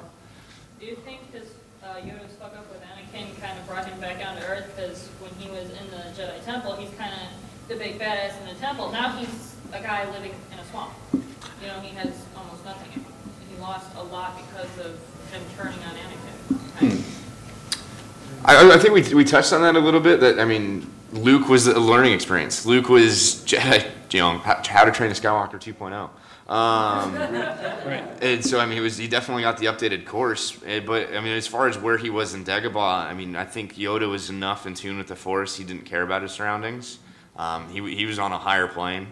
Do 0.79 0.85
you 0.85 0.95
think 0.95 1.31
his 1.33 1.49
uh, 1.83 1.95
Yoda's 1.95 2.35
fuck 2.39 2.55
up 2.55 2.65
with 2.71 2.81
Anakin 2.81 3.39
kind 3.41 3.59
of 3.59 3.67
brought 3.67 3.85
him 3.85 3.99
back 3.99 4.19
down 4.19 4.37
to 4.37 4.47
Earth? 4.47 4.71
Because 4.75 5.07
when 5.19 5.31
he 5.37 5.49
was 5.49 5.69
in 5.69 5.91
the 5.91 6.03
Jedi 6.19 6.43
Temple, 6.43 6.75
he's 6.77 6.91
kind 6.97 7.13
of 7.13 7.67
the 7.67 7.75
big 7.75 7.99
badass 7.99 8.39
in 8.41 8.47
the 8.47 8.55
temple. 8.55 8.91
Now 8.91 9.15
he's 9.17 9.55
a 9.73 9.81
guy 9.81 10.09
living 10.11 10.33
in 10.51 10.59
a 10.59 10.65
swamp. 10.65 10.93
You 11.13 11.67
know, 11.67 11.79
he 11.81 11.93
has 11.95 12.13
almost 12.35 12.63
nothing. 12.63 13.04
And 13.65 13.73
he 13.73 13.79
lost 13.79 13.95
a 13.95 14.03
lot 14.03 14.37
because 14.37 14.85
of 14.85 14.99
him 15.31 15.41
turning 15.57 15.79
on 15.79 15.95
Anakin. 15.95 17.03
I, 18.45 18.73
I 18.73 18.77
think 18.77 18.93
we, 18.93 19.13
we 19.13 19.23
touched 19.23 19.53
on 19.53 19.61
that 19.61 19.75
a 19.75 19.79
little 19.79 19.99
bit. 19.99 20.19
That 20.19 20.39
I 20.39 20.45
mean, 20.45 20.89
Luke 21.13 21.47
was 21.49 21.67
a 21.67 21.79
learning 21.79 22.13
experience. 22.13 22.65
Luke 22.65 22.89
was 22.89 23.43
Jedi, 23.45 23.89
you 24.11 24.19
know, 24.19 24.37
how 24.39 24.61
how 24.67 24.85
to 24.85 24.91
train 24.91 25.09
a 25.11 25.13
Skywalker 25.13 25.53
2.0. 25.59 26.09
Um, 26.47 27.15
Right. 27.85 28.03
and 28.21 28.45
so 28.45 28.59
I 28.59 28.65
mean, 28.65 28.75
he 28.75 28.81
was 28.81 28.97
he 28.97 29.07
definitely 29.07 29.41
got 29.43 29.57
the 29.57 29.65
updated 29.65 30.05
course. 30.05 30.57
eh, 30.65 30.79
But 30.79 31.15
I 31.15 31.19
mean, 31.21 31.33
as 31.33 31.47
far 31.47 31.67
as 31.67 31.77
where 31.77 31.97
he 31.97 32.09
was 32.11 32.33
in 32.35 32.43
Dagobah, 32.45 33.05
I 33.07 33.13
mean, 33.15 33.35
I 33.35 33.45
think 33.45 33.75
Yoda 33.75 34.07
was 34.09 34.29
enough 34.29 34.67
in 34.67 34.75
tune 34.75 34.97
with 34.97 35.07
the 35.07 35.15
Force. 35.15 35.55
He 35.55 35.63
didn't 35.63 35.85
care 35.85 36.03
about 36.03 36.21
his 36.21 36.31
surroundings. 36.31 36.99
Um, 37.35 37.67
he 37.69 37.95
he 37.95 38.05
was 38.05 38.19
on 38.19 38.31
a 38.31 38.37
higher 38.37 38.67
plane, 38.67 39.07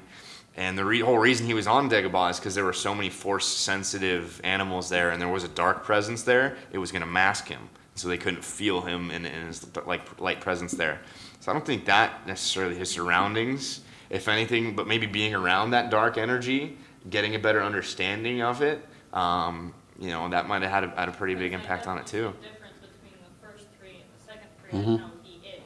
and 0.55 0.77
the 0.77 0.85
re- 0.85 0.99
whole 0.99 1.17
reason 1.17 1.45
he 1.47 1.53
was 1.53 1.67
on 1.67 1.89
Dagobah 1.89 2.31
is 2.31 2.39
because 2.39 2.53
there 2.55 2.63
were 2.65 2.73
so 2.73 2.93
many 2.93 3.09
Force 3.09 3.47
sensitive 3.47 4.39
animals 4.43 4.89
there, 4.89 5.09
and 5.11 5.21
there 5.21 5.29
was 5.29 5.43
a 5.43 5.47
dark 5.49 5.83
presence 5.83 6.23
there. 6.23 6.57
It 6.71 6.77
was 6.77 6.91
going 6.91 7.01
to 7.01 7.07
mask 7.07 7.47
him, 7.47 7.69
so 7.95 8.07
they 8.07 8.17
couldn't 8.17 8.43
feel 8.43 8.81
him 8.81 9.09
in, 9.11 9.25
in 9.25 9.47
his 9.47 9.65
like 9.85 10.19
light 10.19 10.41
presence 10.41 10.71
there. 10.73 11.01
So 11.39 11.51
I 11.51 11.53
don't 11.55 11.65
think 11.65 11.85
that 11.85 12.25
necessarily 12.27 12.75
his 12.75 12.89
surroundings, 12.89 13.81
if 14.09 14.27
anything, 14.27 14.75
but 14.75 14.87
maybe 14.87 15.07
being 15.07 15.33
around 15.33 15.71
that 15.71 15.89
dark 15.89 16.17
energy, 16.17 16.77
getting 17.09 17.35
a 17.35 17.39
better 17.39 17.61
understanding 17.63 18.41
of 18.41 18.61
it, 18.61 18.85
um, 19.13 19.73
you 19.99 20.09
know, 20.09 20.29
that 20.29 20.47
might 20.47 20.61
have 20.61 20.71
had 20.71 20.83
a, 20.85 20.89
had 20.95 21.09
a 21.09 21.11
pretty 21.11 21.35
big 21.35 21.53
impact 21.53 21.87
on 21.87 21.97
it 21.97 22.05
too. 22.05 22.33
Difference 22.41 22.73
between 22.79 23.13
the 23.19 23.45
first 23.47 23.65
three 23.79 23.89
and 23.95 24.03
the 24.17 24.25
second 24.25 24.49
three 24.69 24.79
Mhm. 24.79 24.99
how 25.01 25.09
he 25.23 25.35
is. 25.47 25.61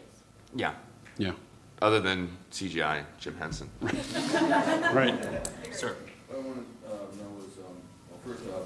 Yeah. 0.56 0.74
Yeah. 1.18 1.32
Other 1.82 2.00
than 2.00 2.36
CGI, 2.52 3.04
Jim 3.20 3.36
Henson. 3.38 3.70
Right. 3.82 5.14
Sir. 5.72 5.96
What 6.28 6.40
I 6.40 6.42
want 6.42 6.66
to 6.66 6.90
know 6.90 7.30
is, 7.46 7.54
um, 7.62 7.78
well, 8.10 8.20
first 8.26 8.50
off, 8.50 8.66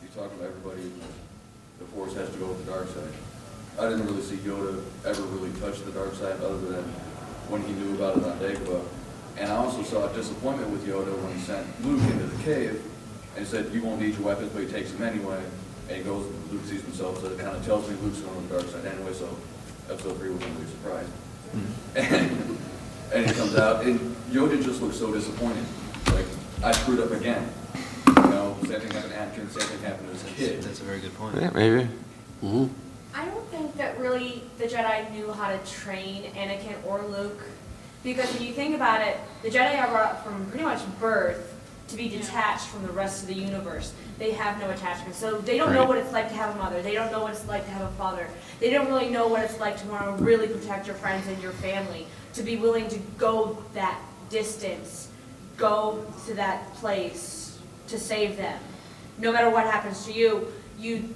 you 0.00 0.08
talked 0.14 0.34
about 0.36 0.46
everybody, 0.46 0.92
the 1.80 1.84
Force 1.86 2.14
has 2.14 2.30
to 2.30 2.38
go 2.38 2.46
with 2.46 2.64
the 2.64 2.70
dark 2.70 2.86
side. 2.86 3.12
I 3.80 3.88
didn't 3.88 4.06
really 4.06 4.22
see 4.22 4.36
Yoda 4.36 4.80
ever 5.04 5.22
really 5.22 5.50
touch 5.58 5.82
the 5.82 5.90
dark 5.90 6.14
side 6.14 6.38
other 6.38 6.58
than 6.58 6.84
when 7.50 7.62
he 7.62 7.72
knew 7.72 7.94
about 7.96 8.18
it 8.18 8.24
on 8.24 8.38
Dagobah. 8.38 8.84
And 9.38 9.50
I 9.50 9.56
also 9.56 9.82
saw 9.82 10.08
a 10.08 10.14
disappointment 10.14 10.70
with 10.70 10.86
Yoda 10.86 11.10
when 11.18 11.34
he 11.34 11.40
sent 11.40 11.66
Luke 11.84 12.02
into 12.12 12.26
the 12.26 12.42
cave 12.44 12.80
and 13.36 13.46
said, 13.46 13.72
you 13.72 13.82
won't 13.82 14.00
need 14.00 14.14
your 14.14 14.26
weapons, 14.26 14.52
but 14.52 14.62
he 14.62 14.68
takes 14.68 14.92
them 14.92 15.02
anyway. 15.02 15.42
And 15.88 15.96
he 15.96 16.04
goes, 16.04 16.30
Luke 16.52 16.64
sees 16.64 16.82
himself, 16.82 17.20
so 17.20 17.26
it 17.26 17.38
kind 17.38 17.56
of 17.56 17.64
tells 17.64 17.88
me 17.88 17.96
Luke's 18.02 18.20
going 18.20 18.36
on 18.36 18.48
the 18.48 18.54
dark 18.54 18.68
side 18.70 18.84
anyway, 18.86 19.12
so 19.14 19.26
episode 19.90 20.16
three 20.18 20.30
wasn't 20.30 20.54
really 20.54 20.70
surprised. 20.70 21.10
And, 21.94 22.58
and 23.12 23.26
he 23.26 23.32
comes 23.34 23.56
out, 23.56 23.84
and 23.84 24.00
Yoda 24.30 24.62
just 24.62 24.80
looks 24.80 24.96
so 24.96 25.12
disappointed. 25.12 25.64
Like, 26.06 26.26
I 26.62 26.72
screwed 26.72 27.00
up 27.00 27.10
again. 27.10 27.48
You 28.06 28.14
know, 28.14 28.56
same 28.62 28.80
thing 28.80 28.90
happened 28.90 29.12
to 29.12 29.18
Anakin, 29.18 29.50
same 29.50 29.68
thing 29.68 29.80
happened 29.80 30.08
to 30.08 30.24
his 30.24 30.36
kid. 30.36 30.62
That's 30.62 30.80
a 30.80 30.84
very 30.84 31.00
good 31.00 31.14
point. 31.14 31.36
Yeah, 31.36 31.50
maybe. 31.54 31.88
Mm-hmm. 32.42 32.66
I 33.14 33.26
don't 33.26 33.46
think 33.48 33.76
that 33.76 33.98
really 33.98 34.42
the 34.58 34.64
Jedi 34.64 35.10
knew 35.12 35.30
how 35.32 35.50
to 35.50 35.58
train 35.70 36.24
Anakin 36.32 36.74
or 36.86 37.02
Luke. 37.02 37.42
Because 38.02 38.32
when 38.34 38.42
you 38.42 38.52
think 38.52 38.74
about 38.74 39.00
it, 39.06 39.18
the 39.42 39.48
Jedi 39.48 39.78
are 39.78 39.88
brought 39.88 40.12
up 40.12 40.24
from 40.24 40.46
pretty 40.46 40.64
much 40.64 40.80
birth 40.98 41.54
to 41.88 41.96
be 41.96 42.08
detached 42.08 42.66
from 42.66 42.82
the 42.82 42.92
rest 42.92 43.22
of 43.22 43.28
the 43.28 43.34
universe. 43.34 43.92
They 44.22 44.30
have 44.30 44.60
no 44.60 44.70
attachment. 44.70 45.16
So 45.16 45.38
they 45.38 45.56
don't 45.56 45.72
know 45.72 45.80
Right. 45.80 45.88
what 45.88 45.98
it's 45.98 46.12
like 46.12 46.28
to 46.28 46.34
have 46.36 46.54
a 46.54 46.58
mother. 46.60 46.80
They 46.80 46.94
don't 46.94 47.10
know 47.10 47.22
what 47.22 47.32
it's 47.32 47.44
like 47.48 47.64
to 47.64 47.72
have 47.72 47.82
a 47.82 47.94
father. 47.94 48.28
They 48.60 48.70
don't 48.70 48.86
really 48.86 49.08
know 49.10 49.26
what 49.26 49.42
it's 49.42 49.58
like 49.58 49.76
to 49.80 49.86
want 49.88 50.16
to 50.16 50.24
really 50.24 50.46
protect 50.46 50.86
your 50.86 50.94
friends 50.94 51.26
and 51.26 51.42
your 51.42 51.50
family, 51.50 52.06
to 52.34 52.44
be 52.44 52.54
willing 52.54 52.86
to 52.90 53.00
go 53.18 53.58
that 53.74 54.00
distance, 54.30 55.08
go 55.56 56.06
to 56.28 56.34
that 56.34 56.72
place 56.74 57.58
to 57.88 57.98
save 57.98 58.36
them. 58.36 58.60
No 59.18 59.32
matter 59.32 59.50
what 59.50 59.64
happens 59.64 60.06
to 60.06 60.12
you, 60.12 60.52
you 60.78 61.12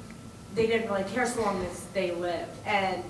they 0.57 0.67
didn't 0.67 0.91
really 0.91 1.05
care 1.05 1.27
so 1.27 1.43
long 1.43 1.65
as 1.65 1.85
they 1.95 2.11
lived. 2.11 2.51
And 2.67 3.05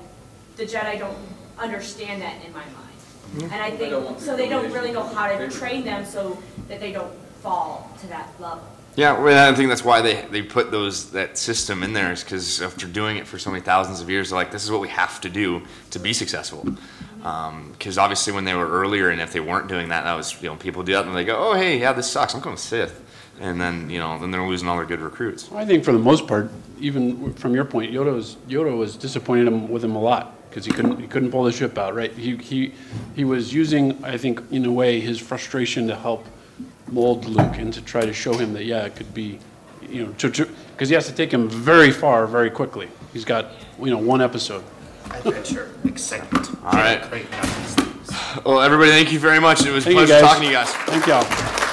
the 0.56 0.64
Jedi 0.66 0.98
don't 0.98 1.16
understand 1.58 2.20
that 2.20 2.34
in 2.44 2.52
my 2.52 2.58
mind. 2.58 2.98
Mm-hmm. 3.36 3.44
And 3.44 3.62
I 3.62 3.70
They 3.70 3.88
don't 3.88 4.04
think, 4.04 4.18
the 4.18 4.24
so 4.26 4.36
they 4.36 4.50
don't 4.50 4.70
really 4.72 4.92
know 4.92 5.04
how 5.04 5.26
to 5.26 5.48
train 5.48 5.84
them 5.84 6.04
so 6.04 6.36
that 6.68 6.80
they 6.80 6.92
don't 6.92 7.14
fall 7.40 7.90
to 8.02 8.06
that 8.08 8.28
level. 8.38 8.75
Yeah, 8.96 9.20
well, 9.20 9.52
I 9.52 9.54
think 9.54 9.68
that's 9.68 9.84
why 9.84 10.00
they, 10.00 10.22
they 10.30 10.40
put 10.40 10.70
those 10.70 11.10
that 11.10 11.36
system 11.36 11.82
in 11.82 11.92
there 11.92 12.12
is 12.12 12.24
because 12.24 12.62
after 12.62 12.86
doing 12.86 13.18
it 13.18 13.26
for 13.26 13.38
so 13.38 13.50
many 13.50 13.62
thousands 13.62 14.00
of 14.00 14.08
years, 14.08 14.30
they're 14.30 14.38
like, 14.38 14.50
this 14.50 14.64
is 14.64 14.70
what 14.70 14.80
we 14.80 14.88
have 14.88 15.20
to 15.20 15.28
do 15.28 15.60
to 15.90 15.98
be 15.98 16.14
successful. 16.14 16.66
Um, 17.22 17.72
because 17.72 17.98
obviously, 17.98 18.32
when 18.32 18.46
they 18.46 18.54
were 18.54 18.66
earlier, 18.66 19.10
and 19.10 19.20
if 19.20 19.34
they 19.34 19.40
weren't 19.40 19.68
doing 19.68 19.90
that, 19.90 20.04
that 20.04 20.14
was 20.14 20.40
you 20.42 20.48
know 20.48 20.56
people 20.56 20.82
do 20.82 20.94
that 20.94 21.04
and 21.04 21.14
they 21.14 21.26
go, 21.26 21.36
oh 21.36 21.54
hey, 21.54 21.78
yeah, 21.78 21.92
this 21.92 22.10
sucks. 22.10 22.34
I'm 22.34 22.40
going 22.40 22.56
Sith, 22.56 23.04
and 23.38 23.60
then 23.60 23.90
you 23.90 23.98
know 23.98 24.18
then 24.18 24.30
they're 24.30 24.46
losing 24.46 24.66
all 24.66 24.76
their 24.76 24.86
good 24.86 25.00
recruits. 25.00 25.50
I 25.52 25.66
think 25.66 25.84
for 25.84 25.92
the 25.92 25.98
most 25.98 26.26
part, 26.26 26.50
even 26.80 27.34
from 27.34 27.54
your 27.54 27.66
point, 27.66 27.92
Yoda 27.92 28.14
was 28.14 28.36
Yoda 28.48 28.74
was 28.74 28.96
disappointed 28.96 29.68
with 29.68 29.84
him 29.84 29.94
a 29.94 30.00
lot 30.00 30.48
because 30.48 30.64
he 30.64 30.72
couldn't 30.72 30.98
he 30.98 31.06
couldn't 31.06 31.30
pull 31.30 31.44
the 31.44 31.52
ship 31.52 31.76
out. 31.76 31.94
Right? 31.94 32.12
He 32.12 32.36
he 32.36 32.72
he 33.14 33.24
was 33.24 33.52
using, 33.52 34.02
I 34.04 34.16
think, 34.16 34.40
in 34.52 34.64
a 34.64 34.72
way, 34.72 35.00
his 35.00 35.18
frustration 35.18 35.86
to 35.88 35.96
help 35.96 36.26
mold 36.88 37.24
Luke 37.26 37.58
and 37.58 37.72
to 37.72 37.82
try 37.82 38.02
to 38.02 38.12
show 38.12 38.34
him 38.34 38.52
that 38.54 38.64
yeah, 38.64 38.84
it 38.84 38.96
could 38.96 39.12
be, 39.12 39.38
you 39.88 40.04
know, 40.04 40.12
because 40.12 40.88
he 40.88 40.94
has 40.94 41.06
to 41.06 41.12
take 41.14 41.32
him 41.32 41.48
very 41.48 41.90
far 41.90 42.26
very 42.26 42.50
quickly. 42.50 42.88
He's 43.12 43.24
got 43.24 43.52
you 43.80 43.90
know 43.90 43.98
one 43.98 44.20
episode. 44.22 44.64
Adventure, 45.10 45.72
excitement. 45.84 46.48
All 46.64 46.72
right. 46.72 47.08
Great. 47.10 47.26
Well, 48.44 48.60
everybody, 48.60 48.90
thank 48.90 49.12
you 49.12 49.18
very 49.18 49.40
much. 49.40 49.64
It 49.64 49.72
was 49.72 49.84
a 49.84 49.90
Thank 49.90 50.00
you, 50.00 50.06
pleasure 50.06 50.20
talking 50.20 50.42
to 50.42 50.48
you 50.48 50.54
guys. 50.54 50.70
Thank 50.70 51.06
y'all. 51.06 51.65